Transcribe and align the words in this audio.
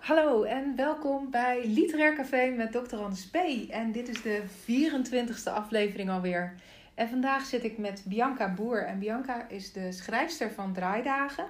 Hallo 0.00 0.42
en 0.42 0.76
welkom 0.76 1.30
bij 1.30 1.66
Literair 1.66 2.14
Café 2.14 2.50
met 2.50 2.72
Dr. 2.72 2.96
Anders 2.96 3.26
P. 3.26 3.36
En 3.70 3.92
dit 3.92 4.08
is 4.08 4.22
de 4.22 4.42
24e 4.42 5.52
aflevering 5.52 6.10
alweer. 6.10 6.54
En 6.94 7.08
vandaag 7.08 7.44
zit 7.44 7.64
ik 7.64 7.78
met 7.78 8.02
Bianca 8.06 8.54
Boer. 8.54 8.86
En 8.86 8.98
Bianca 8.98 9.48
is 9.48 9.72
de 9.72 9.92
schrijfster 9.92 10.50
van 10.50 10.72
Draaidagen. 10.72 11.46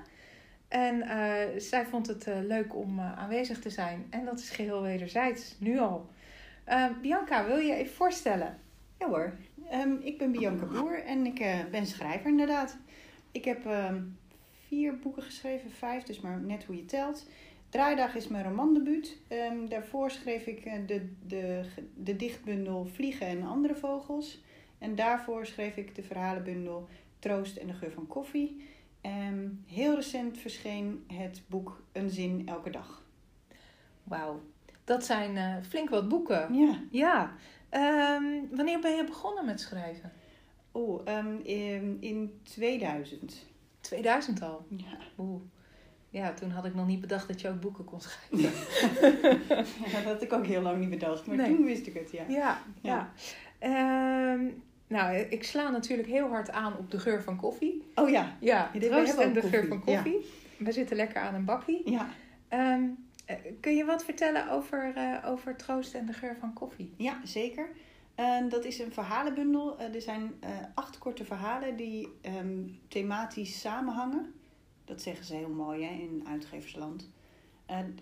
En 0.69 1.02
eh, 1.02 1.59
zij 1.59 1.87
vond 1.87 2.07
het 2.07 2.27
uh, 2.27 2.34
leuk 2.41 2.75
om 2.75 2.98
uh, 2.98 3.19
aanwezig 3.19 3.59
te 3.59 3.71
zijn. 3.71 4.07
En 4.11 4.25
dat 4.25 4.39
is 4.39 4.51
geheel 4.51 4.82
wederzijds, 4.82 5.57
nu 5.59 5.79
al. 5.79 6.11
Bianca, 7.03 7.46
wil 7.46 7.57
je 7.57 7.67
je 7.67 7.75
even 7.75 7.95
voorstellen? 7.95 8.59
Ja 8.98 9.09
hoor, 9.09 9.32
um, 9.73 10.01
ik 10.03 10.19
ben 10.19 10.32
Bianca 10.32 10.64
Boer 10.64 11.05
en 11.05 11.27
ik 11.27 11.45
ben 11.71 11.87
schrijver 11.87 12.30
inderdaad. 12.30 12.77
Ik 13.30 13.45
heb 13.45 13.66
ehm, 13.66 14.02
vier 14.66 14.98
boeken 14.98 15.23
geschreven, 15.23 15.71
vijf, 15.71 16.02
dus 16.02 16.21
maar 16.21 16.41
net 16.41 16.65
hoe 16.65 16.77
je 16.77 16.85
telt. 16.85 17.27
Draaidag 17.70 18.15
is 18.15 18.29
mijn 18.29 18.45
romandebuut. 18.45 19.19
Um, 19.29 19.69
daarvoor 19.69 20.10
schreef 20.10 20.47
ik 20.47 20.88
de, 20.88 21.09
de, 21.27 21.65
de 21.95 22.16
dichtbundel 22.16 22.87
Vliegen 22.87 23.27
en 23.27 23.43
andere 23.43 23.74
vogels. 23.74 24.43
En 24.79 24.95
daarvoor 24.95 25.46
schreef 25.46 25.77
ik 25.77 25.95
de 25.95 26.02
verhalenbundel 26.02 26.88
Troost 27.19 27.56
en 27.56 27.66
de 27.66 27.73
geur 27.73 27.93
van 27.93 28.06
koffie. 28.06 28.69
Um, 29.02 29.65
heel 29.66 29.95
recent 29.95 30.38
verscheen 30.38 31.05
het 31.06 31.43
boek 31.46 31.83
Een 31.93 32.10
zin 32.10 32.43
elke 32.48 32.70
dag. 32.70 33.02
Wauw, 34.05 34.41
dat 34.84 35.05
zijn 35.05 35.37
uh, 35.37 35.65
flink 35.68 35.91
wat 35.91 36.09
boeken. 36.09 36.55
Ja. 36.55 36.80
Ja. 36.91 37.34
Um, 38.16 38.48
wanneer 38.57 38.80
ben 38.80 38.96
je 38.96 39.05
begonnen 39.05 39.45
met 39.45 39.60
schrijven? 39.60 40.12
Oh, 40.73 41.07
um, 41.09 41.41
in, 41.43 41.96
in 42.01 42.41
2000. 42.43 43.46
2000 43.80 44.43
al? 44.43 44.66
Ja. 44.68 44.98
Oeh. 45.18 45.43
Ja, 46.11 46.33
toen 46.33 46.51
had 46.51 46.65
ik 46.65 46.75
nog 46.75 46.87
niet 46.87 47.01
bedacht 47.01 47.29
dat 47.29 47.41
je 47.41 47.49
ook 47.49 47.61
boeken 47.61 47.85
kon 47.85 48.01
schrijven. 48.01 48.41
ja, 49.91 50.03
dat 50.03 50.05
had 50.05 50.23
ik 50.23 50.33
ook 50.33 50.47
heel 50.47 50.63
lang 50.63 50.79
niet 50.79 50.91
bedacht, 50.91 51.27
maar 51.27 51.37
nee. 51.37 51.47
toen 51.47 51.65
wist 51.65 51.87
ik 51.87 51.95
het, 51.95 52.11
ja. 52.11 52.25
Ja, 52.29 52.63
ja. 52.80 53.13
ja. 53.61 54.38
Nou, 54.87 55.16
ik 55.16 55.45
sla 55.45 55.71
natuurlijk 55.71 56.09
heel 56.09 56.29
hard 56.29 56.51
aan 56.51 56.77
op 56.77 56.91
de 56.91 56.99
geur 56.99 57.23
van 57.23 57.37
koffie. 57.37 57.83
Oh 57.95 58.09
ja. 58.09 58.37
Ja, 58.41 58.71
dit 58.73 58.91
troost 58.91 59.19
en 59.19 59.33
de 59.33 59.43
geur 59.43 59.66
van 59.66 59.85
koffie. 59.85 60.13
Ja. 60.13 60.65
We 60.65 60.73
zitten 60.73 60.97
lekker 60.97 61.21
aan 61.21 61.35
een 61.35 61.45
bakkie. 61.45 61.91
Ja. 61.91 62.09
Um, 62.75 62.99
kun 63.61 63.77
je 63.77 63.85
wat 63.85 64.05
vertellen 64.05 64.50
over, 64.50 64.93
uh, 64.97 65.16
over 65.27 65.56
troost 65.56 65.94
en 65.94 66.06
de 66.06 66.12
geur 66.12 66.37
van 66.41 66.53
koffie? 66.53 66.94
Ja, 66.97 67.21
zeker. 67.25 67.69
Uh, 68.16 68.49
dat 68.49 68.65
is 68.65 68.78
een 68.78 68.93
verhalenbundel. 68.93 69.81
Uh, 69.81 69.94
er 69.94 70.00
zijn 70.03 70.33
acht 70.75 70.99
korte 70.99 71.25
verhalen 71.25 71.77
die 71.77 72.09
um, 72.38 72.78
thematisch 72.88 73.61
samenhangen. 73.61 74.34
Dat 74.91 75.03
zeggen 75.03 75.25
ze 75.25 75.34
heel 75.34 75.49
mooi 75.49 75.84
hè, 75.84 75.93
in 75.93 76.22
uitgeversland. 76.27 77.10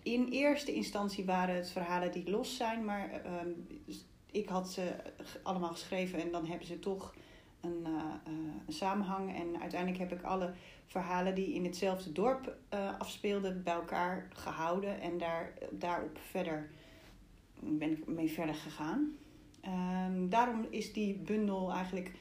in 0.03 0.28
eerste 0.28 0.75
instantie 0.75 1.25
waren 1.25 1.55
het 1.55 1.70
verhalen 1.70 2.12
die 2.12 2.30
los 2.30 2.56
zijn, 2.56 2.84
maar 2.84 3.11
ehm, 3.11 3.48
ik 4.30 4.48
had 4.48 4.70
ze 4.70 4.97
allemaal 5.42 5.70
geschreven 5.70 6.20
en 6.20 6.30
dan 6.30 6.47
hebben 6.47 6.67
ze 6.67 6.78
toch 6.78 7.14
een, 7.61 7.84
uh, 7.86 8.14
een, 8.67 8.72
samenhang. 8.72 9.34
En 9.34 9.61
uiteindelijk 9.61 10.00
heb 10.00 10.12
ik 10.19 10.22
alle 10.22 10.53
verhalen 10.86 11.34
die 11.34 11.55
in 11.55 11.64
hetzelfde 11.64 12.12
dorp 12.12 12.56
uh, 12.75 12.98
afspeelden 12.98 13.62
bij 13.62 13.75
elkaar 13.75 14.28
gehouden. 14.33 15.00
En 15.00 15.19
daar, 15.19 15.52
daarop 15.70 16.19
verder 16.30 16.70
ben 17.61 17.91
ik 17.91 18.06
mee 18.06 18.30
verder 18.30 18.55
gegaan. 18.55 19.17
Um, 20.06 20.28
daarom 20.28 20.67
is 20.70 20.92
die 20.92 21.14
bundel 21.14 21.73
eigenlijk 21.73 22.12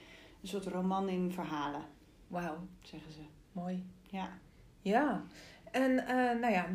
een 0.42 0.48
soort 0.48 0.66
roman 0.66 1.10
in 1.10 1.32
verhalen. 1.32 1.86
Wauw, 2.28 2.58
zeggen 2.82 3.12
ze. 3.12 3.22
Mooi. 3.52 3.86
Ja. 4.10 4.40
Ja. 4.88 5.24
En 5.72 5.92
uh, 5.92 6.42
nou 6.42 6.52
ja, 6.52 6.68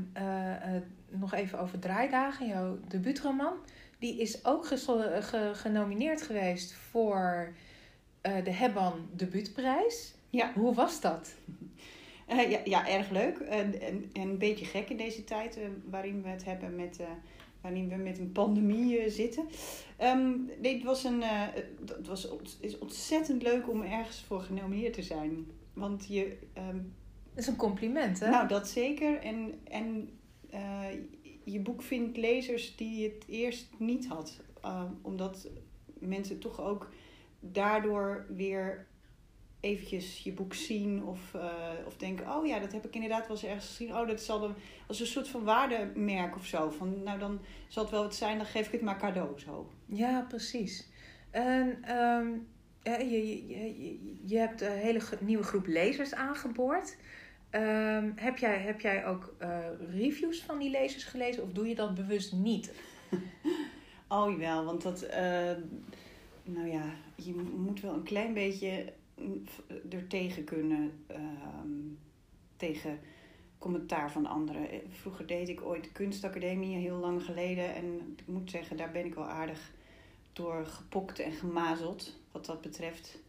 nog 1.08 1.34
even 1.34 1.58
over 1.58 1.78
Draaidagen, 1.78 2.46
jouw 2.46 2.78
debuutroman. 2.88 3.54
Die 3.98 4.20
is 4.20 4.44
ook 4.44 4.66
ge 4.66 5.50
genomineerd 5.54 6.22
geweest 6.22 6.72
voor 6.72 7.52
de 8.20 8.50
Hebban 8.50 9.08
debuutprijs. 9.12 10.14
Ja. 10.30 10.52
Hoe 10.54 10.74
was 10.74 11.00
dat? 11.00 11.34
Ja, 12.28 12.60
ja, 12.64 12.88
erg 12.88 13.10
leuk. 13.10 13.38
En, 13.38 13.80
en, 13.80 14.10
en, 14.12 14.28
een 14.28 14.38
beetje 14.38 14.64
gek 14.64 14.88
in 14.88 14.96
deze 14.96 15.24
tijd 15.24 15.58
waarin 15.90 16.22
we 16.22 16.28
het 16.28 16.44
hebben 16.44 16.76
met, 16.76 17.00
waarin 17.60 17.88
we 17.88 17.94
met 17.94 18.18
een 18.18 18.32
pandemie 18.32 19.10
zitten. 19.10 19.44
Um, 20.02 20.50
nee, 20.60 20.74
het 20.74 20.84
was 20.84 21.04
een, 21.04 21.22
het 21.86 22.06
was, 22.06 22.28
is 22.60 22.78
ontzettend 22.78 23.42
leuk 23.42 23.68
om 23.68 23.82
ergens 23.82 24.24
voor 24.26 24.40
genomineerd 24.40 24.92
te 24.92 25.02
zijn. 25.02 25.46
Want 25.72 26.06
je. 26.08 26.36
Um, 26.58 26.94
dat 27.34 27.44
is 27.44 27.46
een 27.46 27.56
compliment, 27.56 28.20
hè? 28.20 28.30
Nou, 28.30 28.48
dat 28.48 28.68
zeker. 28.68 29.18
En, 29.18 29.60
en 29.64 30.10
je 31.44 31.60
boek 31.60 31.82
vindt 31.82 32.16
lezers 32.16 32.76
die 32.76 33.04
het 33.04 33.24
eerst 33.28 33.68
niet 33.78 34.06
had. 34.06 34.40
Uh, 34.64 34.82
omdat 35.02 35.48
mensen 35.98 36.38
toch 36.38 36.60
ook 36.60 36.90
daardoor 37.40 38.26
weer 38.28 38.86
eventjes 39.60 40.18
je 40.18 40.32
boek 40.32 40.54
zien 40.54 41.04
of, 41.04 41.32
uh, 41.34 41.52
of 41.86 41.96
denken, 41.96 42.36
oh 42.36 42.46
ja, 42.46 42.58
dat 42.58 42.72
heb 42.72 42.86
ik 42.86 42.94
inderdaad 42.94 43.26
wel 43.26 43.36
eens 43.36 43.44
ergens 43.44 43.66
gezien. 43.66 43.94
Oh, 43.96 44.06
dat 44.06 44.20
zal 44.20 44.40
dan 44.40 44.54
als 44.86 45.00
een 45.00 45.06
soort 45.06 45.28
van 45.28 45.44
waardemerk 45.44 46.36
of 46.36 46.46
zo. 46.46 46.70
Van, 46.70 47.02
nou, 47.02 47.18
dan 47.18 47.40
zal 47.68 47.82
het 47.82 47.92
wel 47.92 48.02
wat 48.02 48.14
zijn, 48.14 48.36
dan 48.36 48.46
geef 48.46 48.66
ik 48.66 48.72
het 48.72 48.82
maar 48.82 48.98
cadeau 48.98 49.38
zo. 49.38 49.70
Ja, 49.86 50.26
precies. 50.28 50.88
En 51.30 51.96
um, 51.98 52.46
je, 52.82 53.06
je, 53.06 53.46
je, 53.48 54.16
je 54.24 54.38
hebt 54.38 54.60
een 54.60 54.70
hele 54.70 55.00
nieuwe 55.20 55.44
groep 55.44 55.66
lezers 55.66 56.14
aangeboord. 56.14 56.96
Um, 57.54 58.12
heb, 58.16 58.38
jij, 58.38 58.58
heb 58.58 58.80
jij 58.80 59.06
ook 59.06 59.34
uh, 59.42 59.58
reviews 59.90 60.42
van 60.42 60.58
die 60.58 60.70
lezers 60.70 61.04
gelezen 61.04 61.42
of 61.42 61.52
doe 61.52 61.68
je 61.68 61.74
dat 61.74 61.94
bewust 61.94 62.32
niet? 62.32 62.72
oh 64.08 64.30
jawel, 64.30 64.64
want 64.64 64.82
dat, 64.82 65.04
uh, 65.04 65.10
nou 66.44 66.68
ja, 66.68 66.94
je 67.14 67.34
moet 67.56 67.80
wel 67.80 67.94
een 67.94 68.02
klein 68.02 68.34
beetje 68.34 68.92
er 69.90 70.06
tegen 70.06 70.44
kunnen, 70.44 70.92
uh, 71.10 71.16
tegen 72.56 72.98
commentaar 73.58 74.12
van 74.12 74.26
anderen. 74.26 74.68
Vroeger 74.90 75.26
deed 75.26 75.48
ik 75.48 75.62
ooit 75.62 75.84
de 75.84 75.92
kunstacademie, 75.92 76.78
heel 76.78 76.96
lang 76.96 77.24
geleden. 77.24 77.74
En 77.74 78.14
ik 78.16 78.26
moet 78.26 78.50
zeggen, 78.50 78.76
daar 78.76 78.92
ben 78.92 79.04
ik 79.04 79.14
wel 79.14 79.28
aardig 79.28 79.72
door 80.32 80.66
gepokt 80.66 81.18
en 81.18 81.32
gemazeld, 81.32 82.18
wat 82.30 82.46
dat 82.46 82.60
betreft. 82.60 83.21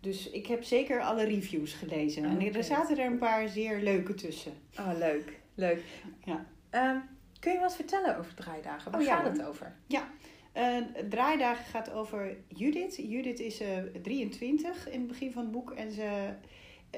Dus 0.00 0.30
ik 0.30 0.46
heb 0.46 0.62
zeker 0.64 1.00
alle 1.00 1.24
reviews 1.24 1.72
gelezen. 1.72 2.24
En 2.24 2.54
er 2.54 2.64
zaten 2.64 2.98
er 2.98 3.06
een 3.06 3.18
paar 3.18 3.48
zeer 3.48 3.80
leuke 3.80 4.14
tussen. 4.14 4.52
Oh, 4.78 4.98
leuk. 4.98 5.40
Leuk. 5.54 5.82
Ja. 6.24 6.46
Um, 6.70 7.02
kun 7.40 7.52
je 7.52 7.58
wat 7.58 7.76
vertellen 7.76 8.18
over 8.18 8.34
draaidagen? 8.34 8.92
Waar 8.92 9.00
oh, 9.00 9.06
gaat 9.06 9.36
het 9.36 9.42
over? 9.42 9.76
Ja, 9.86 10.08
uh, 10.54 10.76
draaidagen 11.08 11.64
gaat 11.64 11.92
over 11.92 12.36
Judith. 12.48 12.96
Judith 12.96 13.40
is 13.40 13.60
uh, 13.60 13.68
23 14.02 14.88
in 14.88 14.98
het 14.98 15.08
begin 15.08 15.32
van 15.32 15.42
het 15.42 15.52
boek. 15.52 15.70
En 15.70 15.92
ze, 15.92 16.28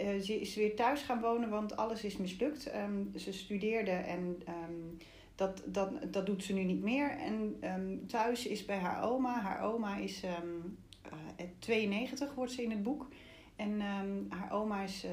uh, 0.02 0.20
ze 0.20 0.40
is 0.40 0.54
weer 0.54 0.76
thuis 0.76 1.02
gaan 1.02 1.20
wonen, 1.20 1.48
want 1.48 1.76
alles 1.76 2.04
is 2.04 2.16
mislukt. 2.16 2.74
Um, 2.74 3.12
ze 3.16 3.32
studeerde 3.32 3.90
en 3.90 4.42
um, 4.48 4.96
dat, 5.34 5.62
dat, 5.66 6.12
dat 6.12 6.26
doet 6.26 6.44
ze 6.44 6.52
nu 6.52 6.62
niet 6.62 6.82
meer. 6.82 7.10
En 7.10 7.56
um, 7.64 8.06
thuis 8.06 8.46
is 8.46 8.64
bij 8.64 8.78
haar 8.78 9.02
oma. 9.02 9.40
Haar 9.40 9.62
oma 9.62 9.96
is 9.96 10.22
92 11.58 12.34
wordt 12.34 12.52
ze 12.52 12.62
in 12.62 12.70
het 12.70 12.82
boek. 12.82 13.08
En 13.56 13.70
um, 13.70 14.26
haar 14.28 14.52
oma 14.52 14.82
is 14.82 15.04
uh, 15.04 15.10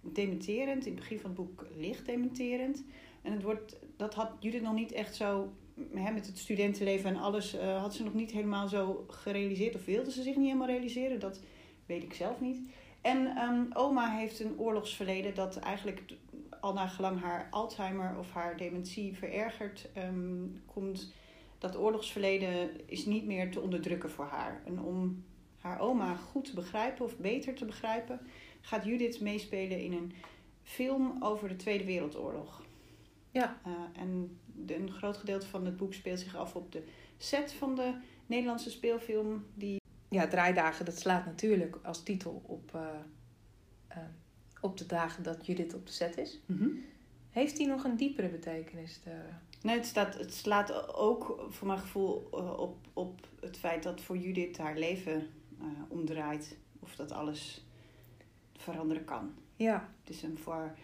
dementerend. 0.00 0.86
In 0.86 0.92
het 0.92 1.00
begin 1.00 1.18
van 1.18 1.30
het 1.30 1.38
boek 1.38 1.66
licht 1.76 2.06
dementerend. 2.06 2.84
En 3.22 3.32
het 3.32 3.42
wordt, 3.42 3.76
dat 3.96 4.14
had 4.14 4.30
Judith 4.40 4.62
nog 4.62 4.74
niet 4.74 4.92
echt 4.92 5.14
zo... 5.14 5.52
Hè, 5.94 6.12
met 6.12 6.26
het 6.26 6.38
studentenleven 6.38 7.10
en 7.10 7.16
alles 7.16 7.54
uh, 7.54 7.80
had 7.80 7.94
ze 7.94 8.04
nog 8.04 8.14
niet 8.14 8.30
helemaal 8.30 8.68
zo 8.68 9.04
gerealiseerd. 9.08 9.74
Of 9.74 9.84
wilde 9.84 10.10
ze 10.10 10.22
zich 10.22 10.36
niet 10.36 10.46
helemaal 10.46 10.66
realiseren. 10.66 11.20
Dat 11.20 11.40
weet 11.86 12.02
ik 12.02 12.14
zelf 12.14 12.40
niet. 12.40 12.60
En 13.00 13.38
um, 13.38 13.68
oma 13.72 14.16
heeft 14.16 14.40
een 14.40 14.58
oorlogsverleden 14.58 15.34
dat 15.34 15.56
eigenlijk 15.56 16.02
al 16.60 16.72
naar 16.72 16.88
gelang 16.88 17.20
haar 17.20 17.48
Alzheimer 17.50 18.18
of 18.18 18.32
haar 18.32 18.56
dementie 18.56 19.16
verergert, 19.16 19.88
um, 19.96 20.62
komt 20.66 21.12
dat 21.58 21.76
oorlogsverleden 21.76 22.70
is 22.86 23.06
niet 23.06 23.26
meer 23.26 23.50
te 23.50 23.60
onderdrukken 23.60 24.10
voor 24.10 24.24
haar. 24.24 24.62
En 24.64 24.80
om 24.80 25.24
haar 25.68 25.80
oma 25.80 26.16
goed 26.16 26.44
te 26.44 26.54
begrijpen 26.54 27.04
of 27.04 27.16
beter 27.16 27.54
te 27.54 27.64
begrijpen, 27.64 28.20
gaat 28.60 28.84
Judith 28.84 29.20
meespelen 29.20 29.80
in 29.80 29.92
een 29.92 30.12
film 30.62 31.16
over 31.20 31.48
de 31.48 31.56
Tweede 31.56 31.84
Wereldoorlog. 31.84 32.62
Ja. 33.30 33.60
Uh, 33.66 34.02
en 34.02 34.38
de, 34.46 34.76
een 34.76 34.90
groot 34.90 35.16
gedeelte 35.16 35.46
van 35.46 35.64
het 35.64 35.76
boek 35.76 35.94
speelt 35.94 36.20
zich 36.20 36.36
af 36.36 36.54
op 36.54 36.72
de 36.72 36.82
set 37.16 37.52
van 37.52 37.74
de 37.74 37.94
Nederlandse 38.26 38.70
speelfilm. 38.70 39.44
Die... 39.54 39.80
Ja, 40.08 40.28
Draaidagen, 40.28 40.84
dat 40.84 40.98
slaat 40.98 41.24
natuurlijk 41.24 41.78
als 41.82 42.02
titel 42.02 42.42
op, 42.46 42.72
uh, 42.74 42.82
uh, 43.90 43.96
op 44.60 44.76
de 44.76 44.86
dagen 44.86 45.22
dat 45.22 45.46
Judith 45.46 45.74
op 45.74 45.86
de 45.86 45.92
set 45.92 46.18
is. 46.18 46.40
Mm 46.46 46.58
-hmm. 46.58 46.84
Heeft 47.30 47.56
die 47.56 47.66
nog 47.66 47.84
een 47.84 47.96
diepere 47.96 48.28
betekenis? 48.28 49.00
De... 49.04 49.20
Nee, 49.62 49.76
het, 49.76 49.86
staat, 49.86 50.18
het 50.18 50.34
slaat 50.34 50.94
ook 50.94 51.46
voor 51.48 51.66
mijn 51.66 51.78
gevoel 51.78 52.12
op, 52.58 52.76
op 52.92 53.26
het 53.40 53.56
feit 53.56 53.82
dat 53.82 54.00
voor 54.00 54.16
Judith 54.16 54.58
haar 54.58 54.78
leven 54.78 55.28
omdraait. 55.88 56.56
Of 56.80 56.96
dat 56.96 57.12
alles 57.12 57.64
veranderen 58.56 59.04
kan. 59.04 59.34
Ja. 59.56 59.88
Het 60.00 60.14
is 60.14 60.22
een 60.22 60.38
voor. 60.38 60.74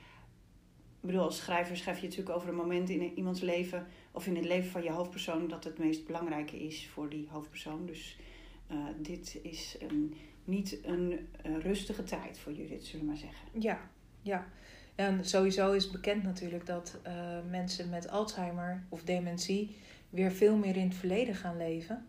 Ik 1.01 1.11
bedoel, 1.11 1.23
als 1.23 1.37
schrijver 1.37 1.77
schrijf 1.77 2.01
je 2.01 2.09
natuurlijk 2.09 2.37
over 2.37 2.49
een 2.49 2.55
moment 2.55 2.91
in 2.91 3.13
iemands 3.15 3.41
leven 3.41 3.87
of 4.11 4.27
in 4.27 4.37
het 4.37 4.45
leven 4.45 4.71
van 4.71 4.83
je 4.83 4.91
hoofdpersoon 4.91 5.49
dat 5.49 5.65
het 5.65 5.79
meest 5.79 6.07
belangrijke 6.07 6.65
is 6.65 6.89
voor 6.89 7.09
die 7.09 7.29
hoofdpersoon. 7.31 7.87
Dus 7.87 8.19
eh, 8.67 8.77
dit 8.97 9.39
is 9.43 9.77
een, 9.81 10.15
niet 10.45 10.79
een, 10.83 11.29
een 11.43 11.61
rustige 11.61 12.05
tijd 12.05 12.39
voor 12.39 12.53
Judith, 12.53 12.85
zullen 12.85 13.01
we 13.01 13.11
maar 13.11 13.21
zeggen. 13.21 13.49
Ja, 13.61 13.91
ja. 14.23 14.47
En 14.95 15.25
sowieso 15.25 15.73
is 15.73 15.91
bekend 15.91 16.23
natuurlijk 16.23 16.67
dat 16.67 16.99
eh, 17.03 17.39
mensen 17.51 17.89
met 17.89 18.09
Alzheimer 18.09 18.85
of 18.89 19.03
dementie 19.03 19.77
weer 20.11 20.33
veel 20.33 20.57
meer 20.57 20.77
in 20.77 20.89
het 20.89 20.97
verleden 20.97 21.35
gaan 21.35 21.57
leven. 21.57 22.07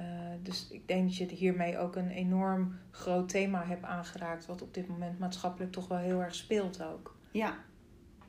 Uh, 0.00 0.04
dus 0.42 0.68
ik 0.70 0.88
denk 0.88 1.06
dat 1.06 1.16
je 1.16 1.26
hiermee 1.26 1.78
ook 1.78 1.96
een 1.96 2.10
enorm 2.10 2.78
groot 2.90 3.28
thema 3.28 3.64
hebt 3.64 3.84
aangeraakt, 3.84 4.46
wat 4.46 4.62
op 4.62 4.74
dit 4.74 4.88
moment 4.88 5.18
maatschappelijk 5.18 5.72
toch 5.72 5.88
wel 5.88 5.98
heel 5.98 6.22
erg 6.22 6.34
speelt 6.34 6.82
ook. 6.82 7.16
Ja, 7.30 7.58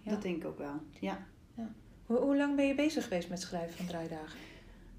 ja. 0.02 0.12
dat 0.12 0.22
denk 0.22 0.36
ik 0.36 0.48
ook 0.48 0.58
wel. 0.58 0.82
Ja. 1.00 1.18
ja. 1.54 1.70
Hoe, 2.06 2.18
hoe 2.18 2.38
lang 2.38 2.56
ben 2.56 2.68
je 2.68 2.76
bezig 2.76 3.04
geweest 3.04 3.30
met 3.30 3.42
schrijven 3.42 3.76
van 3.78 3.86
draaidagen? 3.86 4.40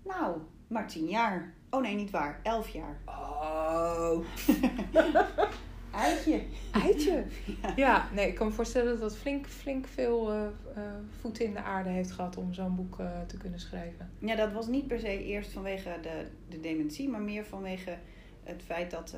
Nou, 0.05 0.39
maar 0.67 0.87
tien 0.87 1.09
jaar. 1.09 1.55
Oh 1.71 1.81
nee, 1.81 1.95
niet 1.95 2.11
waar. 2.11 2.41
Elf 2.43 2.69
jaar. 2.69 3.01
Oh. 3.05 4.25
Eitje. 5.97 6.41
Eitje. 6.73 7.25
Ja. 7.63 7.73
ja. 7.77 8.09
nee, 8.15 8.29
ik 8.29 8.35
kan 8.35 8.47
me 8.47 8.53
voorstellen 8.53 8.91
dat 8.91 9.01
dat 9.01 9.17
flink, 9.17 9.47
flink 9.47 9.87
veel 9.87 10.33
uh, 10.33 10.47
uh, 10.77 10.83
voeten 11.21 11.45
in 11.45 11.53
de 11.53 11.63
aarde 11.63 11.89
heeft 11.89 12.11
gehad 12.11 12.37
om 12.37 12.53
zo'n 12.53 12.77
boek 12.77 12.99
uh, 13.01 13.21
te 13.27 13.37
kunnen 13.37 13.61
schrijven. 13.61 14.11
Ja, 14.19 14.37
dat 14.37 14.53
was 14.53 14.67
niet 14.67 14.87
per 14.87 15.01
se 15.01 15.25
eerst 15.25 15.53
vanwege 15.53 15.99
de, 16.03 16.27
de 16.49 16.61
dementie, 16.61 17.09
maar 17.09 17.21
meer 17.21 17.45
vanwege 17.45 17.99
het 18.43 18.63
feit 18.63 18.91
dat 18.91 19.17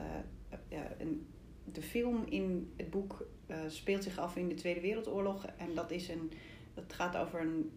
een, 0.99 1.27
de 1.65 1.83
film 1.83 2.25
in 2.29 2.73
het 2.77 2.91
boek 2.91 3.27
speelt 3.67 4.03
zich 4.03 4.19
af 4.19 4.37
in 4.37 4.49
de 4.49 4.55
Tweede 4.55 4.81
Wereldoorlog. 4.81 5.47
En 5.57 5.75
dat, 5.75 5.91
is 5.91 6.09
een, 6.09 6.33
dat 6.75 6.93
gaat 6.93 7.17
over 7.17 7.41
een 7.41 7.71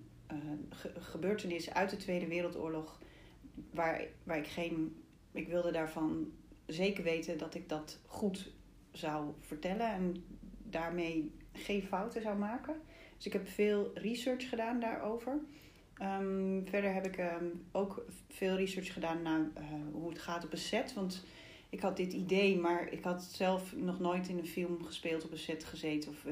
ge 0.70 0.92
gebeurtenis 1.00 1.74
uit 1.74 1.90
de 1.90 1.98
Tweede 1.98 2.28
Wereldoorlog 2.28 3.00
waar, 3.72 4.02
waar 4.24 4.38
ik 4.38 4.48
geen. 4.48 4.96
Ik 5.32 5.48
wilde 5.48 5.72
daarvan 5.72 6.32
zeker 6.66 7.04
weten 7.04 7.38
dat 7.38 7.56
ik 7.56 7.70
dat 7.70 8.00
goed 8.06 8.52
zou 8.92 9.34
vertellen 9.40 9.88
en 9.88 10.24
daarmee 10.64 11.32
geen 11.54 11.84
fouten 11.84 12.22
zou 12.22 12.38
maken. 12.38 12.76
Dus 13.18 13.26
ik 13.26 13.34
heb 13.34 13.48
veel 13.48 13.92
research 13.94 14.50
gedaan 14.50 14.80
daarover. 14.80 15.40
Um, 16.02 16.64
verder 16.66 16.94
heb 16.94 17.06
ik 17.06 17.18
um, 17.18 17.66
ook 17.72 18.06
veel 18.30 18.56
research 18.56 18.94
gedaan 18.94 19.22
naar 19.22 19.40
uh, 19.40 19.64
hoe 19.92 20.10
het 20.10 20.20
gaat 20.20 20.44
op 20.44 20.52
een 20.52 20.58
set. 20.58 20.94
Want 20.94 21.26
ik 21.70 21.82
had 21.82 21.98
dit 21.98 22.14
idee, 22.14 22.58
maar 22.58 22.92
ik 22.92 23.04
had 23.04 23.24
zelf 23.24 23.76
nog 23.76 24.00
nooit 24.00 24.28
in 24.28 24.38
een 24.38 24.48
film 24.48 24.84
gespeeld 24.84 25.24
op 25.24 25.32
een 25.32 25.38
set 25.38 25.64
gezeten. 25.64 26.10
Of, 26.10 26.26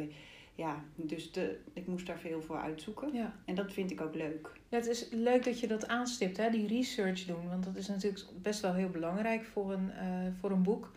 ja, 0.56 0.84
dus 0.96 1.32
de, 1.32 1.60
ik 1.74 1.88
moest 1.88 2.06
daar 2.06 2.20
veel 2.20 2.42
voor 2.42 2.58
uitzoeken. 2.58 3.14
Ja. 3.14 3.36
En 3.46 3.56
dat 3.56 3.74
vind 3.74 3.92
ik 3.92 4.02
ook 4.02 4.16
leuk. 4.16 4.52
Ja, 4.70 4.78
het 4.78 4.88
is 4.88 5.08
leuk 5.12 5.44
dat 5.44 5.60
je 5.60 5.68
dat 5.68 5.88
aanstipt, 5.88 6.38
hè? 6.38 6.50
die 6.50 6.68
research 6.68 7.26
doen. 7.26 7.48
Want 7.48 7.64
dat 7.64 7.76
is 7.76 7.88
natuurlijk 7.88 8.26
best 8.42 8.62
wel 8.62 8.74
heel 8.74 8.90
belangrijk 8.90 9.44
voor 9.44 9.74
een, 9.74 9.92
uh, 10.04 10.28
voor 10.40 10.52
een 10.52 10.64
boek. 10.64 10.92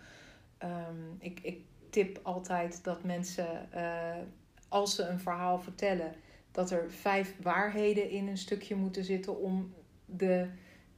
Um, 0.64 1.16
ik, 1.18 1.40
ik 1.42 1.60
tip 1.90 2.20
altijd 2.22 2.84
dat 2.84 3.04
mensen, 3.04 3.68
uh, 3.74 4.16
als 4.68 4.94
ze 4.94 5.02
een 5.02 5.20
verhaal 5.20 5.60
vertellen, 5.60 6.14
dat 6.50 6.70
er 6.70 6.90
vijf 6.90 7.34
waarheden 7.42 8.10
in 8.10 8.28
een 8.28 8.38
stukje 8.38 8.74
moeten 8.74 9.04
zitten 9.04 9.40
om 9.40 9.74
de 10.04 10.48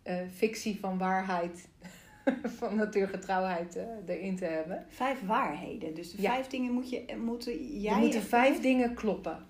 uh, 0.04 0.16
fictie 0.32 0.78
van 0.80 0.98
waarheid, 0.98 1.68
van 2.58 2.76
natuurgetrouwheid 2.76 3.76
uh, 3.76 3.82
erin 4.06 4.36
te 4.36 4.44
hebben. 4.44 4.84
Vijf 4.88 5.26
waarheden. 5.26 5.94
Dus 5.94 6.10
de 6.10 6.22
ja. 6.22 6.30
vijf 6.30 6.46
dingen 6.46 6.72
moet 6.72 6.90
je, 6.90 7.16
moeten 7.24 7.80
jij. 7.80 7.92
Er 7.92 7.98
moeten 7.98 8.22
vijf 8.22 8.60
dingen 8.60 8.94
kloppen. 8.94 9.46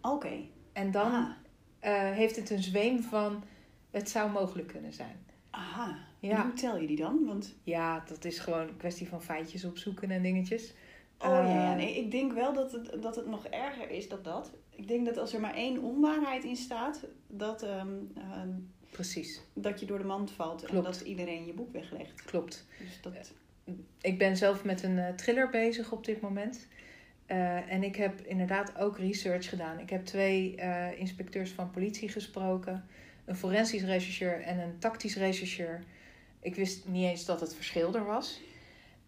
Oké. 0.00 0.14
Okay. 0.14 0.50
En 0.72 0.90
dan 0.90 1.34
heeft 2.14 2.36
het 2.36 2.50
een 2.50 2.62
zweem 2.62 3.02
van 3.02 3.44
het 3.90 4.10
zou 4.10 4.30
mogelijk 4.30 4.68
kunnen 4.68 4.92
zijn. 4.92 5.26
Aha. 5.50 5.98
Ja. 6.28 6.42
Hoe 6.42 6.52
tel 6.52 6.78
je 6.78 6.86
die 6.86 6.96
dan? 6.96 7.24
Want... 7.26 7.54
Ja, 7.62 8.04
dat 8.06 8.24
is 8.24 8.38
gewoon 8.38 8.68
een 8.68 8.76
kwestie 8.76 9.08
van 9.08 9.22
feitjes 9.22 9.64
opzoeken 9.64 10.10
en 10.10 10.22
dingetjes. 10.22 10.74
Oh 11.18 11.28
ja, 11.28 11.46
ja, 11.46 11.70
eh, 11.70 11.76
nee, 11.76 11.96
ik 11.96 12.10
denk 12.10 12.32
wel 12.32 12.52
dat 12.52 12.72
het, 12.72 13.02
dat 13.02 13.16
het 13.16 13.26
nog 13.26 13.46
erger 13.46 13.90
is 13.90 14.08
dan 14.08 14.18
dat. 14.22 14.52
Ik 14.70 14.88
denk 14.88 15.06
dat 15.06 15.18
als 15.18 15.34
er 15.34 15.40
maar 15.40 15.54
één 15.54 15.82
onwaarheid 15.82 16.44
in 16.44 16.56
staat, 16.56 17.04
dat, 17.26 17.62
um, 17.62 18.12
Precies. 18.90 19.40
dat 19.54 19.80
je 19.80 19.86
door 19.86 19.98
de 19.98 20.04
mand 20.04 20.30
valt 20.30 20.64
Klopt. 20.64 20.72
en 20.72 20.82
dat 20.82 21.00
iedereen 21.00 21.46
je 21.46 21.52
boek 21.52 21.72
weglegt. 21.72 22.24
Klopt. 22.24 22.66
Dus 22.78 23.00
dat... 23.00 23.32
Ik 24.00 24.18
ben 24.18 24.36
zelf 24.36 24.64
met 24.64 24.82
een 24.82 24.96
uh, 24.96 25.08
thriller 25.08 25.50
bezig 25.50 25.92
op 25.92 26.04
dit 26.04 26.20
moment. 26.20 26.66
Uh, 27.26 27.72
en 27.72 27.82
ik 27.82 27.96
heb 27.96 28.20
inderdaad 28.20 28.78
ook 28.78 28.98
research 28.98 29.48
gedaan. 29.48 29.78
Ik 29.78 29.90
heb 29.90 30.04
twee 30.04 30.54
inspecteurs 30.96 31.50
van 31.50 31.70
politie 31.70 32.08
gesproken. 32.08 32.84
Een 33.24 33.36
forensisch 33.36 33.82
rechercheur 33.82 34.40
en 34.40 34.58
een 34.58 34.78
tactisch 34.78 35.16
rechercheur. 35.16 35.84
Ik 36.42 36.54
wist 36.54 36.88
niet 36.88 37.04
eens 37.04 37.24
dat 37.24 37.40
het 37.40 37.54
verschil 37.54 37.94
er 37.94 38.04
was. 38.04 38.40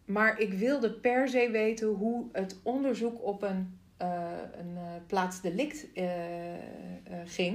Maar 0.04 0.40
ik 0.40 0.52
wilde 0.52 0.92
per 0.92 1.28
se 1.28 1.50
weten 1.50 1.88
hoe 1.88 2.26
het 2.32 2.60
onderzoek 2.62 3.24
op 3.24 3.42
een, 3.42 3.78
uh, 4.02 4.30
een 4.58 4.72
uh, 4.74 4.80
plaatsdelict 5.06 5.86
uh, 5.94 6.04
ging. 7.24 7.54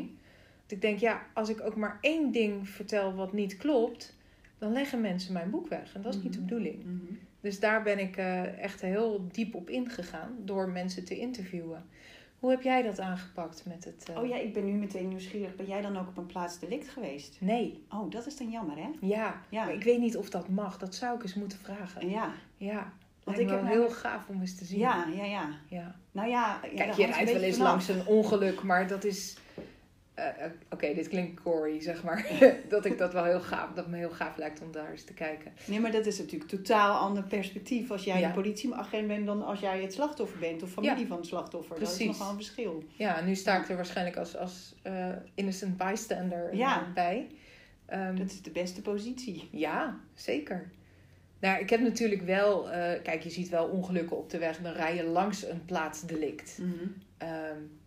Want 0.58 0.72
ik 0.72 0.81
denk, 0.81 1.00
ja, 1.00 1.26
als 1.34 1.50
ik 1.50 1.62
ook 1.62 1.76
maar 1.76 1.98
één 2.02 2.31
ding 2.31 2.70
vertel 2.70 3.14
wat 3.14 3.34
niet 3.34 3.58
klopt, 3.58 4.18
dan 4.58 4.72
leggen 4.72 5.02
mensen 5.02 5.34
mijn 5.34 5.50
boek 5.50 5.68
weg. 5.68 5.94
En 5.94 6.02
dat 6.02 6.16
is 6.16 6.22
niet 6.22 6.34
de 6.34 6.40
mhm. 6.40 6.48
bedoeling. 6.48 6.84
Mm 6.84 7.02
-hmm. 7.08 7.20
Dus 7.42 7.60
daar 7.60 7.84
ben 7.84 8.00
ik 8.00 8.18
echt 8.58 8.81
heel 8.81 9.28
diep 9.31 9.56
op 9.56 9.70
ingegaan 9.70 10.36
door 10.44 10.70
mensen 10.70 11.06
te 11.06 11.20
interviewen. 11.20 11.86
Hoe 12.39 12.50
heb 12.50 12.62
jij 12.62 12.81
dat 12.81 13.00
aangepakt 13.00 13.63
met 13.65 13.86
het... 13.86 14.09
Uh... 14.09 14.18
Oh 14.18 14.27
ja, 14.27 14.36
ik 14.36 14.53
ben 14.53 14.65
nu 14.65 14.71
meteen 14.71 15.07
nieuwsgierig. 15.07 15.56
Ben 15.56 15.65
jij 15.65 15.81
dan 15.81 15.97
ook 15.97 16.07
op 16.07 16.18
een 16.18 16.25
plaats 16.25 16.59
delict 16.59 16.89
geweest? 16.89 17.38
Nee. 17.39 17.83
Oh, 17.89 18.12
dat 18.12 18.25
is 18.25 18.38
dan 18.38 18.50
jammer, 18.50 18.77
hè? 18.77 18.89
Ja, 19.01 19.41
ja. 19.50 19.65
Maar 19.65 19.74
ik 19.74 19.83
weet 19.83 20.00
niet 20.00 20.18
of 20.18 20.30
dat 20.30 20.50
mag. 20.50 20.77
Dat 20.77 20.95
zou 20.95 21.15
ik 21.15 21.24
eens 21.24 21.33
moeten 21.33 21.59
vragen. 21.59 22.09
Ja. 22.09 22.33
Ja. 22.57 22.94
Want 23.24 23.39
ik 23.39 23.50
heb 23.50 23.65
heel 23.65 23.89
gaaf 23.89 24.27
om 24.27 24.41
eens 24.41 24.56
te 24.56 24.65
zien. 24.65 24.80
Ja, 24.80 25.06
ja, 25.15 25.24
ja. 25.24 25.50
ja. 25.68 25.95
Nou 26.12 26.30
ja... 26.30 26.59
Kijk, 26.75 26.94
je 26.94 27.06
rijdt 27.06 27.31
wel 27.31 27.41
eens 27.41 27.57
langs 27.57 27.88
een 27.88 28.06
ongeluk, 28.06 28.63
maar 28.63 28.88
dat 28.88 29.03
is... 29.03 29.38
Uh, 30.19 30.45
Oké, 30.45 30.54
okay, 30.69 30.94
dit 30.94 31.07
klinkt 31.07 31.42
gory, 31.42 31.81
zeg 31.81 32.04
maar. 32.04 32.25
dat 32.69 32.86
ik 32.86 32.98
dat 32.98 33.13
wel 33.13 33.24
heel 33.24 33.42
gaaf, 33.42 33.74
dat 33.74 33.88
me 33.88 33.98
heel 33.98 34.10
gaaf 34.10 34.38
lijkt 34.38 34.62
om 34.62 34.71
daar 34.71 34.92
eens 34.92 35.04
te 35.04 35.13
kijken. 35.13 35.51
Nee, 35.66 35.80
maar 35.80 35.92
dat 35.92 36.06
is 36.06 36.18
natuurlijk 36.18 36.50
totaal 36.50 36.98
ander 36.98 37.24
perspectief 37.24 37.92
als 37.92 38.04
jij 38.04 38.19
ja. 38.19 38.27
een 38.27 38.33
politieagent 38.33 39.07
bent 39.07 39.26
dan 39.26 39.45
als 39.45 39.59
jij 39.59 39.81
het 39.81 39.94
slachtoffer 39.94 40.40
bent 40.40 40.64
of 40.64 40.69
familie 40.69 40.99
ja. 40.99 41.07
van 41.07 41.18
het 41.18 41.26
slachtoffer. 41.26 41.76
Precies. 41.76 41.97
Dat 41.97 42.07
is 42.07 42.18
nogal 42.18 42.30
een 42.30 42.35
verschil. 42.35 42.83
Ja, 42.95 43.21
nu 43.21 43.35
sta 43.35 43.61
ik 43.61 43.69
er 43.69 43.76
waarschijnlijk 43.76 44.18
als, 44.18 44.38
als 44.38 44.76
uh, 44.88 45.07
innocent 45.33 45.78
bystander 45.78 46.56
ja. 46.56 46.92
bij. 46.94 47.28
Um, 47.94 48.18
dat 48.18 48.31
is 48.31 48.42
de 48.42 48.52
beste 48.52 48.81
positie. 48.81 49.49
Ja, 49.52 49.99
zeker. 50.14 50.71
Nou, 51.40 51.59
ik 51.59 51.69
heb 51.69 51.81
natuurlijk 51.81 52.21
wel, 52.21 52.68
uh, 52.68 52.73
kijk, 53.04 53.23
je 53.23 53.30
ziet 53.30 53.49
wel 53.49 53.68
ongelukken 53.68 54.18
op 54.18 54.30
de 54.30 54.38
weg, 54.38 54.57
dan 54.57 54.73
rij 54.73 54.95
je 54.95 55.04
langs 55.04 55.45
een 55.45 55.66
plaatsdelict. 55.66 56.57
Mm 56.61 56.73
-hmm. 56.78 57.28
um, 57.30 57.80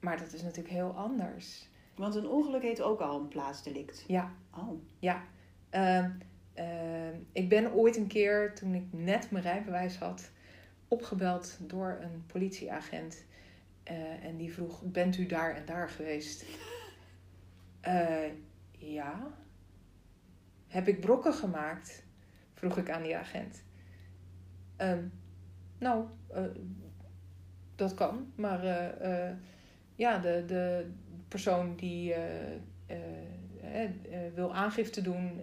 maar 0.00 0.18
dat 0.18 0.32
is 0.32 0.42
natuurlijk 0.42 0.74
heel 0.74 0.92
anders. 0.96 1.68
Want 1.96 2.14
een 2.14 2.28
ongeluk 2.28 2.62
heet 2.62 2.82
ook 2.82 3.00
al 3.00 3.20
een 3.20 3.28
plaatsdelict. 3.28 4.04
Ja. 4.06 4.32
Oh. 4.54 4.82
Ja. 4.98 5.22
Uh, 5.70 6.06
uh, 6.56 7.14
ik 7.32 7.48
ben 7.48 7.72
ooit 7.72 7.96
een 7.96 8.06
keer, 8.06 8.54
toen 8.54 8.74
ik 8.74 8.84
net 8.90 9.30
mijn 9.30 9.44
rijbewijs 9.44 9.98
had, 9.98 10.30
opgebeld 10.88 11.58
door 11.60 11.98
een 12.00 12.24
politieagent. 12.26 13.24
Uh, 13.90 14.24
en 14.24 14.36
die 14.36 14.52
vroeg: 14.52 14.82
Bent 14.82 15.18
u 15.18 15.26
daar 15.26 15.54
en 15.54 15.64
daar 15.64 15.88
geweest? 15.88 16.44
Eh, 17.80 18.32
ja. 18.72 19.30
Heb 20.66 20.88
ik 20.88 21.00
brokken 21.00 21.32
gemaakt? 21.32 22.04
Vroeg 22.54 22.76
ik 22.76 22.90
aan 22.90 23.02
die 23.02 23.16
agent. 23.16 23.62
Um, 24.78 25.12
nou, 25.78 26.06
dat 27.74 27.94
kan, 27.94 28.32
maar 28.34 28.60
ja, 29.96 30.18
de, 30.18 30.44
de 30.46 30.90
persoon 31.28 31.76
die 31.76 32.10
uh, 32.10 32.16
uh, 32.90 33.88
wil 34.34 34.54
aangifte 34.54 35.02
doen 35.02 35.40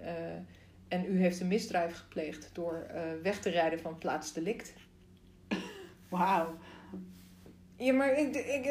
en 0.87 1.05
u 1.05 1.19
heeft 1.19 1.39
een 1.39 1.47
misdrijf 1.47 1.97
gepleegd 1.97 2.49
door 2.53 2.87
weg 3.21 3.39
te 3.39 3.49
rijden 3.49 3.79
van 3.79 3.97
plaats 3.97 4.33
delict. 4.33 4.73
Wauw. 6.09 6.57
Ja, 7.75 7.93
maar 7.93 8.17
ik, 8.17 8.35
ik, 8.35 8.65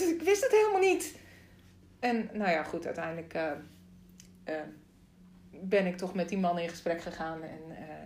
ik, 0.00 0.22
wist 0.22 0.42
het 0.42 0.50
helemaal 0.50 0.80
niet. 0.80 1.18
En 2.00 2.28
nou 2.32 2.50
ja, 2.50 2.62
goed, 2.62 2.86
uiteindelijk 2.86 3.38
ben 5.50 5.86
ik 5.86 5.96
toch 5.96 6.14
met 6.14 6.28
die 6.28 6.38
man 6.38 6.58
in 6.58 6.68
gesprek 6.68 7.02
gegaan 7.02 7.42
en 7.42 7.60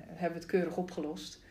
hebben 0.07 0.39
we 0.39 0.45
het 0.45 0.47
keurig 0.47 0.77
opgelost. 0.77 1.42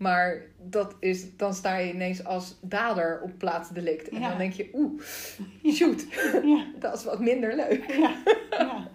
Maar 0.00 0.42
dat 0.58 0.96
is, 1.00 1.36
dan 1.36 1.54
sta 1.54 1.76
je 1.76 1.92
ineens 1.92 2.24
als 2.24 2.58
dader 2.62 3.20
op 3.22 3.38
plaats 3.38 3.70
delict. 3.70 4.08
En 4.08 4.20
ja. 4.20 4.28
dan 4.28 4.38
denk 4.38 4.52
je, 4.52 4.70
oeh, 4.72 5.02
shoot. 5.76 6.06
Ja. 6.44 6.66
dat 6.78 6.96
is 6.96 7.04
wat 7.04 7.20
minder 7.20 7.56
leuk. 7.56 7.84
Ja. 7.90 8.22
ja. 8.50 8.90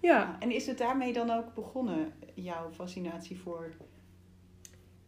ja. 0.00 0.36
En 0.40 0.50
is 0.50 0.66
het 0.66 0.78
daarmee 0.78 1.12
dan 1.12 1.30
ook 1.30 1.54
begonnen, 1.54 2.12
jouw 2.34 2.70
fascinatie 2.70 3.38
voor 3.38 3.72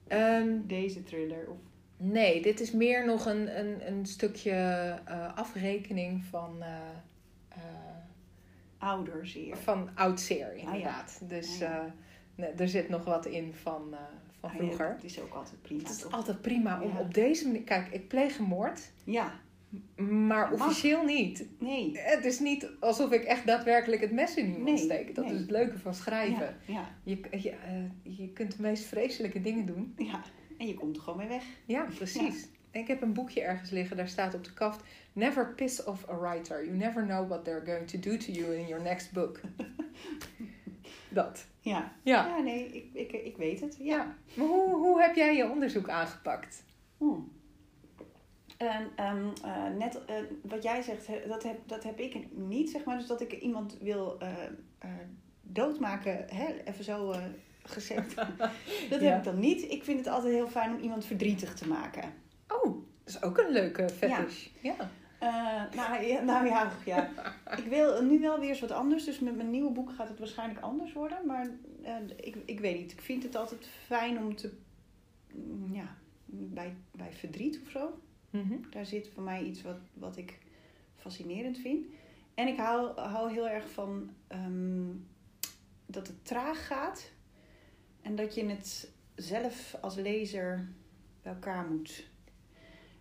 um, 0.08 0.66
deze 0.66 1.02
thriller? 1.02 1.46
Of? 1.50 1.58
Nee, 1.96 2.42
dit 2.42 2.60
is 2.60 2.72
meer 2.72 3.06
nog 3.06 3.26
een, 3.26 3.58
een, 3.58 3.86
een 3.86 4.06
stukje 4.06 4.52
uh, 5.08 5.36
afrekening 5.36 6.24
van 6.24 6.56
uh, 6.60 6.66
uh, 7.56 7.62
Ouder 8.78 9.26
zeer. 9.26 9.56
Van 9.56 9.90
oud 9.94 10.20
zeer, 10.20 10.54
inderdaad. 10.54 11.20
Dus 11.22 11.62
Ah, 11.62 11.68
eh, 11.68 11.84
nee, 12.34 12.50
er 12.50 12.68
zit 12.68 12.88
nog 12.88 13.04
wat 13.04 13.26
in 13.26 13.54
van, 13.54 13.88
eh, 13.92 13.98
van 14.40 14.48
Ah, 14.50 14.54
ja, 14.56 14.60
vroeger. 14.62 14.88
Het 14.94 15.04
is 15.04 15.20
ook 15.20 15.34
altijd 15.34 15.62
prima. 15.62 15.80
Het 15.82 15.90
is 15.90 15.98
toch? 15.98 16.12
altijd 16.12 16.40
prima 16.40 16.82
om 16.82 16.92
Ja. 16.92 16.98
op 17.00 17.14
deze 17.14 17.46
manier... 17.46 17.62
Kijk, 17.62 17.88
ik 17.92 18.08
pleeg 18.08 18.38
een 18.38 18.44
moord, 18.44 18.80
Ja, 19.04 19.32
maar 19.96 20.52
officieel 20.52 21.04
niet. 21.04 21.46
nee. 21.58 21.98
Het 21.98 22.24
is 22.24 22.38
niet 22.40 22.68
alsof 22.80 23.10
ik 23.12 23.22
echt 23.24 23.46
daadwerkelijk 23.46 24.00
het 24.00 24.12
mes 24.12 24.34
in 24.36 24.44
iemand 24.46 24.64
Nee, 24.64 24.76
steek. 24.76 25.14
Dat 25.14 25.24
nee. 25.24 25.34
is 25.34 25.40
het 25.40 25.50
leuke 25.50 25.78
van 25.78 25.94
schrijven. 25.94 26.56
Ja, 26.64 26.88
Je, 27.02 27.20
je, 27.30 27.50
eh, 27.50 28.16
je 28.18 28.28
kunt 28.32 28.56
de 28.56 28.62
meest 28.62 28.84
vreselijke 28.84 29.40
dingen 29.40 29.66
doen. 29.66 29.94
ja. 29.96 30.22
En 30.58 30.66
je 30.66 30.74
komt 30.74 30.96
er 30.96 31.02
gewoon 31.02 31.18
mee 31.18 31.28
weg. 31.28 31.44
Ja, 31.66 31.86
precies. 31.96 32.46
En 32.70 32.80
ik 32.80 32.86
heb 32.88 33.02
een 33.02 33.12
boekje 33.12 33.40
ergens 33.42 33.70
liggen, 33.70 33.96
daar 33.96 34.08
staat 34.08 34.34
op 34.34 34.44
de 34.44 34.52
kaft... 34.54 34.82
Never 35.12 35.54
piss 35.54 35.84
off 35.84 36.08
a 36.08 36.18
writer. 36.18 36.64
You 36.64 36.76
never 36.76 37.02
know 37.04 37.28
what 37.28 37.44
they're 37.44 37.62
going 37.66 37.88
to 37.88 37.98
do 37.98 38.16
to 38.16 38.32
you 38.32 38.56
in 38.56 38.66
your 38.66 38.82
next 38.82 39.12
book. 39.12 39.40
Dat. 41.08 41.46
Ja, 41.60 41.92
Ja. 42.02 42.26
ja 42.26 42.38
nee, 42.42 42.66
ik, 42.66 42.86
ik, 42.92 43.12
ik 43.24 43.36
weet 43.36 43.60
het. 43.60 43.76
Ja. 43.80 43.96
ja. 43.96 44.14
Maar 44.34 44.46
hoe, 44.46 44.74
hoe 44.74 45.00
heb 45.02 45.14
jij 45.14 45.36
je 45.36 45.50
onderzoek 45.50 45.88
aangepakt? 45.88 46.64
Hmm. 46.98 47.32
En 48.56 48.88
ehm, 48.96 49.28
eh, 49.44 49.66
net 49.78 50.04
eh, 50.04 50.16
wat 50.42 50.62
jij 50.62 50.82
zegt, 50.82 51.06
dat 51.28 51.42
heb, 51.42 51.58
dat 51.66 51.82
heb 51.84 51.98
ik 52.00 52.16
niet, 52.36 52.70
zeg 52.70 52.84
maar. 52.84 52.98
Dus 52.98 53.06
dat 53.06 53.20
ik 53.20 53.32
iemand 53.32 53.76
wil 53.80 54.18
eh, 54.18 54.28
doodmaken, 55.42 56.24
hè, 56.34 56.46
even 56.64 56.84
zo 56.84 57.14
gezegd. 57.62 58.14
dat 58.90 59.00
Ja. 59.00 59.08
heb 59.08 59.18
ik 59.18 59.24
dan 59.24 59.38
niet. 59.38 59.70
Ik 59.70 59.84
vind 59.84 59.98
het 59.98 60.08
altijd 60.08 60.34
heel 60.34 60.48
fijn 60.48 60.74
om 60.74 60.80
iemand 60.82 61.04
verdrietig 61.04 61.54
te 61.54 61.68
maken. 61.68 62.02
Oh, 62.48 62.64
dat 62.64 63.14
is 63.14 63.22
ook 63.22 63.38
een 63.38 63.50
leuke 63.52 63.88
fetish. 63.88 64.48
Ja. 64.62 64.74
Eh, 65.18 65.62
nou, 65.74 66.02
ja, 66.04 66.20
nou 66.20 66.46
ja, 66.46 66.72
ja, 66.84 67.10
ik 67.56 67.64
wil 67.64 68.02
nu 68.02 68.20
wel 68.20 68.38
weer 68.40 68.48
eens 68.48 68.60
wat 68.60 68.70
anders. 68.70 69.04
Dus 69.04 69.18
met 69.18 69.36
mijn 69.36 69.50
nieuwe 69.50 69.70
boek 69.70 69.92
gaat 69.92 70.08
het 70.08 70.18
waarschijnlijk 70.18 70.60
anders 70.60 70.92
worden. 70.92 71.26
Maar 71.26 71.50
eh, 71.82 71.94
ik, 72.16 72.36
ik 72.44 72.60
weet 72.60 72.78
niet. 72.78 72.92
Ik 72.92 73.00
vind 73.00 73.22
het 73.22 73.36
altijd 73.36 73.66
fijn 73.86 74.18
om 74.18 74.36
te... 74.36 74.52
mm, 75.34 75.74
Ja, 75.74 75.96
bij, 76.26 76.76
bij 76.90 77.12
verdriet 77.12 77.60
of 77.64 77.70
zo. 77.70 77.98
Mhm. 78.30 78.54
Daar 78.70 78.86
zit 78.86 79.08
voor 79.14 79.22
mij 79.22 79.42
iets 79.42 79.62
wat, 79.62 79.78
wat 79.94 80.16
ik 80.16 80.38
fascinerend 80.96 81.58
vind. 81.58 81.86
En 82.34 82.48
ik 82.48 82.56
hou, 82.56 83.00
hou 83.00 83.32
heel 83.32 83.48
erg 83.48 83.70
van 83.70 84.10
ehm, 84.26 84.90
dat 85.86 86.06
het 86.06 86.24
traag 86.24 86.66
gaat. 86.66 87.10
En 88.02 88.16
dat 88.16 88.34
je 88.34 88.44
het 88.46 88.90
zelf 89.14 89.76
als 89.80 89.94
lezer 89.94 90.68
bij 91.22 91.32
elkaar 91.32 91.66
moet 91.70 92.07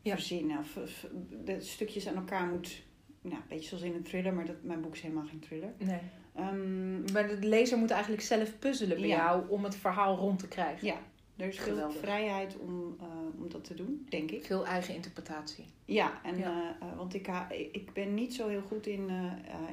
Ja. 0.07 0.13
verzinnen. 0.15 0.57
Of, 0.59 0.77
of 0.77 1.05
de 1.45 1.61
stukjes 1.61 2.07
aan 2.07 2.15
elkaar 2.15 2.47
moet... 2.47 2.85
Nou, 3.21 3.35
een 3.35 3.41
beetje 3.47 3.67
zoals 3.67 3.83
in 3.83 3.93
een 3.93 4.03
thriller, 4.03 4.33
maar 4.33 4.45
dat, 4.45 4.63
mijn 4.63 4.81
boek 4.81 4.93
is 4.95 5.01
helemaal 5.01 5.25
geen 5.25 5.39
thriller. 5.39 5.73
Nee. 5.77 5.99
Ehm, 6.35 7.11
Maar 7.13 7.27
de 7.27 7.37
lezer 7.47 7.77
moet 7.77 7.91
eigenlijk 7.91 8.21
zelf 8.21 8.59
puzzelen 8.59 8.97
bij 8.99 9.07
Ja. 9.07 9.15
jou 9.17 9.49
om 9.49 9.63
het 9.63 9.75
verhaal 9.75 10.15
rond 10.17 10.39
te 10.39 10.47
krijgen. 10.47 10.87
ja, 10.87 10.97
er 11.37 11.47
is 11.47 11.59
veel 11.59 11.91
vrijheid 11.91 12.57
om, 12.57 12.95
eh, 12.99 13.05
om 13.41 13.49
dat 13.49 13.63
te 13.63 13.73
doen, 13.73 14.05
denk 14.09 14.31
ik. 14.31 14.45
Veel 14.45 14.65
eigen 14.65 14.95
interpretatie. 14.95 15.65
Ja, 15.85 16.23
en, 16.23 16.37
Ja. 16.37 16.75
eh, 16.81 16.87
eh, 16.87 16.97
want 16.97 17.13
ik, 17.13 17.25
ha- 17.27 17.49
ik 17.71 17.93
ben 17.93 18.13
niet 18.13 18.33
zo 18.33 18.47
heel 18.47 18.61
goed 18.61 18.87
in, 18.87 19.09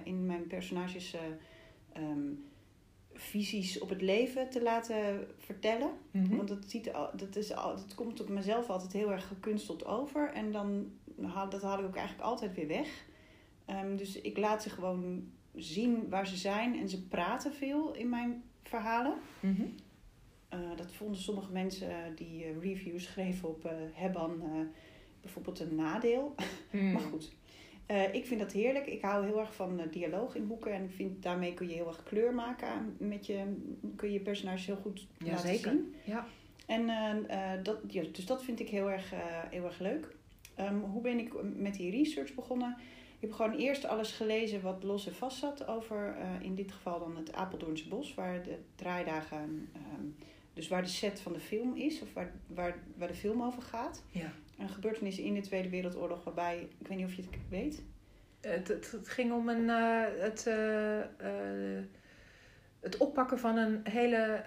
in 0.04 0.26
mijn 0.26 0.46
personages 0.46 1.14
eh, 1.14 1.20
ehm, 2.02 2.18
visies 3.14 3.78
op 3.78 3.88
het 3.88 4.02
leven 4.02 4.50
te 4.50 4.62
laten 4.62 5.26
vertellen. 5.38 5.90
Mhm. 6.11 6.37
Want 6.37 6.49
dat, 6.49 6.64
ziet, 6.66 6.90
dat, 7.16 7.37
is, 7.37 7.49
dat 7.49 7.94
komt 7.94 8.21
op 8.21 8.28
mezelf 8.28 8.71
altijd 8.71 8.92
heel 8.92 9.12
erg 9.12 9.28
gekunsteld 9.28 9.85
over. 9.85 10.33
En 10.33 10.52
dan 10.52 10.92
haal, 11.23 11.49
dat 11.49 11.62
haal 11.62 11.78
ik 11.78 11.85
ook 11.85 11.97
eigenlijk 11.97 12.28
altijd 12.28 12.54
weer 12.54 12.68
weg. 12.68 13.04
Ehm, 13.64 13.97
dus 13.97 14.21
ik 14.21 14.37
laat 14.37 14.62
ze 14.62 14.71
gewoon 14.71 15.30
zien 15.54 16.09
waar 16.09 16.26
ze 16.26 16.37
zijn. 16.37 16.78
En 16.78 16.88
ze 16.88 17.06
praten 17.06 17.52
veel 17.52 17.94
in 17.94 18.09
mijn 18.09 18.42
verhalen. 18.62 19.14
Mhm. 19.40 19.62
Eh, 20.49 20.59
dat 20.76 20.92
vonden 20.92 21.21
sommige 21.21 21.52
mensen 21.52 22.14
die 22.16 22.44
eh, 22.44 22.61
reviews 22.61 23.04
schreven 23.04 23.49
op 23.49 23.64
eh 23.64 23.73
Hebban 23.92 24.42
bijvoorbeeld 25.25 25.61
een 25.61 25.75
nadeel. 25.75 26.35
Mm. 26.71 26.92
Maar 26.92 27.02
goed, 27.02 27.33
Eh, 27.86 28.14
ik 28.14 28.26
vind 28.26 28.40
dat 28.40 28.52
heerlijk. 28.52 28.86
Ik 28.86 29.02
hou 29.02 29.24
heel 29.26 29.40
erg 29.40 29.54
van 29.54 29.80
eh, 29.80 29.86
dialoog 29.90 30.34
in 30.34 30.46
boeken. 30.46 30.72
En 30.72 30.84
ik 30.84 30.90
vind 30.90 31.22
daarmee 31.22 31.54
kun 31.54 31.68
je 31.68 31.74
heel 31.74 31.86
erg 31.86 32.02
kleur 32.02 32.34
maken. 32.34 32.68
aan- 32.68 32.96
Met 32.98 33.26
je, 33.26 33.56
kun 33.96 34.12
je 34.12 34.20
personages 34.20 34.66
heel 34.66 34.76
goed 34.76 35.06
Ja, 35.18 35.30
laten 35.30 35.48
zeker. 35.48 35.70
zien. 35.70 35.94
Ja. 36.04 36.26
En 36.66 36.88
eh, 37.28 37.50
dat, 37.62 37.78
ja, 37.88 38.02
dus 38.12 38.26
dat 38.26 38.44
vind 38.44 38.60
ik 38.60 38.68
heel 38.68 38.90
erg, 38.90 39.12
heel 39.50 39.64
erg 39.64 39.78
leuk. 39.78 40.14
Ehm, 40.54 40.78
hoe 40.78 41.02
ben 41.02 41.18
ik 41.18 41.32
met 41.56 41.74
die 41.74 41.90
research 41.90 42.34
begonnen? 42.34 42.76
Ik 43.14 43.30
heb 43.30 43.32
gewoon 43.32 43.58
eerst 43.58 43.84
alles 43.84 44.12
gelezen 44.12 44.62
wat 44.62 44.82
los 44.82 45.06
en 45.06 45.14
vast 45.14 45.38
zat 45.38 45.66
over, 45.68 46.16
in 46.40 46.54
dit 46.54 46.72
geval 46.72 46.98
dan 46.98 47.16
het 47.16 47.32
Apeldoornse 47.32 47.88
Bos, 47.88 48.14
waar 48.14 48.42
de 48.42 48.58
draaidagen, 48.74 49.68
ehm, 49.72 50.04
dus 50.54 50.68
waar 50.68 50.82
de 50.82 50.88
set 50.88 51.20
van 51.20 51.32
de 51.32 51.40
film 51.40 51.76
is, 51.76 52.00
of 52.02 52.12
waar, 52.12 52.32
waar, 52.46 52.78
waar 52.96 53.08
de 53.08 53.14
film 53.14 53.42
over 53.42 53.62
gaat. 53.62 54.02
Ja. 54.10 54.32
Een 54.58 54.68
gebeurtenis 54.68 55.18
in 55.18 55.34
de 55.34 55.40
Tweede 55.40 55.68
Wereldoorlog 55.68 56.25
waarbij, 56.25 56.68
ik 56.78 56.87
weet 56.88 56.99
niet 56.99 57.06
of 57.06 57.14
je 57.14 57.23
het 57.23 57.30
weet. 57.49 57.82
Het, 58.40 58.68
het, 58.68 58.90
het 58.92 59.08
ging 59.08 59.32
om 59.32 59.49
een, 59.49 59.70
eh, 59.70 60.02
het, 60.23 60.46
eh, 60.46 61.00
eh, 61.00 61.84
het 62.80 62.96
oppakken 62.96 63.38
van 63.38 63.56
een 63.56 63.80
hele, 63.90 64.42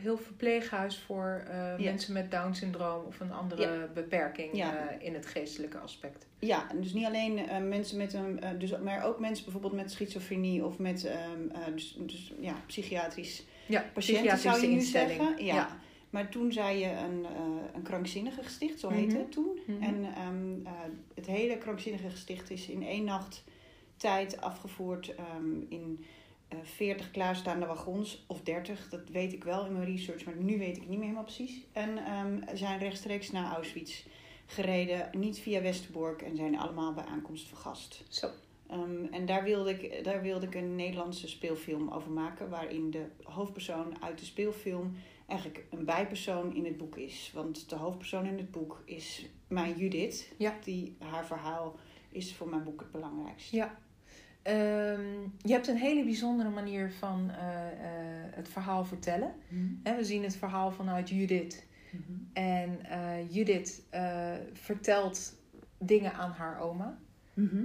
heel 0.00 0.18
verpleeghuis 0.18 0.98
voor 0.98 1.42
Ja. 1.48 1.76
mensen 1.78 2.12
met 2.12 2.30
Down-syndroom 2.30 3.04
of 3.04 3.20
een 3.20 3.32
andere 3.32 3.88
beperking 3.94 4.56
Ja. 4.56 4.90
in 4.98 5.14
het 5.14 5.26
geestelijke 5.26 5.78
aspect. 5.78 6.26
Ja, 6.38 6.66
dus 6.80 6.92
niet 6.92 7.06
alleen 7.06 7.40
mensen 7.68 7.98
met 7.98 8.12
een, 8.12 8.40
dus, 8.58 8.78
maar 8.78 9.04
ook 9.04 9.20
mensen 9.20 9.44
bijvoorbeeld 9.44 9.72
met 9.74 9.90
schizofrenie 9.90 10.64
of 10.64 10.78
met 10.78 11.04
ehm, 11.04 11.48
eh, 11.52 11.74
dus, 11.74 11.96
dus, 12.00 12.32
ja, 12.40 12.54
psychiatrisch 12.66 13.44
Ja, 13.66 13.84
patiënten 13.92 14.38
zou 14.38 14.60
je 14.60 14.66
nu 14.66 14.80
zeggen. 14.80 15.44
Ja. 15.44 15.78
Maar 16.10 16.28
toen 16.28 16.52
zei 16.52 16.78
je 16.78 16.90
een, 16.90 17.24
eh, 17.24 17.74
een 17.74 17.82
krankzinnige 17.82 18.42
gesticht, 18.42 18.80
zo 18.80 18.88
heette 18.88 19.14
Mhm. 19.14 19.22
het 19.22 19.32
toen. 19.32 19.58
Mhm. 19.66 19.82
En 19.82 20.04
ehm, 20.04 20.66
eh, 20.66 20.72
het 21.14 21.26
hele 21.26 21.58
krankzinnige 21.58 22.10
gesticht 22.10 22.50
is 22.50 22.68
in 22.68 22.82
één 22.82 23.04
nacht 23.04 23.44
tijd 23.96 24.40
afgevoerd 24.40 25.14
ehm, 25.14 25.60
in 25.68 26.04
eh 26.48 26.58
40 26.62 27.10
klaarstaande 27.10 27.66
wagons, 27.66 28.24
of 28.26 28.40
30, 28.40 28.88
dat 28.88 29.08
weet 29.08 29.32
ik 29.32 29.44
wel 29.44 29.66
in 29.66 29.72
mijn 29.72 29.84
research, 29.84 30.24
maar 30.24 30.36
nu 30.36 30.58
weet 30.58 30.76
ik 30.76 30.82
niet 30.82 30.90
meer 30.98 31.00
helemaal 31.00 31.22
precies. 31.22 31.60
En 31.72 31.98
ehm, 31.98 32.56
zijn 32.56 32.78
rechtstreeks 32.78 33.30
naar 33.30 33.54
Auschwitz 33.54 34.04
gereden, 34.46 35.10
niet 35.12 35.38
via 35.38 35.62
Westerbork 35.62 36.22
en 36.22 36.36
zijn 36.36 36.58
allemaal 36.58 36.92
bij 36.94 37.04
aankomst 37.04 37.48
vergast. 37.48 38.04
Zo. 38.08 38.30
En 39.10 39.26
daar 39.26 39.44
wilde, 39.44 39.70
ik, 39.70 40.04
daar 40.04 40.22
wilde 40.22 40.46
ik 40.46 40.54
een 40.54 40.74
Nederlandse 40.74 41.28
speelfilm 41.28 41.90
over 41.90 42.10
maken, 42.10 42.48
waarin 42.48 42.90
de 42.90 43.04
hoofdpersoon 43.22 44.02
uit 44.02 44.18
de 44.18 44.24
speelfilm 44.24 44.96
eigenlijk 45.26 45.64
een 45.70 45.84
bijpersoon 45.84 46.54
in 46.54 46.64
het 46.64 46.76
boek 46.76 46.96
is. 46.96 47.30
Want 47.34 47.68
de 47.68 47.76
hoofdpersoon 47.76 48.26
in 48.26 48.36
het 48.38 48.50
boek 48.50 48.82
is 48.84 49.28
mijn 49.48 49.76
Judith, 49.76 50.32
Ja. 50.38 50.54
die 50.64 50.96
haar 50.98 51.26
verhaal 51.26 51.78
is 52.10 52.34
voor 52.34 52.48
mijn 52.48 52.64
boek 52.64 52.80
het 52.80 52.90
belangrijkste. 52.92 53.56
Ja. 53.56 53.78
Ehm, 54.42 55.20
je 55.38 55.52
hebt 55.52 55.68
een 55.68 55.76
hele 55.76 56.04
bijzondere 56.04 56.48
manier 56.50 56.92
van 56.92 57.30
eh, 57.30 57.66
eh, 57.66 58.32
het 58.34 58.48
verhaal 58.48 58.84
vertellen. 58.84 59.34
Hè, 59.82 59.96
we 59.96 60.04
zien 60.04 60.22
het 60.22 60.36
verhaal 60.36 60.70
vanuit 60.70 61.08
Judith. 61.08 61.66
En 62.32 62.84
eh, 62.84 63.32
Judith 63.34 63.82
vertelt 64.52 65.34
dingen 65.78 66.12
aan 66.12 66.30
haar 66.30 66.60
oma. 66.60 66.98
Mhm. 67.34 67.64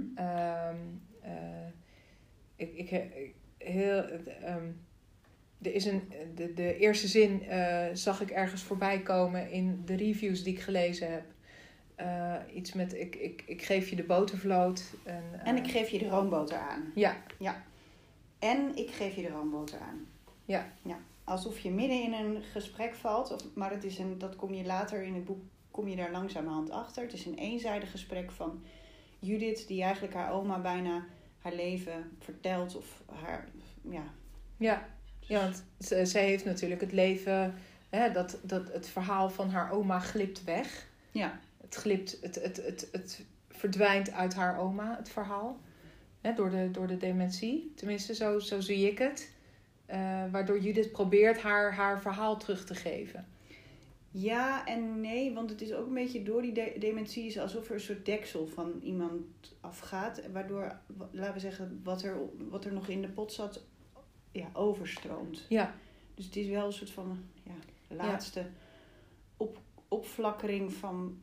Ik, 2.56 2.72
ik, 2.74 2.90
ik- 2.90 3.34
heel, 3.58 4.02
ehm, 4.02 4.70
er 5.62 5.74
is 5.74 5.84
een, 5.84 6.12
de, 6.34 6.54
de 6.54 6.76
eerste 6.76 7.08
zin 7.08 7.48
eh, 7.48 7.86
zag 7.92 8.20
ik 8.20 8.30
ergens 8.30 8.62
voorbij 8.62 9.00
komen 9.00 9.50
in 9.50 9.82
de 9.84 9.96
reviews 9.96 10.42
die 10.42 10.54
ik 10.54 10.60
gelezen 10.60 11.12
heb. 11.12 11.24
Eh, 11.94 12.34
iets 12.54 12.72
met 12.72 12.94
ik, 12.94 13.16
ik, 13.16 13.42
ik 13.46 13.62
geef 13.62 13.88
je 13.88 13.96
de 13.96 14.02
botervloot. 14.02 14.84
En, 15.04 15.24
eh, 15.32 15.48
En 15.48 15.56
ik 15.56 15.70
geef 15.70 15.88
je 15.88 15.98
de 15.98 16.08
roomboter 16.08 16.58
aan. 16.58 16.92
Ja, 16.94 17.16
En 18.38 18.76
ik 18.76 18.90
geef 18.90 19.14
je 19.14 19.22
de 19.22 19.28
roomboter 19.28 19.78
aan. 19.78 20.06
Ja. 20.44 20.72
ja. 20.82 20.98
Alsof 21.24 21.58
je 21.58 21.70
midden 21.70 22.02
in 22.02 22.12
een 22.12 22.42
gesprek 22.42 22.94
valt, 22.94 23.32
of, 23.32 23.54
maar 23.54 23.70
het 23.70 23.84
is 23.84 23.98
een, 23.98 24.18
dat 24.18 24.36
kom 24.36 24.54
je 24.54 24.64
later 24.64 25.02
in 25.02 25.14
het 25.14 25.24
boek, 25.24 25.42
kom 25.70 25.88
je 25.88 25.96
daar 25.96 26.10
langzamerhand 26.10 26.70
achter. 26.70 27.02
Het 27.02 27.12
is 27.12 27.26
een 27.26 27.38
eenzijdig 27.38 27.90
gesprek 27.90 28.30
van 28.30 28.64
Judith, 29.18 29.66
die 29.68 29.82
eigenlijk 29.82 30.14
haar 30.14 30.32
oma 30.32 30.60
bijna 30.60 31.04
haar 31.38 31.54
leven 31.54 32.16
vertelt. 32.18 32.76
Of 32.76 33.02
haar, 33.06 33.48
ja. 33.82 34.04
ja. 34.56 34.88
Ja 35.32 35.40
want 35.40 35.64
ze, 35.80 36.06
zij 36.06 36.24
heeft 36.24 36.44
natuurlijk 36.44 36.80
het 36.80 36.92
leven, 36.92 37.54
hè, 37.88 38.12
dat, 38.12 38.38
dat 38.42 38.72
het 38.72 38.88
verhaal 38.88 39.30
van 39.30 39.50
haar 39.50 39.70
oma 39.72 39.98
glipt 39.98 40.44
weg. 40.44 40.86
Ja. 41.10 41.40
Het 41.60 41.74
glipt, 41.74 42.18
het, 42.20 42.34
het, 42.34 42.56
het, 42.56 42.88
het 42.92 43.24
verdwijnt 43.48 44.10
uit 44.12 44.34
haar 44.34 44.58
oma, 44.58 44.96
het 44.96 45.08
verhaal. 45.08 45.60
Hè, 46.20 46.34
door, 46.34 46.50
de, 46.50 46.70
door 46.70 46.86
de 46.86 46.96
dementie. 46.96 47.72
Tenminste, 47.76 48.14
zo, 48.14 48.38
zo 48.38 48.60
zie 48.60 48.90
ik 48.90 48.98
het. 48.98 49.30
Eh, 49.86 50.24
waardoor 50.30 50.60
Judith 50.60 50.92
probeert 50.92 51.40
haar, 51.40 51.74
haar 51.74 52.00
verhaal 52.00 52.36
terug 52.38 52.64
te 52.64 52.74
geven. 52.74 53.26
Ja 54.10 54.66
en 54.66 55.00
nee, 55.00 55.34
want 55.34 55.50
het 55.50 55.60
is 55.60 55.72
ook 55.72 55.86
een 55.86 55.94
beetje 55.94 56.22
door 56.22 56.42
die 56.42 56.52
de- 56.52 56.76
dementie 56.78 57.26
is 57.26 57.38
alsof 57.38 57.68
er 57.68 57.74
een 57.74 57.80
soort 57.80 58.06
deksel 58.06 58.46
van 58.46 58.80
iemand 58.82 59.22
afgaat. 59.60 60.20
Waardoor, 60.32 60.76
wa- 60.86 61.08
laten 61.12 61.34
we 61.34 61.40
zeggen, 61.40 61.80
wat 61.84 62.02
er, 62.02 62.16
wat 62.48 62.64
er 62.64 62.72
nog 62.72 62.88
in 62.88 63.02
de 63.02 63.08
pot 63.08 63.32
zat, 63.32 63.64
ja, 64.32 64.48
overstroomt. 64.52 65.46
Ja, 65.48 65.74
Dus 66.14 66.24
het 66.24 66.36
is 66.36 66.46
wel 66.48 66.66
een 66.66 66.72
soort 66.72 66.90
van 66.90 67.18
ja, 67.42 67.52
laatste 67.96 68.46
op, 69.36 69.60
opflakkering 69.88 70.72
van, 70.72 71.20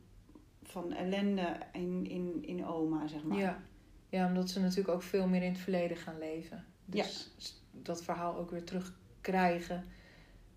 van 0.62 0.92
ellende 0.92 1.56
in, 1.72 2.06
in, 2.06 2.44
in 2.44 2.66
oma, 2.66 3.06
zeg 3.06 3.22
maar. 3.22 3.38
ja. 3.38 3.62
ja, 4.08 4.26
omdat 4.26 4.50
ze 4.50 4.60
natuurlijk 4.60 4.88
ook 4.88 5.02
veel 5.02 5.26
meer 5.28 5.42
in 5.42 5.52
het 5.52 5.60
verleden 5.60 5.96
gaan 5.96 6.18
leven. 6.18 6.64
Dus 6.86 7.30
dat 7.70 8.02
verhaal 8.02 8.36
ook 8.36 8.50
weer 8.50 8.64
terugkrijgen. 8.64 9.84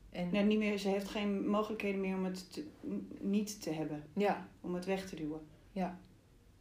En 0.09 0.29
Nee, 0.29 0.43
niet 0.43 0.57
meer, 0.57 0.77
ze 0.77 0.87
heeft 0.87 1.09
geen 1.09 1.47
mogelijkheden 1.47 2.01
meer 2.01 2.15
om 2.15 2.23
het 2.25 2.53
te- 2.53 2.67
niet 3.19 3.61
te 3.61 3.69
hebben, 3.71 4.03
ja, 4.13 4.47
om 4.61 4.73
het 4.73 4.85
weg 4.85 5.09
te 5.09 5.15
duwen. 5.15 5.41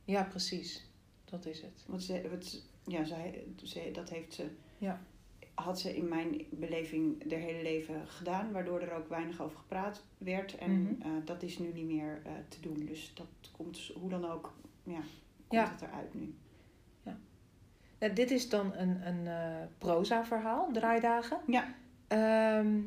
ja, 0.05 0.25
precies. 0.25 0.91
Dat 1.25 1.47
is 1.47 1.61
het. 1.63 1.85
Want 1.87 2.03
ze, 2.03 2.29
wat, 2.31 2.63
ja, 2.87 3.05
zij, 3.05 3.45
ze, 3.63 3.91
dat 3.93 4.09
heeft 4.11 4.35
ze, 4.35 4.47
Ja. 4.79 5.03
Had 5.54 5.80
ze 5.80 5.97
in 5.97 6.09
mijn 6.09 6.44
beleving 6.50 7.30
haar 7.30 7.38
hele 7.40 7.62
leven 7.62 8.09
gedaan, 8.09 8.52
waardoor 8.52 8.80
er 8.80 8.92
ook 8.92 9.09
weinig 9.09 9.40
over 9.40 9.59
gepraat 9.59 10.04
werd. 10.18 10.56
En 10.59 10.82
Mhm. 10.82 11.02
eh, 11.02 11.11
dat 11.25 11.42
is 11.42 11.59
nu 11.59 11.73
niet 11.73 11.87
meer 11.87 12.21
eh, 12.25 12.32
te 12.49 12.61
doen. 12.61 12.87
Dus 12.87 13.14
dat 13.14 13.50
komt 13.56 13.75
dus 13.75 13.92
hoe 13.94 14.11
dan 14.11 14.25
ook, 14.25 14.52
ja, 14.82 15.00
komt 15.47 15.62
Ja. 15.62 15.71
het 15.71 15.82
eruit 15.82 16.14
nu. 16.14 16.35
Nou, 17.99 18.14
dit 18.14 18.30
is 18.30 18.49
dan 18.49 18.75
een, 18.75 19.06
een 19.06 19.26
eh, 19.26 19.66
proza-verhaal, 19.78 20.73
draaidagen. 20.73 21.40
Ja. 21.47 21.75
Ehm, 22.09 22.80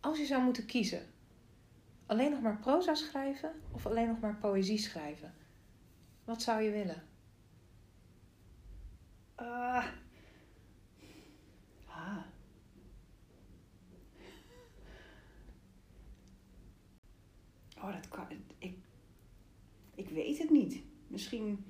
als 0.00 0.18
je 0.18 0.24
zou 0.24 0.42
moeten 0.42 0.66
kiezen, 0.66 1.02
alleen 2.06 2.30
nog 2.30 2.40
maar 2.40 2.56
proza 2.56 2.94
schrijven 2.94 3.52
of 3.72 3.86
alleen 3.86 4.06
nog 4.06 4.20
maar 4.20 4.34
poëzie 4.36 4.78
schrijven? 4.78 5.34
Wat 6.24 6.42
zou 6.42 6.62
je 6.62 6.70
willen? 6.70 7.02
Ah. 9.34 9.86
Ah. 11.86 12.16
Oh, 17.86 17.92
dat 17.92 18.08
kan. 18.08 18.26
Ik, 18.58 18.74
ik 19.94 20.08
weet 20.08 20.38
het 20.38 20.50
niet. 20.50 20.82
Misschien. 21.08 21.64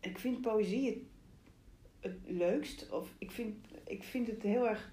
Ik 0.00 0.18
vind 0.18 0.40
poëzie 0.40 0.86
het, 0.86 0.98
het 2.00 2.18
leukst. 2.26 2.90
Of 2.90 3.14
ik 3.18 3.30
vind, 3.30 3.66
ik 3.86 4.02
vind 4.02 4.26
het 4.26 4.42
heel 4.42 4.68
erg. 4.68 4.90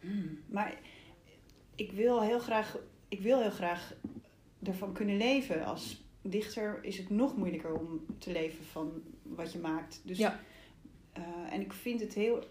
Hmm, 0.00 0.38
Maar 0.46 0.78
ik 1.74 1.92
wil 1.92 2.22
heel 2.22 2.38
graag. 2.38 2.78
Ik 3.08 3.20
wil 3.20 3.40
heel 3.40 3.50
graag 3.50 3.94
ervan 4.62 4.92
kunnen 4.92 5.16
leven. 5.16 5.64
Als 5.64 6.04
dichter 6.22 6.84
is 6.84 6.98
het 6.98 7.10
nog 7.10 7.36
moeilijker 7.36 7.74
om 7.74 8.04
te 8.18 8.32
leven 8.32 8.64
van 8.64 9.02
wat 9.22 9.52
je 9.52 9.58
maakt. 9.58 10.00
Dus, 10.04 10.18
Ja. 10.18 10.40
eh, 11.12 11.22
en 11.52 11.60
ik 11.60 11.72
vind 11.72 12.00
het 12.00 12.14
heel, 12.14 12.44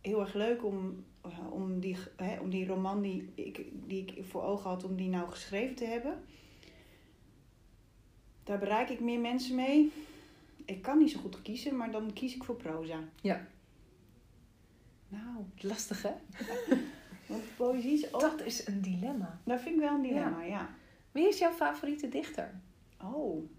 heel 0.00 0.20
erg 0.20 0.34
leuk 0.34 0.64
om, 0.64 1.04
eh, 1.20 1.52
om, 1.52 1.80
die, 1.80 1.96
hè, 2.16 2.40
om 2.40 2.50
die 2.50 2.66
roman 2.66 3.02
die 3.02 3.32
ik, 3.34 3.66
die 3.86 4.04
ik 4.04 4.24
voor 4.24 4.42
ogen 4.42 4.70
had, 4.70 4.84
om 4.84 4.96
die 4.96 5.08
nou 5.08 5.30
geschreven 5.30 5.76
te 5.76 5.84
hebben. 5.84 6.24
Daar 8.44 8.58
bereik 8.58 8.88
ik 8.88 9.00
meer 9.00 9.20
mensen 9.20 9.54
mee. 9.54 9.92
Ik 10.64 10.82
kan 10.82 10.98
niet 10.98 11.10
zo 11.10 11.20
goed 11.20 11.42
kiezen, 11.42 11.76
maar 11.76 11.90
dan 11.90 12.12
kies 12.12 12.34
ik 12.34 12.44
voor 12.44 12.56
proza. 12.56 12.98
Ja. 13.20 13.46
Nou, 15.08 15.44
Lastig 15.60 16.02
hè? 16.02 16.12
want 17.28 17.42
poëzie 17.56 17.92
is 17.92 18.14
ook... 18.14 18.20
Dat 18.20 18.42
is 18.42 18.66
een 18.66 18.80
dilemma. 18.80 19.40
Dat 19.44 19.60
vind 19.60 19.74
ik 19.74 19.80
wel 19.80 19.94
een 19.94 20.02
dilemma, 20.02 20.42
ja. 20.42 20.74
Wie 21.12 21.28
is 21.28 21.38
jouw 21.38 21.52
favoriete 21.52 22.08
dichter? 22.08 22.60
Oh. 23.02 23.50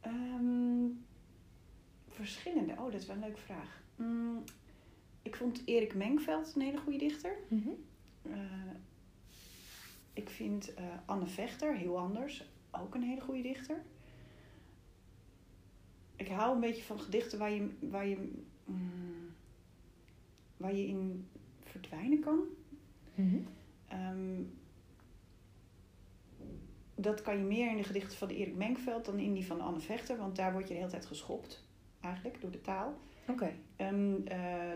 Ehm, 0.00 0.86
verschillende. 2.08 2.72
Oh, 2.72 2.84
dat 2.84 3.00
is 3.00 3.06
wel 3.06 3.16
een 3.16 3.22
leuke 3.22 3.40
vraag. 3.40 3.82
Mm, 3.96 4.44
ik 5.28 5.36
vond 5.36 5.62
Erik 5.64 5.94
Menkveld 5.94 6.52
een 6.54 6.62
hele 6.62 6.78
goede 6.78 6.98
dichter. 6.98 7.36
Eh, 8.22 8.32
ik 10.12 10.28
vind 10.28 10.74
eh, 10.74 10.84
Anne 11.06 11.26
Vechter, 11.26 11.76
heel 11.76 11.98
anders, 11.98 12.44
ook 12.70 12.94
een 12.94 13.02
hele 13.02 13.20
goede 13.20 13.42
dichter. 13.42 13.82
Ik 16.16 16.28
hou 16.28 16.54
een 16.54 16.60
beetje 16.60 16.82
van 16.82 17.00
gedichten 17.00 17.38
waar 17.38 17.50
je, 17.50 17.70
waar 17.80 18.06
je, 18.06 18.32
mm, 18.64 19.34
waar 20.56 20.74
je 20.74 20.86
in 20.86 21.28
verdwijnen 21.62 22.20
kan. 22.20 22.40
Ehm, 23.88 24.42
dat 26.94 27.22
kan 27.22 27.38
je 27.38 27.44
meer 27.44 27.70
in 27.70 27.76
de 27.76 27.84
gedichten 27.84 28.18
van 28.18 28.28
Erik 28.28 28.56
Menkveld 28.56 29.04
dan 29.04 29.18
in 29.18 29.32
die 29.32 29.46
van 29.46 29.60
Anne 29.60 29.80
Vechter, 29.80 30.16
want 30.16 30.36
daar 30.36 30.52
word 30.52 30.68
je 30.68 30.74
de 30.74 30.78
hele 30.80 30.90
tijd 30.90 31.06
geschopt, 31.06 31.66
eigenlijk, 32.00 32.40
door 32.40 32.50
de 32.50 32.60
taal. 32.60 32.98
Oké. 33.28 33.52
Ehm, 33.76 34.14
eh, 34.24 34.72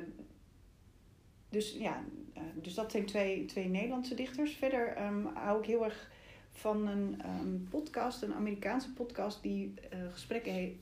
dus 1.53 1.73
ja, 1.79 2.05
eh, 2.33 2.43
dus 2.63 2.75
dat 2.75 2.91
zijn 2.91 3.07
twee, 3.07 3.45
twee 3.45 3.69
Nederlandse 3.69 4.15
dichters. 4.15 4.53
Verder 4.55 4.87
ehm, 4.89 5.25
hou 5.25 5.59
ik 5.61 5.67
heel 5.67 5.85
erg 5.85 6.11
van 6.51 6.87
een 6.87 7.21
ehm, 7.23 7.63
podcast, 7.71 8.23
een 8.23 8.35
Amerikaanse 8.35 8.93
podcast, 8.93 9.43
die 9.43 9.75
eh, 9.91 9.99
gesprekken 10.13 10.53
heeft. 10.53 10.77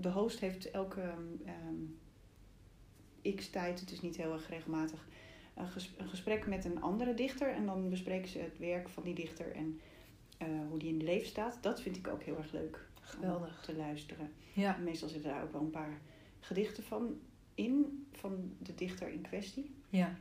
De 0.00 0.10
host 0.10 0.40
heeft 0.40 0.70
elke 0.70 1.00
ehm, 1.44 3.34
x 3.36 3.50
tijd, 3.50 3.80
het 3.80 3.90
is 3.90 4.00
niet 4.00 4.16
heel 4.16 4.32
erg 4.32 4.48
regelmatig, 4.48 5.08
een, 5.54 5.68
ges- 5.68 5.94
een 5.96 6.08
gesprek 6.08 6.46
met 6.46 6.64
een 6.64 6.82
andere 6.82 7.14
dichter. 7.14 7.48
En 7.48 7.66
dan 7.66 7.88
bespreken 7.88 8.28
ze 8.28 8.38
het 8.38 8.58
werk 8.58 8.88
van 8.88 9.02
die 9.02 9.14
dichter 9.14 9.52
en 9.52 9.80
eh, 10.38 10.46
hoe 10.68 10.78
die 10.78 10.88
in 10.88 10.94
het 10.94 11.02
leven 11.06 11.26
staat. 11.28 11.58
Dat 11.60 11.80
vind 11.82 11.96
ik 11.96 12.08
ook 12.08 12.22
heel 12.22 12.36
erg 12.36 12.52
leuk 12.52 12.88
Geweldig. 13.00 13.56
om 13.58 13.62
te 13.64 13.76
luisteren. 13.76 14.32
Ja. 14.52 14.76
Meestal 14.76 15.08
zitten 15.08 15.30
daar 15.30 15.42
ook 15.42 15.52
wel 15.52 15.60
een 15.60 15.70
paar 15.70 16.00
gedichten 16.40 16.82
van 16.82 17.18
in, 17.54 18.06
van 18.12 18.52
de 18.58 18.74
dichter 18.74 19.08
in 19.08 19.20
kwestie. 19.20 19.74
Ja. 19.88 20.14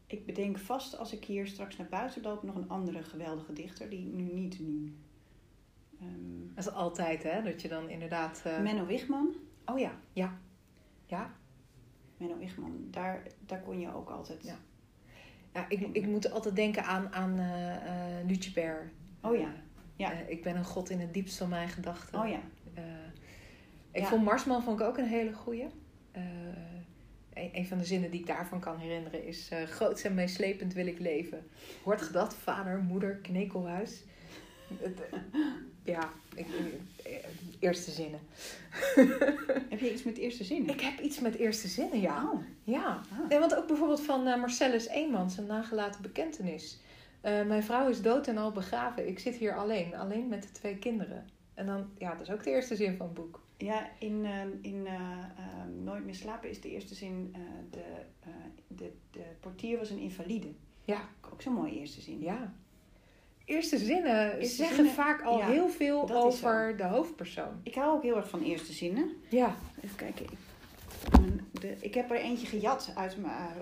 ik 0.07 0.27
bedenk 0.27 0.59
vast 0.59 0.99
als 0.99 1.13
ik 1.13 1.25
hier 1.25 1.47
straks 1.47 1.77
naar 1.77 1.89
buiten 1.89 2.23
loop 2.23 2.43
nog 2.43 2.55
een 2.55 2.69
andere 2.69 3.03
geweldige 3.03 3.53
dichter 3.53 3.91
die 3.91 4.05
nu 4.05 4.23
niet 4.23 4.61
nu. 4.61 4.97
Ehm, 6.01 6.55
Dat 6.55 6.67
is 6.67 6.73
altijd 6.73 7.23
hè, 7.23 7.43
dat 7.43 7.63
je 7.63 7.69
dan 7.69 7.89
inderdaad... 7.89 8.43
eh, 8.45 8.61
Menno 8.61 8.87
Wigman. 8.87 9.35
Oh 9.65 9.79
ja, 9.79 9.93
ja. 10.13 10.39
Ja, 11.07 11.33
Menno 12.17 12.39
Wigman, 12.39 12.87
daar, 12.91 13.23
daar 13.47 13.61
kon 13.61 13.81
je 13.81 13.95
ook 13.95 14.11
altijd. 14.11 14.45
Ja. 14.45 14.57
ja 15.53 15.69
ik, 15.69 15.81
ik 15.93 16.07
moet 16.07 16.31
altijd 16.31 16.57
denken 16.57 16.85
aan, 16.85 17.13
aan 17.13 17.35
Baer. 18.55 18.93
Oh 19.23 19.37
ja, 19.37 19.55
ja. 19.97 20.13
Ik 20.13 20.43
ben 20.43 20.57
een 20.57 20.65
god 20.65 20.91
in 20.91 21.01
het 21.01 21.15
diepst 21.15 21.37
van 21.39 21.49
mijn 21.49 21.69
gedachten. 21.69 22.21
Oh 22.21 22.29
ja. 22.29 22.41
Ik 23.91 24.03
Ja. 24.03 24.09
vond 24.09 24.25
Marsman 24.25 24.63
vond 24.63 24.81
ik 24.81 24.87
ook 24.87 24.99
een 24.99 25.07
hele 25.09 25.33
goeie. 25.33 25.67
Een, 27.53 27.67
van 27.67 27.79
de 27.79 27.85
zinnen 27.85 28.11
die 28.11 28.21
ik 28.21 28.27
daarvan 28.27 28.61
kan 28.61 28.79
herinneren 28.79 29.27
is... 29.27 29.49
eh 29.49 29.63
groots 29.63 30.03
en 30.03 30.15
meeslepend 30.15 30.73
wil 30.73 30.87
ik 30.87 30.99
leven. 30.99 31.47
Hoort 31.83 32.03
ge 32.03 32.13
dat, 32.13 32.35
vader, 32.35 32.79
moeder, 32.79 33.17
knekelhuis? 33.17 34.03
Eh, 34.83 34.91
ja, 35.83 36.11
ik, 36.35 36.47
eh, 37.05 37.13
eerste 37.59 37.91
zinnen. 37.91 38.21
Heb 39.71 39.81
je 39.81 39.93
iets 39.93 40.03
met 40.03 40.17
eerste 40.17 40.45
zin? 40.45 40.69
Ik 40.69 40.81
heb 40.81 41.01
iets 41.01 41.21
met 41.21 41.35
eerste 41.35 41.69
zinnen, 41.69 42.01
ja. 42.01 42.31
Oh, 42.33 42.43
Ja, 42.65 43.01
ah. 43.13 43.29
nee, 43.29 43.39
want 43.39 43.55
ook 43.55 43.67
bijvoorbeeld 43.67 44.03
van 44.03 44.27
eh, 44.27 44.41
Marcellus 44.41 44.87
Eenmans, 44.89 45.37
een 45.39 45.47
nagelaten 45.47 46.03
bekentenis. 46.03 46.79
Mijn 47.47 47.63
vrouw 47.63 47.89
is 47.89 48.03
dood 48.03 48.27
en 48.27 48.39
al 48.39 48.53
begraven. 48.53 49.09
Ik 49.09 49.19
zit 49.19 49.35
hier 49.35 49.57
alleen, 49.57 49.95
alleen 49.95 50.29
met 50.29 50.43
de 50.43 50.51
twee 50.53 50.77
kinderen. 50.77 51.27
En 51.55 51.67
dan, 51.67 51.91
ja, 51.99 52.13
dat 52.13 52.21
is 52.21 52.31
ook 52.31 52.45
de 52.45 52.51
eerste 52.51 52.77
zin 52.77 52.97
van 52.97 53.07
het 53.07 53.15
boek. 53.15 53.46
Ja, 53.59 53.89
in, 53.99 54.25
eh, 54.25 54.41
in 54.73 54.87
eh, 54.87 54.95
eh, 54.95 55.03
Nooit 55.85 56.05
meer 56.05 56.15
slapen 56.15 56.51
is 56.51 56.61
de 56.61 56.71
eerste 56.71 56.95
zin... 56.95 57.31
eh, 57.35 57.41
de, 57.71 57.83
eh, 58.21 58.29
de, 58.69 58.93
de 59.11 59.23
portier 59.41 59.79
was 59.79 59.91
een 59.91 59.99
invalide. 59.99 60.49
Ja, 60.85 61.01
Ook 61.33 61.43
zo'n 61.43 61.53
mooie 61.53 61.79
eerste 61.79 62.01
zin. 62.01 62.21
ja. 62.21 62.55
Eerste 63.45 63.79
zinnen 63.79 64.37
Eerste 64.39 64.55
zeggen 64.57 64.75
zinnen, 64.77 64.93
vaak 64.95 65.23
al 65.23 65.39
ja, 65.39 65.47
heel 65.51 65.69
veel 65.69 66.11
over 66.11 66.77
de 66.77 66.85
hoofdpersoon. 66.85 67.61
Ik 67.63 67.75
hou 67.75 67.97
ook 67.97 68.03
heel 68.03 68.17
erg 68.17 68.29
van 68.29 68.43
eerste 68.43 68.73
zinnen. 68.73 69.11
Ja, 69.29 69.57
Even 69.85 69.97
kijken. 69.97 70.27
De, 71.51 71.77
ik 71.81 71.95
heb 71.95 72.11
er 72.11 72.17
eentje 72.17 72.47
gejat 72.47 72.93
uit, 72.95 73.17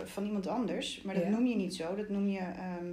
van 0.05 0.25
iemand 0.27 0.47
anders. 0.47 1.03
Maar 1.03 1.15
dat 1.15 1.23
Ja. 1.25 1.29
noem 1.31 1.47
je 1.47 1.57
niet 1.57 1.75
zo. 1.75 1.95
Dat 1.95 2.09
noem 2.09 2.29
je 2.29 2.39
ehm, 2.39 2.93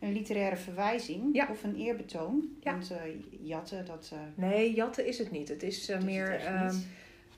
een 0.00 0.12
literaire 0.12 0.56
verwijzing. 0.56 1.34
Ja. 1.34 1.48
Of 1.50 1.62
een 1.62 1.76
eerbetoon. 1.76 2.48
Ja. 2.60 2.70
Want 2.72 2.90
eh, 2.90 2.98
jatten, 3.42 3.86
dat... 3.86 4.10
eh, 4.12 4.18
nee, 4.34 4.74
jatten 4.74 5.06
is 5.06 5.18
het 5.18 5.30
niet. 5.30 5.48
Het 5.48 5.62
is 5.62 5.88
eh, 5.88 6.00
meer, 6.02 6.30
het 6.32 6.42
ehm, 6.42 6.76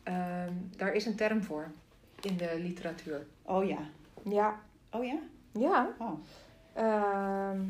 ehm, 0.03 0.53
daar 0.77 0.93
is 0.95 1.07
een 1.07 1.15
term 1.17 1.43
voor 1.43 1.71
in 2.21 2.37
de 2.37 2.59
literatuur. 2.63 3.27
Oh 3.43 3.67
ja. 3.69 3.79
Ja. 4.31 4.61
Oh 4.91 5.05
ja? 5.05 5.19
Ja. 5.53 5.95
Oh, 5.99 6.13
Ehm, 6.75 7.61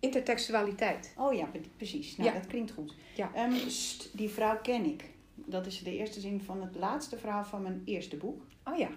intertextualiteit. 0.00 1.12
oh 1.16 1.34
ja, 1.34 1.44
pre- 1.44 1.60
precies. 1.76 2.16
Nou, 2.16 2.30
Ja. 2.30 2.36
dat 2.38 2.46
klinkt 2.46 2.70
goed. 2.70 2.94
Ja. 3.16 3.30
St, 3.68 4.08
die 4.12 4.28
vrouw 4.28 4.58
ken 4.62 4.84
ik. 4.84 5.04
Dat 5.34 5.66
is 5.66 5.82
de 5.82 5.96
eerste 5.96 6.20
zin 6.20 6.40
van 6.40 6.62
het 6.62 6.74
laatste 6.76 7.18
verhaal 7.18 7.44
van 7.44 7.62
mijn 7.62 7.82
eerste 7.84 8.16
boek. 8.16 8.42
Oh 8.64 8.76
ja. 8.78 8.88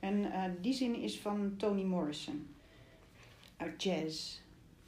En 0.00 0.26
die 0.60 0.72
zin 0.72 0.94
is 0.94 1.18
van 1.20 1.54
Toni 1.56 1.84
Morrison. 1.84 2.46
uit 3.56 3.82
jazz. 3.82 4.38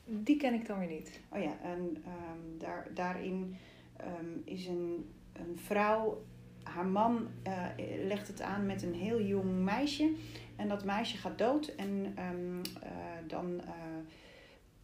Die 0.09 0.37
ken 0.37 0.55
ik 0.55 0.67
dan 0.67 0.79
weer 0.79 0.89
niet. 0.89 1.21
Oh 1.29 1.43
ja, 1.43 1.59
en 1.63 2.03
ehm, 2.05 2.59
daar, 2.59 2.87
daarin 2.95 3.57
ehm, 3.97 4.39
is 4.45 4.67
een, 4.67 5.11
een 5.33 5.59
vrouw, 5.59 6.23
haar 6.63 6.87
man 6.87 7.29
eh, 7.43 7.67
legt 8.07 8.29
het 8.29 8.41
aan 8.41 8.67
met 8.67 8.83
een 8.83 8.95
heel 8.95 9.21
jong 9.21 9.65
meisje. 9.65 10.13
En 10.57 10.69
dat 10.69 10.85
meisje 10.85 11.17
gaat 11.17 11.39
dood 11.39 11.67
en 11.67 12.13
ehm, 12.17 12.83
eh, 12.83 12.91
dan 13.27 13.61
eh, 13.61 13.73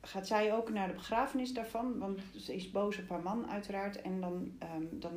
gaat 0.00 0.26
zij 0.26 0.54
ook 0.54 0.70
naar 0.70 0.88
de 0.88 0.94
begrafenis 0.94 1.52
daarvan. 1.52 1.98
Want 1.98 2.20
ze 2.36 2.54
is 2.54 2.70
boos 2.70 2.98
op 2.98 3.08
haar 3.08 3.22
man 3.22 3.50
uiteraard. 3.50 4.02
En 4.02 4.20
dan, 4.20 4.52
dan 4.90 5.12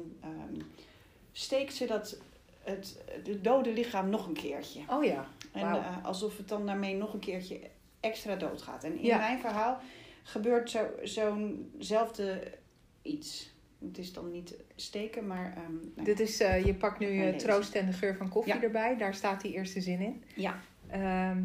steekt 1.31 1.73
ze 1.73 1.85
dat, 1.85 2.21
het, 2.63 3.03
het 3.23 3.43
dode 3.43 3.73
lichaam 3.73 4.09
nog 4.09 4.27
een 4.27 4.33
keertje. 4.33 4.81
Oh 4.89 5.03
ja. 5.03 5.27
En 5.51 6.03
alsof 6.03 6.37
het 6.37 6.47
dan 6.47 6.65
daarmee 6.65 6.95
nog 6.95 7.13
een 7.13 7.19
keertje 7.19 7.59
extra 8.05 8.35
doodgaat. 8.35 8.83
En 8.83 8.97
in 8.97 9.05
Ja. 9.05 9.17
mijn 9.17 9.39
verhaal 9.39 9.79
gebeurt 10.23 10.69
zo, 10.69 10.85
zo'nzelfde 11.03 12.51
iets. 13.01 13.53
Het 13.79 13.97
is 13.97 14.13
dan 14.13 14.31
niet 14.31 14.55
steken, 14.75 15.27
maar... 15.27 15.53
ehm, 15.55 15.73
nou. 15.95 16.03
Dit 16.05 16.19
is, 16.19 16.39
eh, 16.39 16.65
je 16.65 16.73
pakt 16.73 16.99
nu 16.99 17.07
uh, 17.07 17.19
lezen. 17.23 17.37
troost 17.37 17.75
en 17.75 17.85
de 17.85 17.93
geur 17.93 18.15
van 18.15 18.29
koffie 18.29 18.53
Ja. 18.53 18.61
erbij. 18.61 18.97
Daar 18.97 19.13
staat 19.13 19.41
die 19.41 19.53
eerste 19.53 19.81
zin 19.81 19.99
in. 20.01 20.23
Ja. 20.35 20.59
Ehm, 20.87 21.43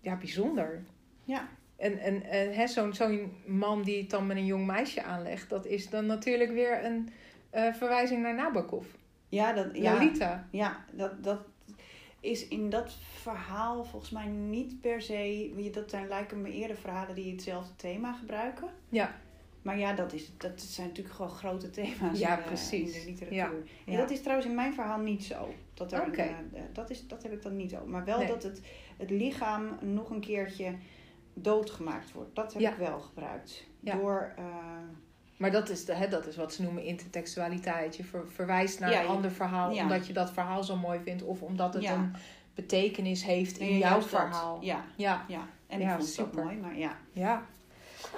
ja, 0.00 0.16
bijzonder. 0.16 0.82
Ja. 1.24 1.48
En, 1.76 1.98
en, 1.98 2.22
en 2.22 2.68
zo'n 2.68 2.94
zo'n 2.94 3.32
man 3.46 3.82
die 3.82 4.00
het 4.00 4.10
dan 4.10 4.26
met 4.26 4.36
een 4.36 4.46
jong 4.46 4.66
meisje 4.66 5.02
aanlegt, 5.02 5.48
dat 5.48 5.66
is 5.66 5.88
dan 5.90 6.06
natuurlijk 6.06 6.50
weer 6.52 6.84
een 6.84 7.08
eh, 7.50 7.72
verwijzing 7.74 8.22
naar 8.22 8.34
Nabokov. 8.34 8.86
Ja, 9.28 9.52
dat, 9.52 9.66
ja, 9.72 9.92
Lolita. 9.92 10.48
ja 10.50 10.84
dat, 10.92 11.24
dat 11.24 11.38
is 12.22 12.48
in 12.48 12.70
dat 12.70 12.92
verhaal 13.20 13.84
volgens 13.84 14.10
mij 14.10 14.26
niet 14.26 14.80
per 14.80 15.02
se... 15.02 15.70
Dat 15.72 15.90
zijn, 15.90 16.08
lijken 16.08 16.40
me 16.42 16.50
eerder 16.52 16.76
verhalen 16.76 17.14
die 17.14 17.30
hetzelfde 17.32 17.76
thema 17.76 18.12
gebruiken. 18.12 18.68
Ja. 18.88 19.20
Maar 19.62 19.78
ja, 19.78 19.92
dat, 19.92 20.12
is, 20.12 20.30
dat 20.36 20.60
zijn 20.60 20.86
natuurlijk 20.88 21.14
gewoon 21.14 21.30
grote 21.30 21.70
thema's 21.70 22.18
Ja, 22.18 22.30
in, 22.36 22.42
de, 22.42 22.48
precies. 22.48 22.94
in 22.96 23.00
de 23.00 23.10
literatuur. 23.10 23.36
Ja, 23.64 23.70
En 23.86 23.92
ja. 23.92 23.98
dat 23.98 24.10
is 24.10 24.20
trouwens 24.20 24.48
in 24.48 24.54
mijn 24.54 24.74
verhaal 24.74 24.98
niet 24.98 25.24
zo. 25.24 25.54
Dat, 25.74 25.92
er, 25.92 26.06
Oké. 26.06 26.22
eh, 26.22 26.34
dat, 26.72 26.90
is, 26.90 27.06
dat 27.08 27.22
heb 27.22 27.32
ik 27.32 27.42
dan 27.42 27.56
niet 27.56 27.70
zo. 27.70 27.86
Maar 27.86 28.04
wel 28.04 28.18
Nee. 28.18 28.26
dat 28.28 28.42
het, 28.42 28.60
het 28.96 29.10
lichaam 29.10 29.78
nog 29.80 30.10
een 30.10 30.20
keertje 30.20 30.74
doodgemaakt 31.34 32.12
wordt. 32.12 32.34
Dat 32.34 32.52
heb 32.52 32.62
Ja. 32.62 32.70
ik 32.70 32.76
wel 32.78 33.00
gebruikt. 33.00 33.66
Ja. 33.80 33.94
Door, 33.96 34.32
eh, 34.36 34.44
Maar 35.42 35.50
dat 35.50 35.68
is, 35.68 35.84
de, 35.84 35.94
hè, 35.94 36.08
dat 36.08 36.26
is 36.26 36.36
wat 36.36 36.52
ze 36.54 36.62
noemen 36.62 36.82
intertextualiteit. 36.84 37.96
Je 37.96 38.04
ver- 38.04 38.24
verwijst 38.28 38.80
naar 38.80 38.90
Ja, 38.90 39.00
een 39.00 39.06
ander 39.06 39.30
verhaal 39.30 39.70
ja. 39.70 39.82
omdat 39.82 40.06
je 40.06 40.12
dat 40.12 40.30
verhaal 40.32 40.64
zo 40.64 40.76
mooi 40.76 41.00
vindt. 41.04 41.22
Of 41.22 41.40
omdat 41.42 41.74
het 41.74 41.82
Ja. 41.82 41.92
een 41.94 42.12
betekenis 42.54 43.24
heeft 43.24 43.58
in 43.58 43.78
jouw 43.78 44.02
verhaal. 44.02 44.58
Ja, 44.60 44.84
Ja, 44.96 45.24
ja. 45.28 45.46
En 45.66 45.80
ik 45.80 45.88
vond 45.88 46.00
het 46.00 46.20
ook 46.20 46.26
super. 46.26 46.44
mooi, 46.44 46.56
maar 46.56 46.78
ja. 46.78 46.96
ja. 47.12 47.42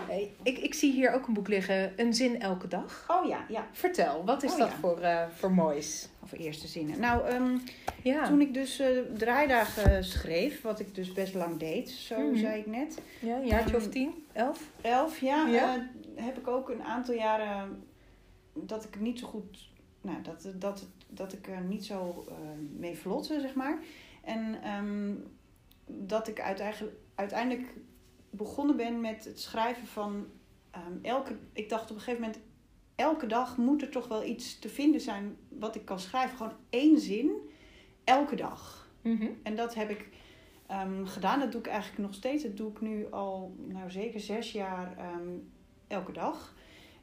Hey, 0.06 0.32
ik, 0.42 0.58
ik 0.58 0.74
zie 0.74 0.92
hier 0.92 1.12
ook 1.14 1.26
een 1.26 1.34
boek 1.34 1.48
liggen, 1.48 1.92
Een 1.96 2.14
zin 2.14 2.40
elke 2.40 2.68
dag. 2.68 3.04
Oh 3.08 3.26
ja, 3.28 3.44
ja. 3.48 3.66
Vertel, 3.72 4.24
wat 4.24 4.42
is 4.42 4.52
Oh, 4.52 4.58
dat 4.58 4.70
voor, 4.80 4.98
eh, 5.00 5.22
voor 5.34 5.52
moois? 5.52 6.08
Over 6.24 6.38
eerste 6.38 6.66
zinnen. 6.66 7.00
Nou, 7.00 7.26
ehm, 7.28 7.58
Ja, 8.02 8.26
toen 8.26 8.40
ik 8.40 8.54
dus 8.54 8.78
eh, 8.78 8.88
draaidagen 9.16 10.04
schreef, 10.04 10.62
wat 10.62 10.80
ik 10.80 10.94
dus 10.94 11.12
best 11.12 11.34
lang 11.34 11.58
deed, 11.58 11.90
zo 11.90 12.20
Mhm. 12.20 12.36
zei 12.36 12.60
ik 12.60 12.66
net. 12.66 12.98
ja 13.20 13.36
een 13.36 13.46
jaartje 13.46 13.76
of 13.76 13.82
Ehm, 13.82 13.90
tien, 13.90 14.24
elf? 14.32 14.70
Elf, 14.80 15.18
ja. 15.20 15.46
Ja? 15.46 15.74
eh, 15.76 15.80
heb 16.24 16.38
ik 16.38 16.48
ook 16.48 16.68
een 16.68 16.82
aantal 16.82 17.14
jaren 17.14 17.82
dat 18.54 18.84
ik 18.84 19.00
niet 19.00 19.18
zo 19.18 19.26
goed... 19.26 19.68
Nou, 20.00 20.22
dat, 20.22 20.48
dat, 20.54 20.86
dat 21.08 21.32
ik 21.32 21.48
er 21.48 21.60
niet 21.60 21.84
zo 21.84 22.24
eh, 22.28 22.34
mee 22.78 22.96
vlotte, 22.98 23.40
zeg 23.40 23.54
maar. 23.54 23.78
En 24.22 24.58
ehm, 24.62 25.12
dat 25.86 26.28
ik 26.28 26.40
uiteindelijk, 26.40 26.92
uiteindelijk 27.14 27.68
begonnen 28.30 28.76
ben 28.76 29.00
met 29.00 29.24
het 29.24 29.40
schrijven 29.40 29.86
van 29.86 30.26
elke... 31.02 31.36
Ik 31.52 31.68
dacht 31.68 31.90
op 31.90 31.96
een 31.96 32.02
gegeven 32.02 32.20
moment, 32.20 32.40
elke 32.96 33.26
dag 33.26 33.56
moet 33.56 33.82
er 33.82 33.90
toch 33.90 34.08
wel 34.08 34.24
iets 34.24 34.58
te 34.58 34.68
vinden 34.68 35.00
zijn 35.00 35.36
wat 35.48 35.74
ik 35.74 35.84
kan 35.84 36.00
schrijven. 36.00 36.36
Gewoon 36.36 36.52
één 36.70 36.98
zin, 36.98 37.30
elke 38.04 38.36
dag. 38.36 38.88
Mhm. 39.02 39.28
En 39.42 39.56
dat 39.56 39.74
heb 39.74 39.90
ik 39.90 40.08
ehm, 40.66 41.04
gedaan. 41.04 41.40
Dat 41.40 41.52
doe 41.52 41.60
ik 41.60 41.66
eigenlijk 41.66 42.02
nog 42.02 42.14
steeds. 42.14 42.42
Dat 42.42 42.56
doe 42.56 42.70
ik 42.70 42.80
nu 42.80 43.10
al 43.10 43.54
nou, 43.58 43.90
zeker 43.90 44.20
zes 44.20 44.52
jaar 44.52 44.96
ehm, 44.98 45.28
elke 45.86 46.12
dag. 46.12 46.54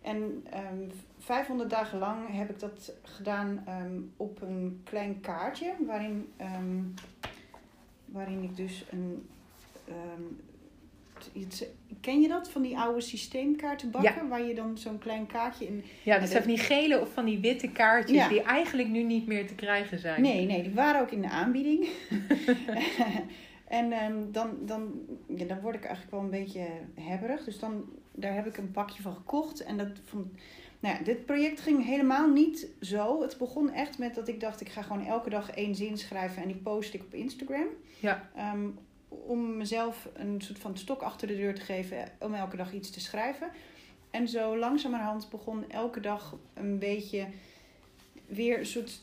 En 0.01 0.45
ehm 0.49 0.89
500 1.17 1.69
dagen 1.69 1.99
lang 1.99 2.37
heb 2.37 2.49
ik 2.49 2.59
dat 2.59 2.93
gedaan 3.01 3.63
op 4.17 4.41
een 4.41 4.81
klein 4.83 5.19
kaartje. 5.19 5.73
Waarin, 5.85 6.33
waarin 8.05 8.43
ik 8.43 8.55
dus 8.55 8.85
een... 8.91 9.29
iets, 11.33 11.63
ken 12.01 12.21
je 12.21 12.27
dat? 12.27 12.51
Van 12.51 12.61
die 12.61 12.77
oude 12.77 13.01
systeemkaarten 13.01 13.91
bakken? 13.91 14.27
Waar 14.27 14.43
je 14.43 14.53
dan 14.53 14.77
zo'n 14.77 14.97
klein 14.97 15.27
kaartje 15.27 15.65
in... 15.65 15.83
Ja, 16.03 16.19
dat 16.19 16.29
zijn 16.29 16.43
van 16.43 16.51
die 16.51 16.61
gele 16.61 16.99
of 16.99 17.13
van 17.13 17.25
die 17.25 17.39
witte 17.39 17.71
kaartjes 17.71 18.17
Ja. 18.17 18.27
die 18.27 18.41
eigenlijk 18.41 18.89
nu 18.89 19.03
niet 19.03 19.27
meer 19.27 19.47
te 19.47 19.55
krijgen 19.55 19.99
zijn. 19.99 20.21
Nee, 20.21 20.45
nee, 20.45 20.63
die 20.63 20.73
waren 20.73 21.01
ook 21.01 21.11
in 21.11 21.21
de 21.21 21.29
aanbieding. 21.29 21.87
en 23.67 23.91
ehm, 23.91 24.31
dan, 24.31 24.49
dan, 24.65 24.91
ja, 25.35 25.45
dan 25.45 25.59
word 25.61 25.75
ik 25.75 25.83
eigenlijk 25.83 26.11
wel 26.11 26.23
een 26.23 26.29
beetje 26.43 26.67
hebberig. 26.99 27.43
Dus 27.43 27.59
dan, 27.59 27.83
daar 28.11 28.33
heb 28.33 28.45
ik 28.45 28.57
een 28.57 28.71
pakje 28.71 29.01
van 29.01 29.13
gekocht. 29.13 29.63
En 29.63 29.77
dat 29.77 29.87
vond, 30.05 30.27
nou 30.79 30.95
ja, 30.97 31.03
dit 31.03 31.25
project 31.25 31.61
ging 31.61 31.85
helemaal 31.85 32.29
niet 32.29 32.67
zo. 32.81 33.21
Het 33.21 33.37
begon 33.37 33.71
echt 33.71 33.97
met 33.97 34.15
dat 34.15 34.27
ik 34.27 34.39
dacht, 34.39 34.61
ik 34.61 34.69
ga 34.69 34.81
gewoon 34.81 35.05
elke 35.05 35.29
dag 35.29 35.51
één 35.51 35.75
zin 35.75 35.97
schrijven. 35.97 36.41
En 36.41 36.47
die 36.47 36.57
post 36.57 36.93
ik 36.93 37.01
op 37.01 37.13
Instagram. 37.13 37.67
Ja. 37.99 38.29
Ehm, 38.35 38.67
om 39.11 39.57
mezelf 39.57 40.09
een 40.13 40.41
soort 40.41 40.59
van 40.59 40.77
stok 40.77 41.01
achter 41.01 41.27
de 41.27 41.35
deur 41.35 41.55
te 41.55 41.61
geven 41.61 42.11
om 42.19 42.33
elke 42.33 42.57
dag 42.57 42.73
iets 42.73 42.89
te 42.89 42.99
schrijven. 42.99 43.49
En 44.09 44.27
zo 44.27 44.57
langzamerhand 44.57 45.29
begon 45.29 45.69
elke 45.69 45.99
dag 45.99 46.37
een 46.53 46.79
beetje 46.79 47.27
weer 48.25 48.59
een 48.59 48.65
soort 48.65 49.01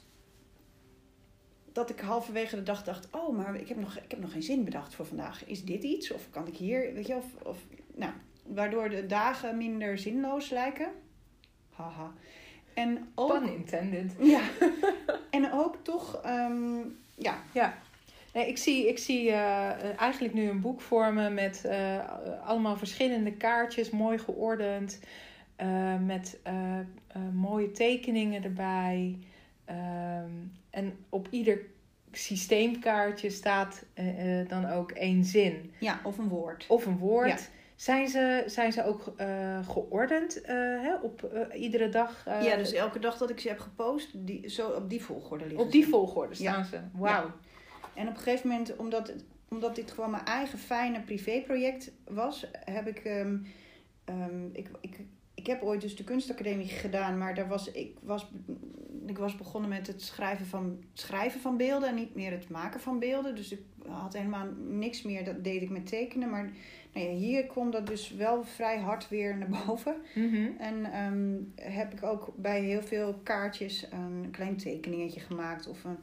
dat 1.72 1.90
ik 1.90 2.00
halverwege 2.00 2.56
de 2.56 2.62
dag 2.62 2.84
dacht: 2.84 3.08
Oh, 3.10 3.36
maar 3.36 3.54
ik 3.54 3.68
heb 3.68 3.78
nog, 3.78 3.96
ik 3.96 4.10
heb 4.10 4.20
nog 4.20 4.32
geen 4.32 4.42
zin 4.42 4.64
bedacht 4.64 4.94
voor 4.94 5.06
vandaag. 5.06 5.46
Is 5.46 5.64
dit 5.64 5.82
iets? 5.82 6.10
Of 6.12 6.30
kan 6.30 6.46
ik 6.46 6.56
hier? 6.56 6.94
Weet 6.94 7.06
je, 7.06 7.14
of, 7.14 7.24
of 7.42 7.58
nou, 7.94 8.12
waardoor 8.46 8.88
de 8.88 9.06
dagen 9.06 9.56
minder 9.56 9.98
zinloos 9.98 10.50
lijken. 10.50 10.90
Haha. 11.74 12.12
En 12.74 13.12
ook, 13.14 13.40
Pun 13.40 13.52
intended. 13.52 14.14
ja, 14.20 14.40
en 15.30 15.52
ook 15.52 15.76
toch, 15.82 16.22
ehm, 16.22 16.78
ja, 17.14 17.42
Ja. 17.54 17.78
Nee, 18.38 18.48
ik 18.48 18.58
zie, 18.58 18.88
ik 18.88 18.98
zie 18.98 19.30
eh, 19.30 19.98
eigenlijk 20.00 20.34
nu 20.34 20.48
een 20.48 20.60
boek 20.60 20.80
voor 20.80 21.12
me 21.12 21.30
met 21.30 21.64
eh, 21.64 21.98
allemaal 22.44 22.76
verschillende 22.76 23.32
kaartjes, 23.32 23.90
mooi 23.90 24.18
geordend. 24.18 25.00
eh, 25.56 25.98
met 26.06 26.38
eh, 26.42 26.78
eh, 26.78 26.84
mooie 27.32 27.70
tekeningen 27.70 28.44
erbij. 28.44 29.18
Ehm, 29.64 30.30
en 30.70 30.96
op 31.08 31.26
ieder 31.30 31.60
systeemkaartje 32.12 33.30
staat 33.30 33.84
eh, 33.94 34.40
eh, 34.40 34.48
dan 34.48 34.66
ook 34.70 34.90
één 34.90 35.24
zin 35.24 35.72
ja, 35.80 36.00
of 36.04 36.18
een 36.18 36.28
woord. 36.28 36.64
of 36.68 36.86
een 36.86 36.98
woord. 36.98 37.28
Ja. 37.28 37.36
Zijn, 37.76 38.08
ze, 38.08 38.42
zijn 38.46 38.72
ze 38.72 38.84
ook 38.84 39.12
eh, 39.16 39.68
geordend 39.68 40.40
eh, 40.40 40.54
hè, 40.56 40.94
op 41.02 41.22
eh, 41.22 41.60
iedere 41.62 41.88
dag? 41.88 42.26
eh, 42.26 42.42
ja, 42.44 42.56
dus 42.56 42.72
elke 42.72 42.98
dag 42.98 43.16
dat 43.18 43.30
ik 43.30 43.40
ze 43.40 43.48
heb 43.48 43.58
gepost, 43.58 44.10
die, 44.26 44.48
zo 44.48 44.68
op 44.68 44.90
die 44.90 45.02
volgorde 45.04 45.44
liggen. 45.46 45.64
op 45.64 45.72
die 45.72 45.86
volgorde 45.88 46.34
Ja. 46.38 46.52
staan 46.52 46.64
ze. 46.64 46.78
Wauw. 46.92 47.30
En 47.98 48.08
op 48.08 48.14
een 48.14 48.20
gegeven 48.20 48.48
moment, 48.48 48.76
omdat, 48.76 49.12
omdat 49.48 49.74
dit 49.74 49.90
gewoon 49.90 50.10
mijn 50.10 50.24
eigen 50.24 50.58
fijne 50.58 51.00
privéproject 51.00 51.92
was, 52.04 52.46
heb 52.64 52.86
ik. 52.88 52.98
ehm, 52.98 53.36
ehm, 54.04 54.46
ik, 54.52 54.68
ik, 54.80 55.00
ik 55.34 55.46
heb 55.46 55.62
ooit 55.62 55.80
dus 55.80 55.96
de 55.96 56.04
kunstacademie 56.04 56.66
gedaan, 56.66 57.18
maar 57.18 57.34
daar 57.34 57.48
was, 57.48 57.70
ik, 57.70 57.96
was, 58.02 58.30
ik 59.06 59.18
was 59.18 59.36
begonnen 59.36 59.70
met 59.70 59.86
het 59.86 60.02
schrijven 60.02 60.46
van, 60.46 60.84
schrijven 60.92 61.40
van 61.40 61.56
beelden 61.56 61.88
en 61.88 61.94
niet 61.94 62.14
meer 62.14 62.30
het 62.30 62.48
maken 62.48 62.80
van 62.80 62.98
beelden. 62.98 63.34
Dus 63.34 63.52
ik 63.52 63.60
had 63.86 64.12
helemaal 64.12 64.46
niks 64.68 65.02
meer, 65.02 65.24
dat 65.24 65.44
deed 65.44 65.62
ik 65.62 65.70
met 65.70 65.86
tekenen. 65.86 66.30
Maar 66.30 66.52
nou 66.92 67.06
ja, 67.06 67.12
hier 67.12 67.46
kwam 67.46 67.70
dat 67.70 67.86
dus 67.86 68.10
wel 68.10 68.44
vrij 68.44 68.78
hard 68.78 69.08
weer 69.08 69.36
naar 69.36 69.64
boven. 69.66 69.96
Mhm. 70.14 70.50
En 70.58 70.92
ehm, 70.92 71.36
heb 71.74 71.92
ik 71.92 72.02
ook 72.02 72.32
bij 72.36 72.60
heel 72.60 72.82
veel 72.82 73.14
kaartjes 73.22 73.86
een 73.90 74.28
klein 74.30 74.56
tekeningetje 74.56 75.20
gemaakt. 75.20 75.68
Of 75.68 75.84
een, 75.84 75.98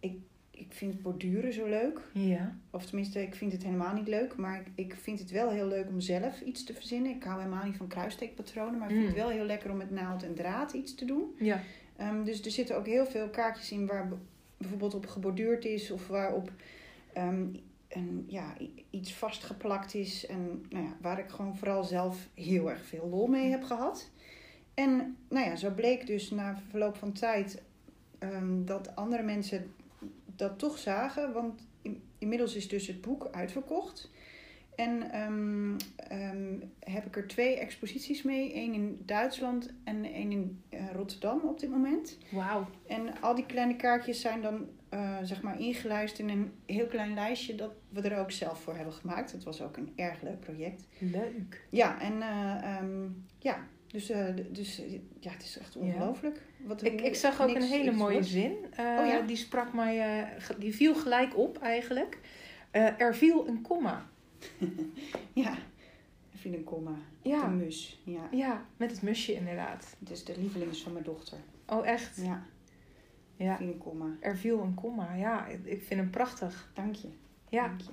ik, 0.00 0.18
ik 0.58 0.66
vind 0.72 1.02
borduren 1.02 1.52
zo 1.52 1.66
leuk. 1.66 2.00
Ja. 2.12 2.56
Of 2.70 2.86
tenminste, 2.86 3.22
ik 3.22 3.34
vind 3.34 3.52
het 3.52 3.62
helemaal 3.64 3.94
niet 3.94 4.08
leuk. 4.08 4.36
Maar 4.36 4.62
ik, 4.74 4.94
vind 4.94 5.18
het 5.18 5.30
wel 5.30 5.50
heel 5.50 5.66
leuk 5.66 5.88
om 5.88 6.00
zelf 6.00 6.40
iets 6.40 6.64
te 6.64 6.74
verzinnen. 6.74 7.14
Ik 7.14 7.22
hou 7.24 7.38
helemaal 7.42 7.64
niet 7.64 7.76
van 7.76 7.86
kruissteekpatronen. 7.88 8.78
Maar 8.78 8.88
ik 8.90 8.96
vind 8.96 9.08
Mm. 9.08 9.14
het 9.14 9.22
wel 9.24 9.28
heel 9.36 9.44
lekker 9.44 9.70
om 9.70 9.76
met 9.76 9.90
naald 9.90 10.22
en 10.22 10.34
draad 10.34 10.72
iets 10.72 10.94
te 10.94 11.04
doen. 11.04 11.34
Ja. 11.38 11.60
Ehm, 11.96 12.24
dus 12.24 12.44
er 12.44 12.50
zitten 12.50 12.76
ook 12.76 12.86
heel 12.86 13.06
veel 13.06 13.28
kaartjes 13.28 13.72
in 13.72 13.86
waar 13.86 14.08
bijvoorbeeld 14.56 14.94
op 14.94 15.06
geborduurd 15.06 15.64
is. 15.64 15.90
Of 15.90 16.06
waarop 16.08 16.52
een, 17.88 18.24
ja, 18.26 18.54
iets 18.90 19.14
vastgeplakt 19.14 19.94
is. 19.94 20.26
En 20.26 20.64
nou 20.70 20.84
ja, 20.84 20.96
waar 21.00 21.18
ik 21.18 21.28
gewoon 21.28 21.56
vooral 21.56 21.84
zelf 21.84 22.28
heel 22.34 22.70
erg 22.70 22.84
veel 22.84 23.08
lol 23.08 23.26
mee 23.26 23.50
heb 23.50 23.62
gehad. 23.62 24.10
En 24.74 25.16
nou 25.28 25.46
ja, 25.46 25.56
zo 25.56 25.70
bleek 25.70 26.06
dus 26.06 26.30
na 26.30 26.58
verloop 26.70 26.96
van 26.96 27.12
tijd 27.12 27.62
ehm, 28.18 28.64
dat 28.64 28.96
andere 28.96 29.22
mensen 29.22 29.70
dat 30.38 30.58
toch 30.58 30.78
zagen. 30.78 31.32
Want 31.32 31.66
in- 31.82 32.02
inmiddels 32.18 32.54
is 32.54 32.68
dus 32.68 32.86
het 32.86 33.00
boek 33.00 33.28
uitverkocht. 33.30 34.10
En 34.74 35.10
ehm, 35.10 35.76
ehm, 35.96 36.54
heb 36.80 37.06
ik 37.06 37.16
er 37.16 37.26
twee 37.26 37.58
exposities 37.58 38.22
mee. 38.22 38.52
één 38.52 38.74
in 38.74 39.02
Duitsland 39.06 39.70
en 39.84 40.04
één 40.04 40.32
in 40.32 40.62
eh, 40.68 40.80
Rotterdam 40.92 41.40
op 41.40 41.60
dit 41.60 41.70
moment. 41.70 42.18
Wauw. 42.30 42.66
En 42.86 43.20
al 43.20 43.34
die 43.34 43.46
kleine 43.46 43.76
kaartjes 43.76 44.20
zijn 44.20 44.42
dan 44.42 44.66
eh, 44.88 45.16
zeg 45.22 45.42
maar 45.42 45.60
ingelijst 45.60 46.18
in 46.18 46.28
een 46.28 46.52
heel 46.66 46.86
klein 46.86 47.14
lijstje 47.14 47.54
dat 47.54 47.72
we 47.88 48.00
er 48.00 48.18
ook 48.18 48.30
zelf 48.30 48.60
voor 48.62 48.74
hebben 48.76 48.94
gemaakt. 48.94 49.32
Het 49.32 49.44
was 49.44 49.62
ook 49.62 49.76
een 49.76 49.92
erg 49.96 50.22
leuk 50.22 50.40
project. 50.40 50.86
Leuk. 50.98 51.66
Ja, 51.70 52.00
en 52.00 52.22
eh, 52.22 52.76
ehm, 52.76 53.08
ja, 53.38 53.66
dus, 53.98 54.10
eh, 54.10 54.26
dus 54.50 54.80
eh, 54.84 54.92
ja, 55.20 55.30
het 55.30 55.42
is 55.42 55.58
echt 55.58 55.76
ongelooflijk. 55.76 56.40
Wat, 56.66 56.84
Ik, 56.84 57.00
ik 57.00 57.14
zag 57.14 57.40
ook 57.40 57.46
niks 57.48 57.64
een 57.64 57.70
hele 57.70 57.92
mooie 57.92 58.12
wordt. 58.12 58.26
zin. 58.28 58.56
Eh, 58.70 58.84
Oh 59.00 59.06
ja? 59.06 59.20
Die 59.20 59.36
sprak 59.36 59.72
mij, 59.72 60.26
die 60.58 60.74
viel 60.74 60.94
gelijk 60.94 61.36
op 61.36 61.58
eigenlijk. 61.62 62.18
Er 62.70 63.14
viel 63.14 63.48
een 63.48 63.62
komma. 63.62 64.06
Ja, 65.32 65.50
er 66.32 66.38
viel 66.38 66.52
een 66.52 66.64
komma. 66.64 66.94
Ja. 67.22 67.48
De 67.48 67.54
mus. 67.54 68.00
Ja, 68.04 68.28
Ja, 68.30 68.64
met 68.76 68.90
het 68.90 69.02
musje 69.02 69.34
inderdaad. 69.34 69.96
het 69.98 70.10
is 70.10 70.24
de 70.24 70.34
lievelings 70.40 70.82
van 70.82 70.92
mijn 70.92 71.04
dochter. 71.04 71.38
Oh, 71.66 71.86
echt? 71.86 72.16
Ja, 72.16 72.42
er 73.36 73.44
Ja. 73.44 73.56
viel 73.56 73.66
een 73.66 73.78
komma. 73.78 74.06
Er 74.20 74.36
viel 74.36 74.60
een 74.60 74.74
komma. 74.74 75.14
Ja, 75.14 75.46
ik 75.46 75.82
vind 75.82 76.00
hem 76.00 76.10
prachtig. 76.10 76.70
Dank 76.74 76.94
je. 76.94 77.08
Ja, 77.48 77.66
Dank 77.66 77.80
je. 77.80 77.90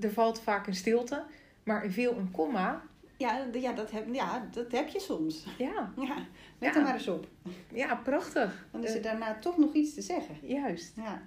er 0.00 0.10
valt 0.12 0.40
vaak 0.40 0.66
een 0.66 0.74
stilte, 0.74 1.24
maar 1.64 1.84
er 1.84 1.90
viel 1.92 2.16
een 2.16 2.30
komma. 2.30 2.82
Ja, 3.18 3.46
ja, 3.52 3.72
dat 3.72 3.90
heb, 3.90 4.14
ja, 4.14 4.48
dat 4.52 4.72
heb 4.72 4.88
je 4.88 5.00
soms. 5.00 5.44
Ja, 5.58 5.92
Ja, 6.08 6.16
let 6.58 6.74
Ja. 6.74 6.74
er 6.74 6.82
maar 6.82 6.94
eens 6.94 7.08
op. 7.08 7.26
ja 7.72 7.94
prachtig. 7.96 8.66
Dan 8.70 8.84
is 8.84 8.90
er 8.90 8.96
Eh, 8.96 9.02
daarna 9.02 9.38
toch 9.38 9.56
nog 9.56 9.72
iets 9.74 9.94
te 9.94 10.02
zeggen. 10.02 10.36
juist. 10.42 10.92
Ja. 10.96 11.22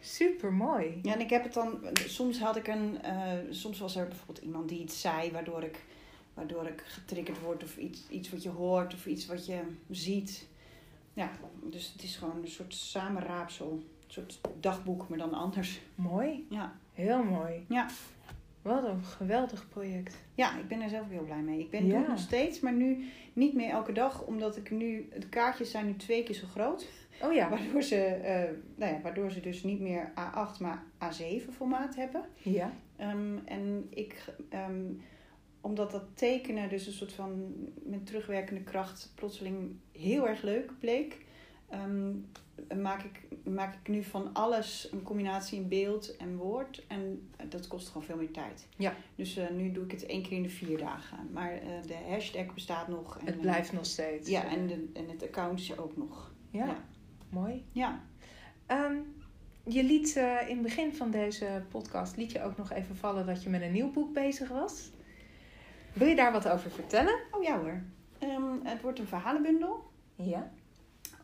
Super 0.00 0.52
mooi. 0.52 0.98
Ja, 1.02 1.12
en 1.14 1.20
ik 1.20 1.30
heb 1.30 1.42
het 1.44 1.52
dan. 1.54 1.78
Soms 2.06 2.38
had 2.40 2.56
ik 2.56 2.66
een. 2.68 3.02
eh, 3.02 3.32
soms 3.50 3.78
was 3.78 3.96
er 3.96 4.08
bijvoorbeeld 4.08 4.38
iemand 4.46 4.68
die 4.68 4.80
iets 4.80 5.00
zei 5.00 5.30
waardoor 5.30 5.62
ik, 5.62 5.84
waardoor 6.34 6.66
ik 6.66 6.82
getriggerd 6.86 7.40
word, 7.40 7.62
of 7.62 7.76
iets, 7.76 8.02
iets 8.08 8.30
wat 8.30 8.42
je 8.42 8.48
hoort, 8.48 8.94
of 8.94 9.06
iets 9.06 9.26
wat 9.26 9.46
je 9.46 9.60
ziet. 9.90 10.46
Ja, 11.14 11.30
dus 11.62 11.92
het 11.92 12.02
is 12.02 12.16
gewoon 12.16 12.36
een 12.42 12.48
soort 12.48 12.74
samenraapsel. 12.74 13.70
Een 13.72 14.12
soort 14.12 14.40
dagboek, 14.60 15.08
maar 15.08 15.18
dan 15.18 15.34
anders. 15.34 15.80
Mooi. 15.94 16.46
Ja. 16.50 16.72
Heel 16.92 17.22
mooi. 17.22 17.64
Ja. 17.68 17.86
Wat 18.62 18.84
een 18.84 19.02
geweldig 19.04 19.68
project. 19.68 20.16
Ja, 20.34 20.58
ik 20.58 20.68
ben 20.68 20.80
er 20.80 20.88
zelf 20.88 21.08
heel 21.08 21.24
blij 21.24 21.40
mee. 21.42 21.58
Ik 21.60 21.70
ben 21.70 21.86
Ja. 21.86 21.98
het 21.98 22.08
nog 22.08 22.18
steeds, 22.18 22.60
maar 22.60 22.72
nu 22.72 23.04
niet 23.32 23.54
meer 23.54 23.70
elke 23.70 23.92
dag, 23.92 24.24
omdat 24.26 24.56
ik 24.56 24.70
nu. 24.70 25.08
De 25.18 25.28
kaartjes 25.28 25.70
zijn 25.70 25.86
nu 25.86 25.96
twee 25.96 26.22
keer 26.22 26.34
zo 26.34 26.46
groot. 26.46 26.88
Oh 27.22 27.32
ja. 27.32 27.48
Waardoor 27.48 27.82
ze, 27.82 27.96
eh, 28.04 28.50
nou 28.76 28.92
ja, 28.92 29.00
waardoor 29.00 29.30
ze 29.30 29.40
dus 29.40 29.62
niet 29.62 29.80
meer 29.80 30.12
A8, 30.14 30.60
maar 30.60 30.82
A7 30.98 31.52
formaat 31.52 31.96
hebben. 31.96 32.24
Ja. 32.42 32.72
Ehm, 32.96 33.36
en 33.44 33.86
ik, 33.90 34.24
ehm, 34.48 34.84
omdat 35.60 35.90
dat 35.90 36.04
tekenen 36.14 36.68
dus 36.68 36.86
een 36.86 36.92
soort 36.92 37.12
van 37.12 37.52
met 37.84 38.06
terugwerkende 38.06 38.62
kracht 38.62 39.12
plotseling 39.14 39.70
heel 39.92 40.28
erg 40.28 40.42
leuk 40.42 40.72
bleek, 40.78 41.18
ehm, 41.72 42.82
maak, 42.82 43.02
ik, 43.02 43.20
maak 43.44 43.74
ik 43.74 43.88
nu 43.88 44.02
van 44.02 44.30
alles 44.32 44.88
een 44.92 45.02
combinatie 45.02 45.60
in 45.60 45.68
beeld 45.68 46.16
en 46.16 46.36
woord. 46.36 46.84
En 46.86 47.30
dat 47.48 47.68
kost 47.68 47.86
gewoon 47.86 48.02
veel 48.02 48.16
meer 48.16 48.30
tijd. 48.30 48.66
Ja. 48.76 48.94
Dus 49.14 49.36
eh, 49.36 49.50
nu 49.50 49.72
doe 49.72 49.84
ik 49.84 49.90
het 49.90 50.06
één 50.06 50.22
keer 50.22 50.36
in 50.36 50.42
de 50.42 50.48
vier 50.48 50.78
dagen. 50.78 51.18
Maar 51.32 51.52
eh, 51.52 51.82
de 51.86 51.96
hashtag 52.08 52.54
bestaat 52.54 52.88
nog. 52.88 53.18
En, 53.18 53.26
Het 53.26 53.34
eh, 53.34 53.40
blijft 53.40 53.72
nog 53.72 53.86
steeds. 53.86 54.28
ja, 54.28 54.48
en, 54.48 54.66
de, 54.66 54.90
en 54.94 55.08
het 55.08 55.22
account 55.22 55.60
is 55.60 55.70
er 55.70 55.82
ook 55.82 55.96
nog. 55.96 56.32
Ja, 56.50 56.66
ja. 56.66 56.84
mooi. 57.28 57.64
Ja. 57.72 58.00
Ehm, 58.66 58.96
je 59.64 59.84
liet 59.84 60.16
eh, 60.16 60.48
in 60.48 60.54
het 60.54 60.62
begin 60.62 60.94
van 60.94 61.10
deze 61.10 61.62
podcast 61.68 62.16
liet 62.16 62.32
je 62.32 62.42
ook 62.42 62.56
nog 62.56 62.72
even 62.72 62.96
vallen 62.96 63.26
dat 63.26 63.42
je 63.42 63.50
met 63.50 63.62
een 63.62 63.72
nieuw 63.72 63.90
boek 63.90 64.12
bezig 64.12 64.48
was. 64.48 64.90
Wil 65.92 66.08
je 66.08 66.14
daar 66.14 66.32
wat 66.32 66.48
over 66.48 66.70
vertellen? 66.70 67.20
Oh 67.30 67.42
ja 67.42 67.60
hoor. 67.60 67.82
Ehm, 68.18 68.54
het 68.62 68.80
wordt 68.80 68.98
een 68.98 69.06
verhalenbundel. 69.06 69.90
Ja. 70.14 70.52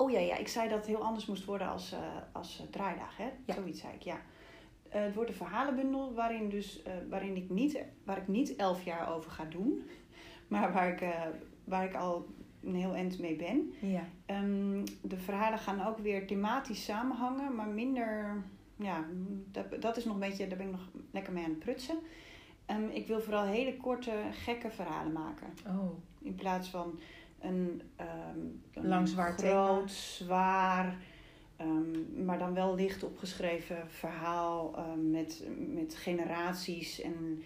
Oh 0.00 0.10
ja, 0.10 0.18
ja, 0.18 0.36
ik 0.36 0.48
zei 0.48 0.68
dat 0.68 0.78
het 0.78 0.86
heel 0.86 1.02
anders 1.02 1.26
moest 1.26 1.44
worden 1.44 1.68
als, 1.68 1.92
eh, 1.92 1.98
als 2.32 2.60
eh, 2.60 2.66
draaidag, 2.70 3.16
hè? 3.16 3.28
Ja. 3.44 3.54
Zoiets 3.54 3.80
zei 3.80 3.94
ik, 3.94 4.02
ja. 4.02 4.20
Eh, 4.88 5.02
het 5.02 5.14
wordt 5.14 5.30
een 5.30 5.36
verhalenbundel 5.36 6.14
waarin, 6.14 6.48
dus, 6.48 6.82
waarin 7.10 7.36
ik 7.36 7.50
niet, 7.50 7.78
waar 8.04 8.16
ik 8.16 8.28
niet 8.28 8.56
elf 8.56 8.82
jaar 8.84 9.14
over 9.14 9.30
ga 9.30 9.44
doen. 9.44 9.82
Maar 10.48 10.72
waar 10.72 10.88
ik, 10.88 11.04
waar 11.64 11.84
ik 11.84 11.94
al 11.94 12.26
een 12.62 12.74
heel 12.74 12.94
eind 12.94 13.18
mee 13.18 13.36
ben. 13.36 13.72
Ja. 13.80 14.02
Ehm, 14.26 14.84
de 15.02 15.18
verhalen 15.18 15.58
gaan 15.58 15.86
ook 15.86 15.98
weer 15.98 16.26
thematisch 16.26 16.84
samenhangen, 16.84 17.54
maar 17.54 17.66
minder... 17.66 18.42
Ja, 18.76 19.04
dat, 19.50 19.82
dat 19.82 19.96
is 19.96 20.04
nog 20.04 20.14
een 20.14 20.20
beetje... 20.20 20.46
Daar 20.46 20.58
ben 20.58 20.66
ik 20.66 20.72
nog 20.72 20.88
lekker 21.10 21.32
mee 21.32 21.44
aan 21.44 21.50
het 21.50 21.58
prutsen. 21.58 21.98
Ehm, 22.66 22.88
ik 22.88 23.06
wil 23.06 23.20
vooral 23.20 23.44
hele 23.44 23.76
korte, 23.76 24.12
gekke 24.30 24.70
verhalen 24.70 25.12
maken. 25.12 25.46
Oh, 25.66 25.90
In 26.18 26.34
plaats 26.34 26.68
van 26.68 26.98
een, 27.40 27.82
ehm, 27.96 28.38
een 28.72 28.88
Lang 28.88 29.08
zwaar 29.08 29.32
groot, 29.38 29.76
thema. 29.86 29.86
zwaar, 29.88 30.96
ehm, 31.56 32.24
maar 32.24 32.38
dan 32.38 32.54
wel 32.54 32.74
licht 32.74 33.02
opgeschreven 33.02 33.90
verhaal 33.90 34.76
ehm, 34.76 35.10
met, 35.10 35.42
met 35.56 35.94
generaties 35.94 37.00
en 37.00 37.42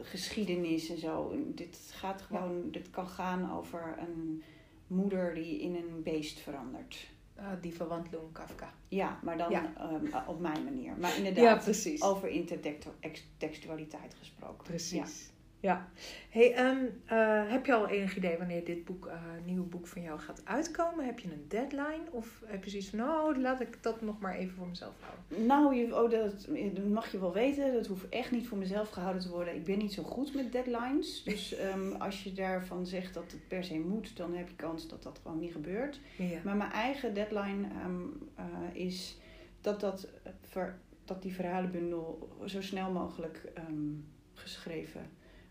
geschiedenis 0.00 0.90
en 0.90 0.98
zo. 0.98 1.34
Dit 1.54 1.90
gaat 1.94 2.22
gewoon, 2.22 2.70
dit 2.70 2.90
kan 2.90 3.06
gaan 3.08 3.52
over 3.52 3.96
een 3.98 4.42
moeder 4.86 5.34
die 5.34 5.60
in 5.60 5.74
een 5.74 6.02
beest 6.02 6.38
verandert. 6.40 7.08
ah, 7.36 7.46
die 7.60 7.74
verwantloon 7.74 8.32
Kafka. 8.32 8.72
Ja, 8.88 9.18
maar 9.22 9.38
dan 9.38 9.50
Ja. 9.50 10.24
op 10.26 10.40
mijn 10.40 10.64
manier. 10.64 10.94
Maar 10.98 11.10
Ja, 11.16 11.16
inderdaad, 11.16 11.64
precies. 11.64 12.02
over 12.02 12.28
intertextualiteit 12.28 14.14
gesproken. 14.18 14.64
Precies. 14.64 15.30
Ja. 15.60 15.88
Hey, 16.30 16.54
ehm, 16.54 16.84
eh, 17.04 17.50
heb 17.50 17.66
je 17.66 17.74
al 17.74 17.88
enig 17.88 18.16
idee 18.16 18.38
wanneer 18.38 18.64
dit 18.64 18.84
boek, 18.84 19.06
eh, 19.06 19.20
nieuwe 19.44 19.66
boek 19.66 19.86
van 19.86 20.02
jou 20.02 20.18
gaat 20.18 20.42
uitkomen? 20.44 21.04
Heb 21.04 21.18
je 21.18 21.32
een 21.32 21.44
deadline? 21.48 22.02
Of 22.10 22.42
heb 22.46 22.64
je 22.64 22.70
zoiets 22.70 22.88
van, 22.88 22.98
nou, 22.98 23.40
laat 23.40 23.60
ik 23.60 23.82
dat 23.82 24.00
nog 24.00 24.20
maar 24.20 24.34
even 24.34 24.54
voor 24.54 24.66
mezelf 24.66 24.94
houden? 25.00 25.46
Nou, 25.46 25.74
je, 25.74 26.02
oh, 26.02 26.10
dat, 26.10 26.48
mag 26.88 27.12
je 27.12 27.20
wel 27.20 27.32
weten. 27.32 27.72
Dat 27.72 27.86
hoeft 27.86 28.08
echt 28.08 28.30
niet 28.30 28.48
voor 28.48 28.58
mezelf 28.58 28.90
gehouden 28.90 29.22
te 29.22 29.28
worden. 29.28 29.54
Ik 29.54 29.64
ben 29.64 29.78
niet 29.78 29.92
zo 29.92 30.02
goed 30.02 30.34
met 30.34 30.52
deadlines. 30.52 31.22
Dus 31.24 31.54
ehm, 31.54 31.92
als 31.92 32.24
je 32.24 32.32
daarvan 32.32 32.86
zegt 32.86 33.14
dat 33.14 33.32
het 33.32 33.48
per 33.48 33.64
se 33.64 33.78
moet, 33.78 34.16
dan 34.16 34.34
heb 34.34 34.48
je 34.48 34.56
kans 34.56 34.88
dat 34.88 35.02
dat 35.02 35.20
gewoon 35.22 35.38
niet 35.38 35.52
gebeurt. 35.52 36.00
Ja. 36.16 36.38
Maar 36.44 36.56
mijn 36.56 36.70
eigen 36.70 37.14
deadline 37.14 37.68
ehm, 37.68 38.02
eh, 38.34 38.84
is 38.84 39.18
dat, 39.60 39.80
dat, 39.80 40.08
ver- 40.42 40.78
dat 41.04 41.22
die 41.22 41.34
verhalenbundel 41.34 42.28
zo 42.46 42.62
snel 42.62 42.90
mogelijk 42.90 43.42
ehm, 43.54 43.92
geschreven 44.34 45.10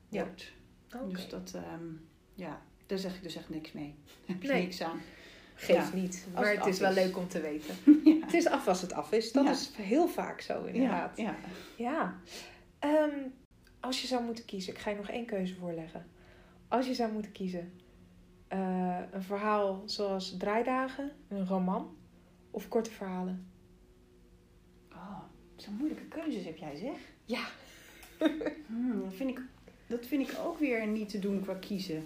Ja. 0.09 0.23
wordt. 0.23 0.51
Dus 1.09 1.29
dat, 1.29 1.51
ehm, 1.55 1.85
ja, 2.33 2.61
daar 2.85 2.97
zeg 2.97 3.15
ik 3.15 3.23
dus 3.23 3.35
echt 3.35 3.49
niks 3.49 3.71
mee. 3.71 3.95
Heb 4.27 4.41
je 4.41 4.47
Nee. 4.47 4.61
niks 4.61 4.81
aan. 4.81 5.01
Geeft 5.55 5.89
Ja. 5.91 5.95
niet. 5.95 6.27
Maar 6.33 6.49
het 6.49 6.57
het 6.57 6.67
is 6.67 6.79
wel 6.79 6.93
leuk 6.93 7.17
om 7.17 7.27
te 7.27 7.41
weten. 7.41 7.75
ja. 8.03 8.25
Het 8.25 8.33
is 8.33 8.47
af 8.47 8.67
als 8.67 8.81
het 8.81 8.93
af 8.93 9.11
is. 9.11 9.31
Dat 9.31 9.43
Ja. 9.45 9.51
is 9.51 9.71
heel 9.75 10.07
vaak 10.07 10.41
zo 10.41 10.63
inderdaad. 10.63 11.17
Ja, 11.17 11.23
ja. 11.23 11.35
Ja. 11.77 12.19
Ehm, 12.79 13.19
als 13.79 14.01
je 14.01 14.07
zou 14.07 14.23
moeten 14.23 14.45
kiezen, 14.45 14.73
ik 14.73 14.79
ga 14.79 14.89
je 14.89 14.95
nog 14.95 15.09
één 15.09 15.25
keuze 15.25 15.55
voorleggen. 15.55 16.07
Als 16.67 16.87
je 16.87 16.93
zou 16.93 17.11
moeten 17.11 17.31
kiezen, 17.31 17.73
eh, 18.47 18.99
een 19.11 19.23
verhaal 19.23 19.83
zoals 19.85 20.37
Draaidagen, 20.37 21.11
een 21.27 21.47
roman 21.47 21.97
of 22.51 22.67
korte 22.67 22.91
verhalen? 22.91 23.51
Oh, 24.91 25.19
zo'n 25.55 25.73
moeilijke 25.75 26.05
keuzes 26.07 26.45
heb 26.45 26.57
jij 26.57 26.75
zeg. 26.75 26.97
Ja. 27.25 27.45
Hmm, 28.67 29.01
dat, 29.03 29.13
vind 29.13 29.29
ik, 29.29 29.41
dat 29.87 30.05
vind 30.05 30.29
ik 30.29 30.37
ook 30.45 30.59
weer 30.59 30.87
niet 30.87 31.09
te 31.09 31.19
doen 31.19 31.41
qua 31.41 31.53
kiezen. 31.53 32.03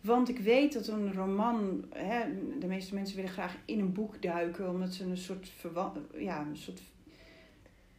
Want 0.00 0.28
ik 0.28 0.38
weet 0.38 0.72
dat 0.72 0.86
een 0.88 1.12
roman, 1.14 1.84
hè, 1.94 2.24
de 2.58 2.66
meeste 2.66 2.94
mensen 2.94 3.16
willen 3.16 3.30
graag 3.30 3.56
in 3.64 3.78
een 3.80 3.92
boek 3.92 4.22
duiken, 4.22 4.70
omdat 4.70 4.94
ze 4.94 5.04
een 5.04 5.16
soort, 5.16 5.52
ja, 6.18 6.40
een 6.40 6.56
soort 6.56 6.80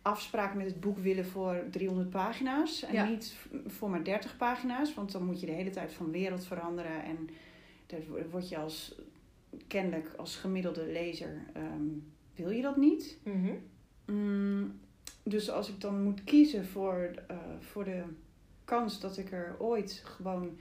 afspraak 0.01 0.53
met 0.53 0.65
het 0.65 0.79
boek 0.79 0.97
willen 0.97 1.25
voor 1.25 1.63
300 1.71 2.09
pagina's. 2.09 2.83
En 2.83 2.93
Ja. 2.93 3.05
niet 3.09 3.35
voor 3.67 3.89
maar 3.89 4.03
30 4.03 4.37
pagina's, 4.37 4.93
want 4.93 5.11
dan 5.11 5.25
moet 5.25 5.39
je 5.39 5.45
de 5.45 5.51
hele 5.51 5.69
tijd 5.69 5.93
van 5.93 6.11
wereld 6.11 6.45
veranderen. 6.45 7.03
En 7.03 7.29
daar 7.85 7.99
word 8.31 8.49
je 8.49 8.57
als, 8.57 8.95
kennelijk 9.67 10.13
als 10.17 10.35
gemiddelde 10.35 10.85
lezer, 10.91 11.43
ehm, 11.53 11.83
wil 12.35 12.49
je 12.49 12.61
dat 12.61 12.77
niet. 12.77 13.17
Mhm. 13.23 13.53
Mm, 14.05 14.79
dus 15.23 15.49
als 15.49 15.69
ik 15.69 15.81
dan 15.81 16.03
moet 16.03 16.23
kiezen 16.23 16.65
voor, 16.65 17.11
eh, 17.27 17.37
voor 17.59 17.83
de 17.83 18.03
kans 18.67 18.99
dat 18.99 19.17
ik 19.17 19.31
er 19.31 19.55
ooit 19.59 20.01
gewoon 20.05 20.57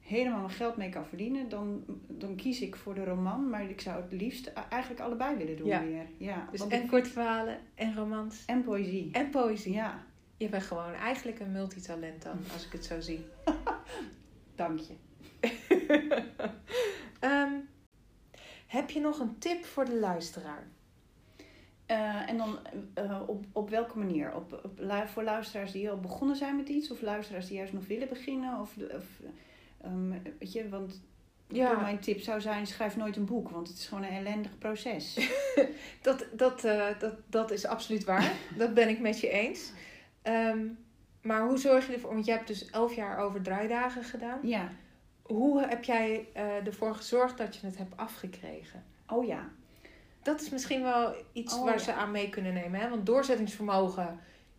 helemaal 0.00 0.38
mijn 0.40 0.50
geld 0.50 0.76
mee 0.76 0.88
kan 0.88 1.06
verdienen, 1.06 1.48
dan, 1.48 1.84
dan 2.08 2.36
kies 2.36 2.60
ik 2.60 2.76
voor 2.76 2.94
de 2.94 3.04
roman. 3.04 3.48
Maar 3.50 3.70
ik 3.70 3.80
zou 3.80 4.02
het 4.02 4.12
liefst 4.12 4.46
eigenlijk 4.68 5.00
allebei 5.02 5.36
willen 5.36 5.56
doen 5.56 5.66
Ja. 5.66 5.82
weer. 5.84 6.06
Ja, 6.18 6.48
Dus 6.50 6.66
en 6.66 6.82
ik- 6.82 6.88
korte 6.88 7.10
verhalen 7.10 7.58
en 7.74 7.94
romans 7.94 8.44
en 8.46 8.62
poëzie. 8.64 9.08
en 9.12 9.30
poëzie. 9.30 9.72
Ja, 9.72 10.04
Je 10.36 10.48
bent 10.48 10.62
gewoon 10.62 10.92
eigenlijk 10.92 11.40
een 11.40 11.52
multitalent 11.52 12.22
dan, 12.22 12.38
als 12.52 12.66
ik 12.66 12.72
het 12.72 12.84
zo 12.84 13.00
zie. 13.00 13.24
dank 14.54 14.78
je. 14.78 14.94
Ehm, 17.20 17.52
heb 18.66 18.90
je 18.90 19.00
nog 19.00 19.18
een 19.18 19.38
tip 19.38 19.64
voor 19.64 19.84
de 19.84 19.98
luisteraar? 19.98 20.66
Eh, 21.86 22.28
en 22.30 22.36
dan 22.36 22.58
eh, 22.94 23.20
op, 23.26 23.44
op 23.52 23.70
welke 23.70 23.98
manier? 23.98 24.34
Op, 24.34 24.60
op, 24.64 24.80
voor 25.06 25.22
luisteraars 25.22 25.72
die 25.72 25.90
al 25.90 26.00
begonnen 26.00 26.36
zijn 26.36 26.56
met 26.56 26.68
iets, 26.68 26.90
of 26.90 27.00
luisteraars 27.02 27.46
die 27.46 27.56
juist 27.56 27.72
nog 27.72 27.86
willen 27.86 28.08
beginnen? 28.08 28.60
Of, 28.60 28.76
of, 28.96 29.04
ehm, 29.80 30.10
weet 30.38 30.52
je, 30.52 30.68
want 30.68 31.00
Ja. 31.48 31.80
mijn 31.80 31.98
tip 31.98 32.20
zou 32.20 32.40
zijn: 32.40 32.66
schrijf 32.66 32.96
nooit 32.96 33.16
een 33.16 33.24
boek, 33.24 33.48
want 33.50 33.68
het 33.68 33.76
is 33.78 33.86
gewoon 33.86 34.04
een 34.04 34.10
ellendig 34.16 34.58
proces. 34.58 35.30
Dat, 36.02 36.26
dat, 36.32 36.64
eh, 36.64 36.86
dat, 36.98 37.14
dat 37.26 37.50
is 37.50 37.66
absoluut 37.66 38.04
waar. 38.04 38.32
dat 38.58 38.74
ben 38.74 38.88
ik 38.88 39.00
met 39.00 39.20
je 39.20 39.28
eens. 39.28 39.72
Ehm, 40.22 40.66
maar 41.22 41.46
hoe 41.48 41.58
zorg 41.58 41.86
je 41.86 41.92
ervoor? 41.92 42.12
Want 42.12 42.24
je 42.26 42.32
hebt 42.32 42.46
dus 42.46 42.70
elf 42.70 42.94
jaar 42.94 43.18
over 43.18 43.42
draaidagen 43.42 44.04
gedaan. 44.04 44.38
ja, 44.42 44.68
Hoe 45.22 45.60
heb 45.66 45.84
jij 45.84 46.26
ervoor 46.64 46.94
gezorgd 46.94 47.38
dat 47.38 47.56
je 47.56 47.66
het 47.66 47.76
hebt 47.78 47.96
afgekregen? 47.96 48.84
oh 49.08 49.26
ja. 49.26 49.48
Dat 50.26 50.40
is 50.40 50.50
misschien 50.50 50.82
wel 50.82 51.14
iets 51.32 51.54
Oh, 51.54 51.64
waar 51.64 51.72
ja. 51.72 51.78
ze 51.78 51.92
aan 51.92 52.10
mee 52.10 52.28
kunnen 52.28 52.54
nemen. 52.54 52.80
Hè? 52.80 52.88
Want 52.88 53.06
doorzettingsvermogen 53.06 54.18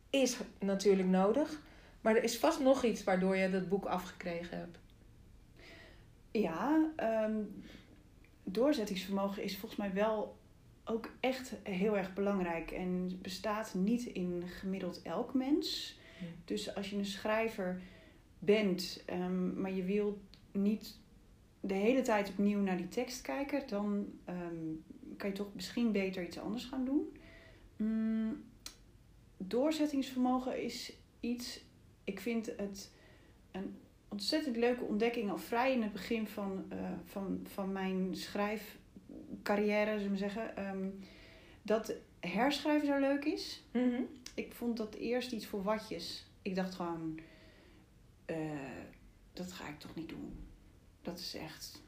is 0.09 0.37
natuurlijk 0.59 1.07
nodig. 1.07 1.61
Maar 2.01 2.15
er 2.15 2.23
is 2.23 2.37
vast 2.37 2.59
nog 2.59 2.83
iets 2.83 3.03
waardoor 3.03 3.35
je 3.35 3.49
dat 3.49 3.69
boek 3.69 3.85
afgekregen 3.85 4.57
hebt. 4.57 4.79
Ja, 6.31 6.89
ehm, 6.95 7.35
doorzettingsvermogen 8.43 9.43
is 9.43 9.57
volgens 9.57 9.79
mij 9.79 9.93
wel 9.93 10.37
ook 10.85 11.09
echt 11.19 11.53
heel 11.63 11.97
erg 11.97 12.13
belangrijk 12.13 12.71
en 12.71 13.19
bestaat 13.21 13.73
niet 13.73 14.05
in 14.05 14.43
gemiddeld 14.45 15.01
elk 15.01 15.33
mens. 15.33 15.97
Dus 16.45 16.75
als 16.75 16.89
je 16.89 16.97
een 16.97 17.05
schrijver 17.05 17.81
bent, 18.39 19.03
ehm, 19.05 19.61
maar 19.61 19.71
je 19.71 19.83
wilt 19.83 20.17
niet 20.51 20.99
de 21.59 21.73
hele 21.73 22.01
tijd 22.01 22.29
opnieuw 22.29 22.59
naar 22.59 22.77
die 22.77 22.89
tekst 22.89 23.21
kijken, 23.21 23.63
dan 23.67 24.07
ehm, 24.25 24.73
kan 25.17 25.29
je 25.29 25.35
toch 25.35 25.53
misschien 25.53 25.91
beter 25.91 26.23
iets 26.23 26.39
anders 26.39 26.65
gaan 26.65 26.85
doen. 26.85 27.17
Mm, 27.75 28.43
doorzettingsvermogen 29.37 30.63
is 30.63 30.93
iets, 31.19 31.63
ik 32.03 32.19
vind 32.19 32.45
het 32.57 32.91
een 33.51 33.75
ontzettend 34.07 34.55
leuke 34.57 34.83
ontdekking 34.83 35.29
al 35.29 35.37
vrij 35.37 35.73
in 35.73 35.81
het 35.81 35.91
begin 35.91 36.27
van, 36.27 36.65
eh, 36.69 36.77
van, 37.05 37.39
van 37.53 37.71
mijn 37.71 38.15
schrijfcarrière, 38.15 39.97
zullen 39.97 40.11
we 40.11 40.17
zeggen. 40.17 40.55
ehm, 40.57 40.89
dat 41.61 41.93
herschrijven 42.19 42.87
zo 42.87 42.99
leuk 42.99 43.25
is. 43.25 43.63
Ik 44.33 44.53
vond 44.53 44.77
dat 44.77 44.95
eerst 44.95 45.31
iets 45.31 45.45
voor 45.45 45.63
watjes. 45.63 46.25
Ik 46.41 46.55
dacht 46.55 46.75
gewoon, 46.75 47.19
eh, 48.25 48.37
dat 49.33 49.51
ga 49.51 49.67
ik 49.67 49.79
toch 49.79 49.95
niet 49.95 50.09
doen. 50.09 50.47
Dat 51.01 51.19
is 51.19 51.35
echt, 51.35 51.81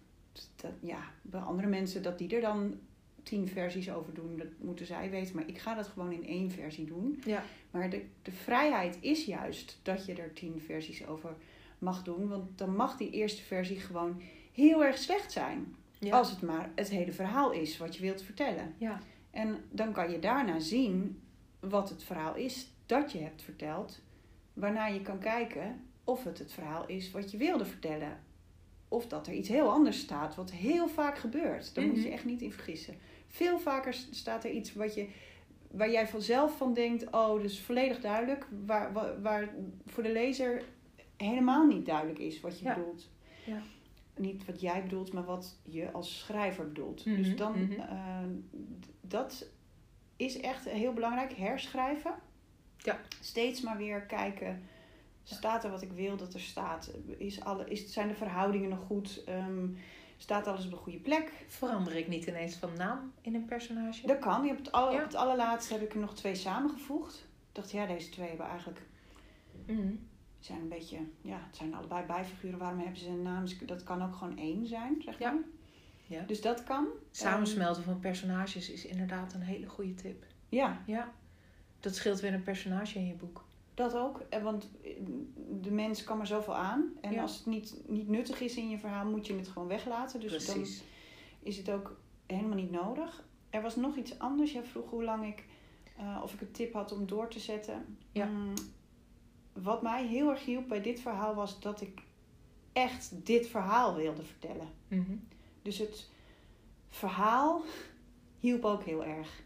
dat, 0.55 0.71
ja, 0.79 1.11
bij 1.21 1.39
andere 1.39 1.67
mensen 1.67 2.03
dat 2.03 2.17
die 2.17 2.35
er 2.35 2.41
dan 2.41 2.79
tien 3.29 3.47
versies 3.47 3.91
over 3.91 4.13
doen, 4.13 4.37
dat 4.37 4.47
moeten 4.57 4.85
zij 4.85 5.09
weten. 5.09 5.35
Maar 5.35 5.47
ik 5.47 5.57
ga 5.57 5.75
dat 5.75 5.87
gewoon 5.87 6.11
in 6.11 6.25
één 6.25 6.51
versie 6.51 6.85
doen. 6.85 7.21
Ja. 7.25 7.43
Maar 7.71 7.89
de, 7.89 8.05
de 8.21 8.31
vrijheid 8.31 8.97
is 9.01 9.25
juist 9.25 9.79
dat 9.83 10.05
je 10.05 10.13
er 10.13 10.33
tien 10.33 10.61
versies 10.61 11.07
over 11.07 11.35
mag 11.77 12.03
doen. 12.03 12.27
Want 12.27 12.57
dan 12.57 12.75
mag 12.75 12.97
die 12.97 13.09
eerste 13.11 13.41
versie 13.41 13.79
gewoon 13.79 14.21
heel 14.53 14.83
erg 14.83 14.97
slecht 14.97 15.31
zijn. 15.31 15.75
Ja. 15.99 16.17
Als 16.17 16.31
het 16.31 16.41
maar 16.41 16.71
het 16.75 16.89
hele 16.89 17.11
verhaal 17.11 17.51
is 17.51 17.77
wat 17.77 17.95
je 17.95 18.01
wilt 18.01 18.21
vertellen. 18.21 18.73
ja. 18.77 18.99
En 19.31 19.57
dan 19.71 19.91
kan 19.93 20.11
je 20.11 20.19
daarna 20.19 20.59
zien 20.59 21.21
wat 21.59 21.89
het 21.89 22.03
verhaal 22.03 22.35
is 22.35 22.71
dat 22.85 23.11
je 23.11 23.19
hebt 23.19 23.41
verteld. 23.41 23.99
Waarna 24.53 24.85
je 24.87 25.01
kan 25.01 25.19
kijken 25.19 25.81
of 26.03 26.23
het 26.23 26.39
het 26.39 26.51
verhaal 26.53 26.87
is 26.87 27.11
wat 27.11 27.31
je 27.31 27.37
wilde 27.37 27.65
vertellen. 27.65 28.19
Of 28.87 29.07
dat 29.07 29.27
er 29.27 29.33
iets 29.33 29.49
heel 29.49 29.71
anders 29.71 29.99
staat, 29.99 30.35
wat 30.35 30.51
heel 30.51 30.87
vaak 30.87 31.17
gebeurt. 31.17 31.75
Daar 31.75 31.85
moet 31.85 31.95
je 31.95 32.01
Mhm. 32.01 32.11
echt 32.11 32.25
niet 32.25 32.41
in 32.41 32.51
vergissen. 32.51 32.95
Veel 33.29 33.59
vaker 33.59 33.93
staat 33.93 34.43
er 34.43 34.51
iets 34.51 34.73
wat 34.73 34.93
je, 34.93 35.07
waar 35.71 35.91
jij 35.91 36.07
vanzelf 36.07 36.57
van 36.57 36.73
denkt: 36.73 37.05
oh, 37.05 37.35
dat 37.35 37.43
is 37.43 37.59
volledig 37.61 37.99
duidelijk. 37.99 38.47
Waar, 38.65 38.93
waar, 38.93 39.21
waar 39.21 39.49
voor 39.85 40.03
de 40.03 40.11
lezer 40.11 40.63
helemaal 41.17 41.65
niet 41.65 41.85
duidelijk 41.85 42.19
is 42.19 42.39
wat 42.39 42.59
je 42.59 42.65
Ja. 42.65 42.73
bedoelt. 42.75 43.09
Ja. 43.45 43.61
Niet 44.15 44.45
wat 44.45 44.61
jij 44.61 44.83
bedoelt, 44.83 45.13
maar 45.13 45.25
wat 45.25 45.57
je 45.63 45.91
als 45.91 46.19
schrijver 46.19 46.67
bedoelt. 46.67 47.05
Mhm, 47.05 47.15
Dus 47.15 47.35
dan, 47.35 47.63
mhm. 47.63 47.79
eh, 47.79 48.19
dat 49.01 49.45
is 50.15 50.39
echt 50.39 50.69
heel 50.69 50.93
belangrijk. 50.93 51.33
Herschrijven. 51.33 52.13
Ja. 52.77 52.99
Steeds 53.21 53.61
maar 53.61 53.77
weer 53.77 54.01
kijken. 54.01 54.63
Staat 55.23 55.63
er 55.63 55.69
wat 55.71 55.81
ik 55.81 55.91
wil 55.91 56.17
dat 56.17 56.33
er 56.33 56.39
staat? 56.39 56.91
Is 57.17 57.41
alle, 57.43 57.69
is, 57.69 57.93
zijn 57.93 58.07
de 58.07 58.13
verhoudingen 58.15 58.69
nog 58.69 58.79
goed? 58.79 59.23
Ehm, 59.25 59.67
staat 60.21 60.47
alles 60.47 60.65
op 60.65 60.69
de 60.71 60.75
goede 60.77 60.97
plek? 60.99 61.31
Verander 61.47 61.95
ik 61.95 62.07
niet 62.07 62.25
ineens 62.25 62.55
van 62.55 62.69
naam 62.77 63.13
in 63.21 63.35
een 63.35 63.45
personage? 63.45 64.07
Dat 64.07 64.19
kan. 64.19 64.41
Je 64.41 64.47
hebt 64.47 64.65
het 64.65 64.71
al, 64.71 64.91
Ja. 64.91 64.97
Op 64.97 65.03
het 65.03 65.15
allerlaatste 65.15 65.73
heb 65.73 65.81
ik 65.83 65.93
er 65.93 65.99
nog 65.99 66.15
twee 66.15 66.35
samengevoegd. 66.35 67.15
Ik 67.49 67.55
dacht, 67.55 67.71
ja, 67.71 67.85
deze 67.85 68.09
twee 68.09 68.27
hebben 68.27 68.45
eigenlijk 68.45 68.81
Mhm. 69.67 69.93
zijn 70.39 70.59
een 70.61 70.67
beetje, 70.67 70.97
ja, 71.21 71.37
het 71.47 71.55
zijn 71.55 71.73
allebei 71.73 72.05
bijfiguren. 72.05 72.59
Waarom 72.59 72.79
hebben 72.79 72.97
ze 72.99 73.07
een 73.07 73.21
naam? 73.21 73.45
Dat 73.65 73.83
kan 73.83 74.03
ook 74.03 74.15
gewoon 74.15 74.37
één 74.37 74.67
zijn, 74.67 75.01
zeg 75.01 75.19
Ja. 75.19 75.31
maar. 75.31 75.43
Ja. 76.07 76.21
Dus 76.21 76.41
dat 76.41 76.63
kan. 76.63 76.87
Samensmelten 77.11 77.83
van 77.83 77.99
personages 77.99 78.69
is 78.69 78.85
inderdaad 78.85 79.33
een 79.33 79.41
hele 79.41 79.67
goede 79.67 79.93
tip. 79.93 80.25
Ja, 80.49 80.81
Ja. 80.85 81.11
Dat 81.79 81.95
scheelt 81.95 82.19
weer 82.19 82.33
een 82.33 82.43
personage 82.43 82.97
in 82.99 83.07
je 83.07 83.13
boek. 83.13 83.45
Dat 83.79 83.95
ook. 83.95 84.19
En 84.29 84.43
Want 84.43 84.69
eh, 84.83 84.91
de 85.61 85.71
mens 85.71 86.03
kan 86.03 86.17
maar 86.17 86.27
zoveel 86.27 86.55
aan. 86.55 86.93
En 87.01 87.11
Ja. 87.11 87.21
als 87.21 87.35
het 87.37 87.45
niet, 87.45 87.81
niet 87.87 88.07
nuttig 88.07 88.39
is 88.41 88.55
in 88.57 88.69
je 88.69 88.77
verhaal, 88.77 89.05
moet 89.09 89.27
je 89.27 89.35
het 89.35 89.47
gewoon 89.47 89.67
weglaten. 89.67 90.19
Dus 90.19 90.45
dan 90.45 90.55
Precies. 90.55 90.83
is 91.39 91.57
het 91.57 91.71
ook 91.71 91.99
helemaal 92.27 92.55
niet 92.57 92.71
nodig. 92.71 93.27
Er 93.49 93.61
was 93.61 93.75
nog 93.75 93.95
iets 93.95 94.19
anders. 94.19 94.51
Jij 94.51 94.63
vroeg 94.63 94.89
hoe 94.89 95.03
lang 95.03 95.25
ik, 95.25 95.45
eh, 95.97 96.19
of 96.23 96.33
ik 96.33 96.41
een 96.41 96.51
tip 96.51 96.73
had 96.73 96.91
om 96.91 97.05
door 97.07 97.27
te 97.29 97.39
zetten. 97.39 97.97
Ja. 98.11 98.25
Mm, 98.25 98.53
wat 99.53 99.81
mij 99.81 100.07
heel 100.07 100.29
erg 100.29 100.45
hielp 100.45 100.67
bij 100.67 100.81
dit 100.81 100.99
verhaal 100.99 101.35
was 101.35 101.59
dat 101.59 101.81
ik 101.81 102.01
echt 102.73 103.25
dit 103.25 103.47
verhaal 103.47 103.95
wilde 103.95 104.23
vertellen. 104.23 104.67
Mhm. 104.87 105.15
Dus 105.61 105.77
het 105.77 106.09
verhaal 106.89 107.61
hielp 108.39 108.65
ook 108.65 108.83
heel 108.83 109.05
erg. 109.05 109.41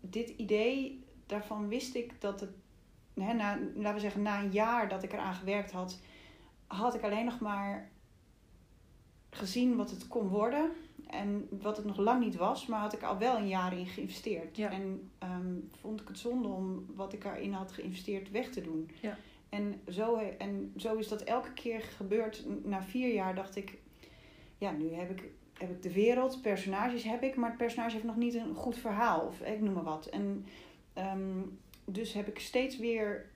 Dit 0.00 0.28
idee, 0.28 1.04
daarvan 1.26 1.68
wist 1.68 1.94
ik 1.94 2.20
dat 2.20 2.40
het, 2.40 2.50
hè, 3.14 3.32
na, 3.32 3.58
laten 3.74 3.94
we 3.94 4.00
zeggen, 4.00 4.22
na 4.22 4.42
een 4.42 4.52
jaar 4.52 4.88
dat 4.88 5.02
ik 5.02 5.12
eraan 5.12 5.34
gewerkt 5.34 5.70
had, 5.70 6.00
had 6.66 6.94
ik 6.94 7.02
alleen 7.02 7.24
nog 7.24 7.40
maar 7.40 7.90
gezien 9.30 9.76
wat 9.76 9.90
het 9.90 10.08
kon 10.08 10.28
worden. 10.28 10.70
En 11.06 11.48
wat 11.50 11.76
het 11.76 11.86
nog 11.86 11.96
lang 11.96 12.24
niet 12.24 12.36
was, 12.36 12.66
maar 12.66 12.80
had 12.80 12.92
ik 12.92 13.02
al 13.02 13.18
wel 13.18 13.36
een 13.36 13.48
jaar 13.48 13.78
in 13.78 13.86
geïnvesteerd. 13.86 14.56
Ja. 14.56 14.70
En 14.70 15.10
ehm, 15.18 15.54
vond 15.80 16.00
ik 16.00 16.08
het 16.08 16.18
zonde 16.18 16.48
om 16.48 16.86
wat 16.94 17.12
ik 17.12 17.24
erin 17.24 17.52
had 17.52 17.72
geïnvesteerd 17.72 18.30
weg 18.30 18.50
te 18.50 18.60
doen. 18.60 18.90
Ja. 19.00 19.16
En, 19.48 19.80
zo, 19.88 20.16
en 20.38 20.72
zo 20.76 20.94
is 20.94 21.08
dat 21.08 21.22
elke 21.22 21.52
keer 21.52 21.80
gebeurd. 21.80 22.44
Na 22.64 22.82
vier 22.82 23.14
jaar 23.14 23.34
dacht 23.34 23.56
ik, 23.56 23.78
ja, 24.58 24.70
nu 24.70 24.92
heb 24.92 25.10
ik, 25.10 25.30
heb 25.58 25.70
ik 25.70 25.82
de 25.82 25.92
wereld, 25.92 26.42
personages 26.42 27.02
heb 27.02 27.22
ik, 27.22 27.36
maar 27.36 27.48
het 27.48 27.58
personage 27.58 27.92
heeft 27.92 28.04
nog 28.04 28.16
niet 28.16 28.34
een 28.34 28.54
goed 28.54 28.76
verhaal. 28.76 29.20
Of 29.20 29.40
ik 29.40 29.60
noem 29.60 29.74
maar 29.74 29.82
wat. 29.82 30.06
En 30.06 30.46
ehm, 30.92 31.40
dus 31.92 32.12
heb 32.12 32.28
ik 32.28 32.38
steeds 32.38 32.78
weer 32.78 33.30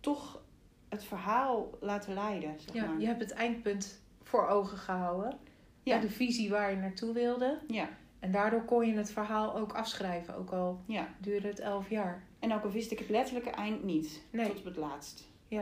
toch 0.00 0.42
het 0.88 1.04
verhaal 1.04 1.70
laten 1.80 2.14
leiden. 2.14 2.54
Zeg 2.60 2.74
Ja, 2.74 2.84
maar. 2.86 3.00
je 3.00 3.06
hebt 3.06 3.20
het 3.20 3.30
eindpunt 3.32 4.02
voor 4.22 4.46
ogen 4.48 4.78
gehouden. 4.78 5.38
Ja. 5.82 5.94
Ja. 5.94 6.00
De 6.00 6.10
visie 6.10 6.50
waar 6.50 6.70
je 6.70 6.76
naartoe 6.76 7.12
wilde. 7.12 7.58
ja, 7.68 7.88
En 8.18 8.32
daardoor 8.32 8.64
kon 8.64 8.86
je 8.86 8.94
het 8.94 9.10
verhaal 9.12 9.56
ook 9.56 9.72
afschrijven. 9.72 10.36
Ook 10.36 10.50
al 10.50 10.80
ja. 10.86 11.08
duurde 11.18 11.48
het 11.48 11.58
elf 11.60 11.90
jaar. 11.90 12.22
En 12.38 12.54
ook 12.54 12.62
al 12.62 12.70
wist 12.70 12.90
ik 12.90 12.98
het 12.98 13.08
letterlijke 13.08 13.50
eind 13.50 13.82
niet. 13.84 14.22
Nee. 14.30 14.46
Tot 14.48 14.58
op 14.58 14.64
het 14.64 14.76
laatst. 14.76 15.28
Is 15.48 15.58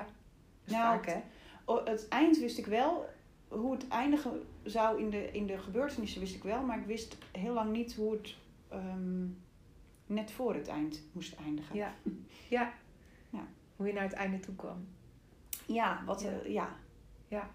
Nou, 0.72 0.96
vaak, 0.96 1.06
hè? 1.06 1.20
O, 1.64 1.84
het 1.84 2.08
eind 2.08 2.38
wist 2.38 2.58
ik 2.58 2.66
wel. 2.66 3.08
Hoe 3.48 3.72
het 3.72 3.88
eindigen 3.88 4.42
zou 4.64 5.00
in 5.00 5.10
de, 5.10 5.30
in 5.32 5.46
de 5.46 5.58
gebeurtenissen 5.58 6.20
wist 6.20 6.34
ik 6.34 6.42
wel. 6.42 6.62
Maar 6.62 6.78
ik 6.78 6.86
wist 6.86 7.16
heel 7.32 7.52
lang 7.54 7.72
niet 7.72 7.94
hoe 7.94 8.12
het 8.12 8.34
ehm, 8.68 9.26
net 10.10 10.30
voor 10.30 10.54
het 10.54 10.68
eind 10.68 11.02
moest 11.12 11.36
eindigen. 11.44 11.76
Ja. 11.76 11.92
Ja. 12.48 12.72
Ja. 13.30 13.46
Hoe 13.76 13.86
je 13.86 13.92
naar 13.92 14.02
het 14.02 14.12
einde 14.12 14.40
toe 14.40 14.54
kwam. 14.54 14.88
Ja, 15.66 16.02
wat, 16.06 16.20
Ja. 16.20 16.28
eh, 16.28 16.52
ja. 17.28 17.50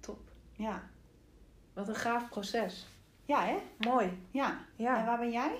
Top. 0.00 0.18
Ja. 0.52 0.82
Wat 1.72 1.88
een 1.88 1.94
gaaf 1.94 2.28
proces. 2.28 2.86
Ja, 3.24 3.44
hè? 3.44 3.56
Mooi. 3.88 4.18
Ja. 4.30 4.58
Ja. 4.76 4.98
En 4.98 5.06
waar 5.06 5.18
ben 5.18 5.30
jij? 5.30 5.58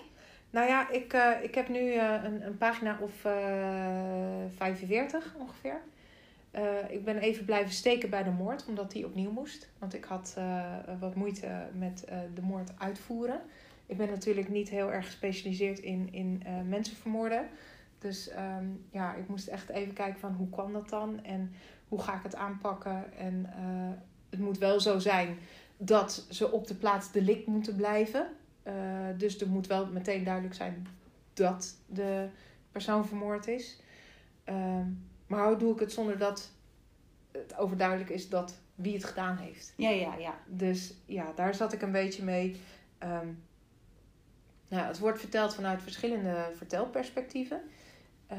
Nou 0.50 0.68
ja, 0.68 0.88
ik, 0.90 1.12
eh, 1.12 1.42
ik 1.42 1.54
heb 1.54 1.68
nu 1.68 1.92
eh, 1.92 2.24
een, 2.24 2.46
een 2.46 2.58
pagina 2.58 2.98
of 3.00 3.24
eh 3.24 4.44
45 4.56 5.34
ongeveer. 5.38 5.80
Eh, 6.50 6.90
ik 6.90 7.04
ben 7.04 7.18
even 7.18 7.44
blijven 7.44 7.72
steken 7.72 8.10
bij 8.10 8.22
de 8.22 8.30
moord, 8.30 8.66
omdat 8.66 8.90
die 8.90 9.06
opnieuw 9.06 9.30
moest. 9.30 9.70
Want 9.78 9.94
ik 9.94 10.04
had 10.04 10.36
wat 11.00 11.14
moeite 11.14 11.68
met 11.74 12.04
de 12.34 12.42
moord 12.42 12.70
uitvoeren. 12.78 13.40
Ik 13.86 13.96
ben 13.96 14.08
natuurlijk 14.08 14.48
niet 14.48 14.68
heel 14.68 14.92
erg 14.92 15.06
gespecialiseerd 15.06 15.78
in, 15.78 16.12
in 16.12 16.42
eh, 16.44 16.60
mensen 16.60 16.96
vermoorden. 16.96 17.48
Dus 17.98 18.28
ehm, 18.28 18.66
ja, 18.90 19.14
ik 19.14 19.28
moest 19.28 19.48
echt 19.48 19.68
even 19.68 19.94
kijken 19.94 20.20
van 20.20 20.32
hoe 20.32 20.50
kwam 20.50 20.72
dat 20.72 20.88
dan? 20.88 21.24
En 21.24 21.52
hoe 21.88 22.00
ga 22.00 22.16
ik 22.16 22.22
het 22.22 22.34
aanpakken? 22.34 23.16
En 23.16 23.46
eh, 23.46 24.00
het 24.30 24.40
moet 24.40 24.58
wel 24.58 24.80
zo 24.80 24.98
zijn 24.98 25.38
dat 25.76 26.26
ze 26.30 26.52
op 26.52 26.66
de 26.66 26.74
plaats 26.74 27.12
delict 27.12 27.46
moeten 27.46 27.76
blijven. 27.76 28.26
Eh, 28.62 28.74
dus 29.16 29.40
er 29.40 29.48
moet 29.48 29.66
wel 29.66 29.86
meteen 29.86 30.24
duidelijk 30.24 30.54
zijn 30.54 30.86
dat 31.32 31.76
de 31.86 32.28
persoon 32.72 33.06
vermoord 33.06 33.46
is. 33.46 33.80
Ehm, 34.44 34.86
maar 35.26 35.46
hoe 35.46 35.56
doe 35.56 35.72
ik 35.72 35.80
het 35.80 35.92
zonder 35.92 36.18
dat 36.18 36.52
het 37.32 37.56
overduidelijk 37.56 38.10
is 38.10 38.28
dat 38.28 38.58
wie 38.74 38.94
het 38.94 39.04
gedaan 39.04 39.36
heeft? 39.36 39.72
Ja, 39.76 39.90
ja, 39.90 40.14
ja. 40.14 40.38
Dus 40.46 40.94
ja, 41.06 41.32
daar 41.34 41.54
zat 41.54 41.72
ik 41.72 41.82
een 41.82 41.92
beetje 41.92 42.22
mee. 42.22 42.56
Ehm, 42.98 43.28
nou, 44.74 44.86
het 44.86 44.98
wordt 44.98 45.20
verteld 45.20 45.54
vanuit 45.54 45.82
verschillende 45.82 46.50
vertelperspectieven. 46.56 47.60
Uh, 48.32 48.38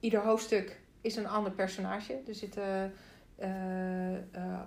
ieder 0.00 0.20
hoofdstuk 0.20 0.80
is 1.00 1.16
een 1.16 1.28
ander 1.28 1.52
personage. 1.52 2.20
Er 2.26 2.34
zitten, 2.34 2.92
uh, 3.40 4.12
uh, 4.12 4.18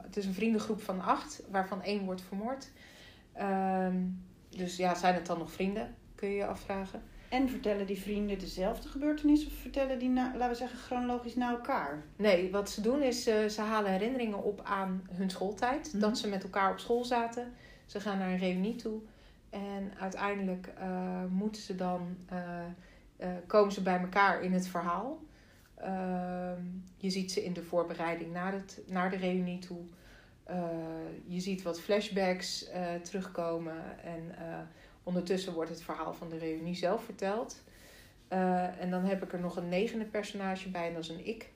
het 0.02 0.18
is 0.18 0.26
een 0.26 0.34
vriendengroep 0.34 0.82
van 0.82 1.02
acht, 1.02 1.44
waarvan 1.50 1.84
één 1.84 2.06
wordt 2.06 2.22
vermoord. 2.22 2.72
Ehm, 3.34 3.98
dus 4.50 4.76
ja, 4.76 4.96
zijn 4.96 5.14
het 5.14 5.26
dan 5.26 5.38
nog 5.38 5.52
vrienden? 5.52 5.96
Kun 6.16 6.30
je 6.30 6.36
je 6.36 6.46
afvragen. 6.46 7.02
En 7.30 7.50
vertellen 7.50 7.86
die 7.86 8.02
vrienden 8.02 8.40
dezelfde 8.40 8.88
gebeurtenis 8.88 9.46
of 9.46 9.54
vertellen 9.54 10.00
die, 10.00 10.10
na, 10.10 10.32
laten 10.34 10.50
we 10.50 10.56
zeggen, 10.56 10.80
chronologisch 10.80 11.36
naar 11.36 11.52
elkaar? 11.52 12.04
Nee, 12.16 12.52
wat 12.52 12.70
ze 12.70 12.82
doen 12.82 13.02
is 13.02 13.24
ze 13.24 13.62
halen 13.62 13.92
herinneringen 13.92 14.44
op 14.44 14.62
aan 14.64 15.08
hun 15.12 15.30
schooltijd. 15.30 15.86
Mm 15.86 15.92
-hmm. 15.92 16.00
Dat 16.00 16.18
ze 16.18 16.28
met 16.28 16.44
elkaar 16.44 16.72
op 16.72 16.80
school 16.80 17.04
zaten. 17.04 17.54
Ze 17.92 18.00
gaan 18.00 18.18
naar 18.18 18.30
een 18.30 18.38
reunie 18.38 18.76
toe. 18.76 19.02
En 19.50 19.92
uiteindelijk 20.00 20.70
uh, 20.80 21.24
moeten 21.30 21.62
ze 21.62 21.76
dan, 21.76 22.18
uh, 22.34 23.28
komen 23.48 23.72
ze 23.72 23.82
bij 23.82 24.00
elkaar 24.00 24.42
in 24.42 24.54
het 24.54 24.68
verhaal. 24.68 25.20
Ehm, 25.76 26.62
je 26.98 27.10
ziet 27.10 27.32
ze 27.32 27.44
in 27.44 27.54
de 27.54 27.64
voorbereiding 27.64 28.34
naar, 28.34 28.54
het, 28.54 28.82
naar 28.88 29.10
de 29.10 29.16
reunie 29.16 29.60
toe. 29.60 29.82
je 31.26 31.40
ziet 31.40 31.62
wat 31.62 31.82
flashbacks 31.82 32.70
terugkomen. 33.04 34.04
En 34.04 34.36
Ondertussen 35.04 35.54
wordt 35.54 35.70
het 35.70 35.82
verhaal 35.82 36.14
van 36.14 36.30
de 36.30 36.38
reunie 36.38 36.76
zelf 36.76 37.04
verteld. 37.04 37.64
En 38.80 38.90
dan 38.90 39.04
heb 39.04 39.24
ik 39.24 39.34
er 39.34 39.40
nog 39.40 39.56
een 39.56 39.70
negende 39.70 40.06
personage 40.06 40.70
bij 40.70 40.88
en 40.88 40.94
dat 40.94 41.04
is 41.04 41.10
een 41.10 41.28
ik. 41.28 41.52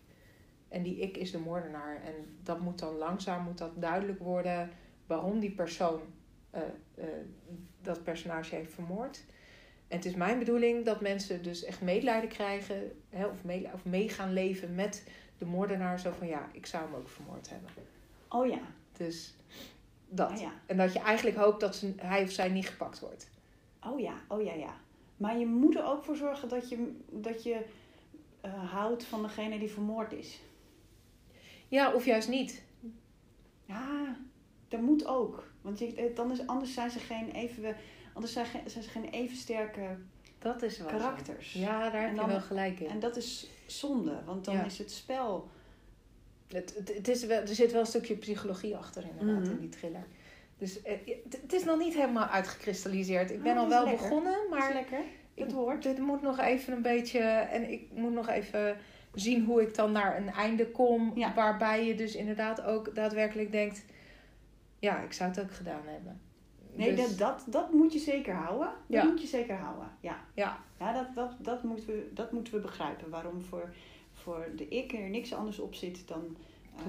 En 0.68 0.84
die 0.84 1.00
ik 1.00 1.18
is 1.18 1.32
de 1.32 1.40
moordenaar. 1.40 1.96
En 1.96 2.14
dat 2.44 2.60
moet 2.60 2.80
dan 2.80 2.98
langzaam 2.98 3.44
moet 3.44 3.58
dat 3.58 3.72
duidelijk 3.82 4.20
worden 4.20 4.70
waarom 5.08 5.40
die 5.40 5.52
persoon 5.52 6.02
uh, 6.56 6.62
uh, 6.98 7.06
dat 7.82 8.04
personage 8.04 8.56
heeft 8.56 8.74
vermoord. 8.74 9.24
En 9.88 9.98
het 9.98 10.06
is 10.06 10.16
mijn 10.16 10.40
bedoeling 10.40 10.86
dat 10.86 11.02
mensen 11.02 11.44
dus 11.44 11.64
echt 11.64 11.82
medelijden 11.82 12.30
krijgen 12.30 12.92
hè, 13.10 13.26
of, 13.26 13.44
mee, 13.44 13.70
of 13.74 13.86
mee 13.86 14.10
gaan 14.10 14.34
leven 14.34 14.76
met 14.76 15.08
de 15.38 15.46
moordenaar. 15.46 16.00
Zo 16.00 16.12
van 16.12 16.28
ja, 16.28 16.50
ik 16.52 16.66
zou 16.66 16.84
hem 16.84 16.96
ook 16.96 17.10
vermoord 17.10 17.50
hebben. 17.50 17.70
Oh 18.30 18.48
ja. 18.48 18.62
Dus 18.98 19.36
dat. 20.10 20.32
Ah, 20.32 20.40
ja. 20.40 20.52
En 20.66 20.78
dat 20.78 20.94
je 20.94 21.00
eigenlijk 21.00 21.38
hoopt 21.38 21.60
dat 21.60 21.76
ze, 21.76 21.94
hij 21.98 22.24
of 22.24 22.32
zij 22.32 22.50
niet 22.50 22.68
gepakt 22.68 23.00
wordt. 23.00 23.30
Oh 23.82 24.00
ja, 24.00 24.14
oh 24.28 24.44
ja, 24.44 24.54
ja. 24.54 24.78
Maar 25.18 25.38
je 25.38 25.46
moet 25.46 25.76
er 25.76 25.86
ook 25.86 26.04
voor 26.04 26.16
zorgen 26.16 26.50
dat 26.50 26.70
je, 26.70 27.00
dat 27.10 27.44
je 27.44 27.66
uh, 28.46 28.72
houdt 28.72 29.04
van 29.04 29.22
degene 29.22 29.60
die 29.60 29.72
vermoord 29.72 30.14
is. 30.14 30.42
Ja, 31.68 31.94
of 31.94 32.06
juist 32.06 32.30
niet. 32.30 32.64
Ja, 33.66 34.18
dat 34.68 34.82
moet 34.82 35.06
ook. 35.06 35.54
Want 35.66 35.80
je, 35.80 36.12
dan 36.16 36.32
is, 36.32 36.48
anders 36.48 36.74
zijn 36.74 36.90
ze 36.92 37.00
geen 37.00 37.32
even, 37.32 37.76
anders 38.14 38.34
zijn, 38.34 38.46
zijn 38.66 38.84
ze 38.84 38.90
geen 38.90 39.10
even 39.10 39.38
sterke 39.38 39.98
dat 40.40 40.62
is 40.62 40.78
wel 40.78 40.88
karakters. 40.88 41.52
Zo. 41.52 41.60
Ja, 41.60 41.90
daar 41.90 42.02
heb 42.02 42.16
dan, 42.16 42.26
je 42.26 42.32
wel 42.32 42.42
gelijk 42.42 42.80
in. 42.80 42.88
En 42.90 43.00
dat 43.00 43.16
is 43.18 43.48
zonde, 43.66 44.24
want 44.26 44.46
dan 44.46 44.56
Ja. 44.56 44.64
is 44.66 44.78
het 44.78 44.92
spel. 44.92 45.50
Het, 46.48 46.74
het, 46.78 46.94
het 46.96 47.08
is 47.08 47.26
wel, 47.26 47.42
er 47.42 47.48
zit 47.48 47.72
wel 47.72 47.82
een 47.82 47.88
stukje 47.88 48.16
psychologie 48.16 48.76
achter 48.76 49.04
inderdaad 49.10 49.44
Mhm. 49.44 49.52
in 49.52 49.60
die 49.60 49.70
thriller. 49.70 50.06
Dus 50.58 50.82
eh, 50.82 50.94
het, 51.06 51.42
het 51.42 51.54
is 51.54 51.64
nog 51.64 51.78
niet 51.80 51.94
helemaal 51.94 52.26
uitgekristalliseerd. 52.28 53.32
Ik 53.32 53.42
ben 53.44 53.52
Oh, 53.58 53.60
al 53.64 53.70
dat 53.70 53.72
is 53.78 53.84
wel 53.84 53.86
lekker. 53.92 54.08
begonnen, 54.10 54.50
Maar 54.50 54.74
lekker. 54.74 55.00
Het 55.36 55.52
woord. 55.52 55.84
dit 55.84 55.98
moet 56.00 56.22
nog 56.22 56.40
even 56.40 56.74
een 56.74 56.82
beetje... 56.82 57.20
En 57.20 57.72
ik 57.72 57.82
moet 57.94 58.14
nog 58.14 58.28
even 58.30 58.78
zien 59.14 59.46
hoe 59.46 59.62
ik 59.62 59.76
dan 59.76 59.92
naar 59.92 60.18
een 60.18 60.30
einde 60.30 60.68
kom. 60.72 61.12
Ja. 61.16 61.34
Waarbij 61.34 61.86
je 61.86 61.96
dus 61.96 62.16
inderdaad 62.16 62.62
ook 62.64 62.96
daadwerkelijk 62.96 63.52
denkt... 63.52 63.86
Ja, 64.86 65.00
ik 65.02 65.14
zou 65.14 65.30
het 65.30 65.40
ook 65.40 65.52
gedaan 65.54 65.82
hebben. 65.86 66.20
Nee, 66.74 66.96
Dus- 66.96 67.18
dat, 67.18 67.18
dat, 67.18 67.54
dat 67.54 67.72
moet 67.74 67.94
je 67.94 68.00
zeker 68.00 68.34
houden. 68.34 68.68
Dat 68.68 68.76
Ja. 68.88 69.04
moet 69.04 69.22
je 69.22 69.28
zeker 69.28 69.56
houden. 69.56 69.90
Ja, 70.00 70.20
Ja, 70.34 70.58
ja 70.80 70.94
dat, 70.94 71.16
dat, 71.16 71.32
dat, 71.40 71.64
moeten 71.64 71.86
we, 71.88 72.10
dat 72.14 72.32
moeten 72.32 72.54
we 72.54 72.60
begrijpen. 72.60 73.10
Waarom 73.10 73.42
voor, 73.42 73.74
voor 74.14 74.48
de 74.56 74.68
ik 74.68 74.94
er 74.94 75.10
niks 75.10 75.34
anders 75.34 75.60
op 75.60 75.76
zit 75.76 76.08
dan, 76.08 76.38
eh, 76.78 76.86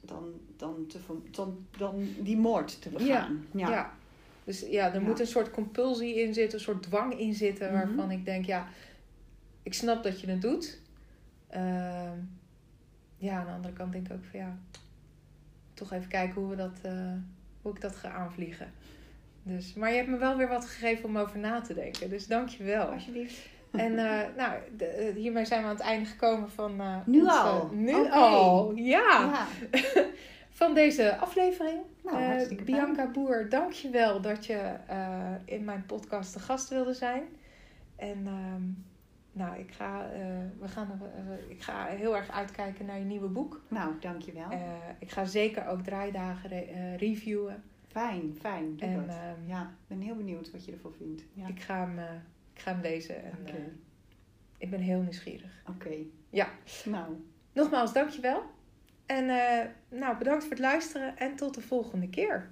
dan, 0.00 0.32
dan, 0.56 0.86
te, 0.86 0.98
dan, 1.30 1.66
dan 1.78 2.08
die 2.20 2.36
moord 2.36 2.82
te 2.82 2.90
Ja, 2.90 2.96
begaan. 2.96 3.46
ja. 3.54 3.92
Dus 4.44 4.60
ja, 4.60 4.86
er 4.94 5.00
Ja. 5.00 5.06
moet 5.06 5.20
een 5.20 5.26
soort 5.26 5.50
compulsie 5.50 6.14
in 6.22 6.34
zitten, 6.34 6.58
een 6.58 6.64
soort 6.64 6.82
dwang 6.82 7.18
in 7.18 7.34
zitten, 7.34 7.66
Mhm. 7.72 7.74
waarvan 7.86 8.10
ik 8.10 8.24
denk, 8.24 8.44
ja, 8.44 8.66
ik 9.62 9.74
snap 9.74 10.02
dat 10.02 10.20
je 10.20 10.26
het 10.30 10.42
doet. 10.42 10.80
Ehm, 11.48 12.18
ja, 13.16 13.38
aan 13.38 13.46
de 13.46 13.52
andere 13.52 13.72
kant 13.74 13.92
denk 13.92 14.06
ik 14.06 14.12
ook 14.12 14.24
van 14.30 14.40
ja, 14.40 14.58
toch 15.74 15.92
even 15.92 16.08
kijken 16.08 16.40
hoe, 16.40 16.50
we 16.50 16.56
dat, 16.56 16.78
eh, 16.82 17.12
hoe 17.66 17.74
ik 17.74 17.80
dat 17.80 17.96
ga 17.96 18.10
aanvliegen. 18.10 18.72
Dus, 19.42 19.74
maar 19.74 19.90
je 19.90 19.96
hebt 19.96 20.08
me 20.08 20.16
wel 20.16 20.36
weer 20.36 20.48
wat 20.48 20.64
gegeven 20.66 21.04
om 21.04 21.18
over 21.18 21.38
na 21.38 21.60
te 21.60 21.74
denken, 21.74 22.10
dus 22.10 22.26
dank 22.26 22.48
je 22.48 22.64
wel. 22.64 22.84
Alsjeblieft. 22.86 23.48
En 23.72 23.98
eh, 23.98 24.20
nou, 24.36 24.52
de- 24.76 24.84
eh, 24.86 25.14
hiermee 25.14 25.44
zijn 25.44 25.60
we 25.62 25.68
aan 25.68 25.74
het 25.74 25.84
einde 25.84 26.06
gekomen 26.08 26.50
van... 26.50 26.80
eh, 26.80 26.96
Nu 27.06 27.20
onze- 27.20 27.32
al? 27.38 27.70
Nu 27.72 28.10
al, 28.10 28.72
ja. 28.74 29.20
Ja, 29.20 29.46
Van 30.50 30.74
deze 30.74 31.16
aflevering. 31.16 31.78
nou, 32.04 32.16
fijn. 32.16 32.64
Bianca 32.64 33.06
Boer, 33.06 33.48
dank 33.48 33.72
je 33.72 33.90
wel 33.90 34.20
dat 34.20 34.46
je 34.46 34.72
in 35.44 35.64
mijn 35.64 35.84
podcast 35.86 36.32
de 36.34 36.38
gast 36.40 36.68
wilde 36.68 36.94
zijn. 36.94 37.22
En 37.96 38.22
ehm, 38.26 38.62
nou, 39.36 39.58
ik 39.58 39.72
ga, 39.72 40.10
eh, 40.12 40.20
we 40.60 40.68
gaan, 40.68 41.00
eh, 41.16 41.50
ik 41.50 41.62
ga 41.62 41.86
heel 41.86 42.16
erg 42.16 42.30
uitkijken 42.30 42.86
naar 42.86 42.98
je 42.98 43.04
nieuwe 43.04 43.28
boek. 43.28 43.62
Nou, 43.68 43.94
dankjewel. 44.00 44.50
Eh, 44.50 44.58
ik 44.98 45.10
ga 45.10 45.24
zeker 45.24 45.66
ook 45.66 45.80
draaidagen 45.82 46.48
re- 46.48 46.96
reviewen. 46.96 47.62
Fijn, 47.88 48.36
fijn. 48.40 48.76
Doe 48.76 48.88
En 48.88 48.96
dat. 49.06 49.16
ehm, 49.16 49.46
Ja, 49.48 49.62
ik 49.62 49.86
ben 49.86 50.00
heel 50.00 50.16
benieuwd 50.16 50.50
wat 50.50 50.64
je 50.64 50.72
ervan 50.72 50.92
vindt. 50.96 51.22
Ja. 51.32 51.46
ik, 51.46 51.60
ga 51.60 51.78
hem, 51.86 51.98
ik 52.54 52.60
ga 52.60 52.72
hem 52.72 52.80
lezen. 52.80 53.24
En, 53.24 53.32
Oké. 53.40 53.72
ik 54.58 54.70
ben 54.70 54.80
heel 54.80 55.00
nieuwsgierig. 55.00 55.62
Oké. 55.68 55.94
Ja. 56.30 56.48
Nou, 56.84 57.14
Nogmaals, 57.52 57.92
dankjewel. 57.92 58.42
En 59.06 59.26
nou, 59.88 60.16
bedankt 60.18 60.42
voor 60.42 60.50
het 60.52 60.60
luisteren 60.60 61.16
en 61.18 61.36
tot 61.36 61.54
de 61.54 61.60
volgende 61.60 62.08
keer. 62.08 62.50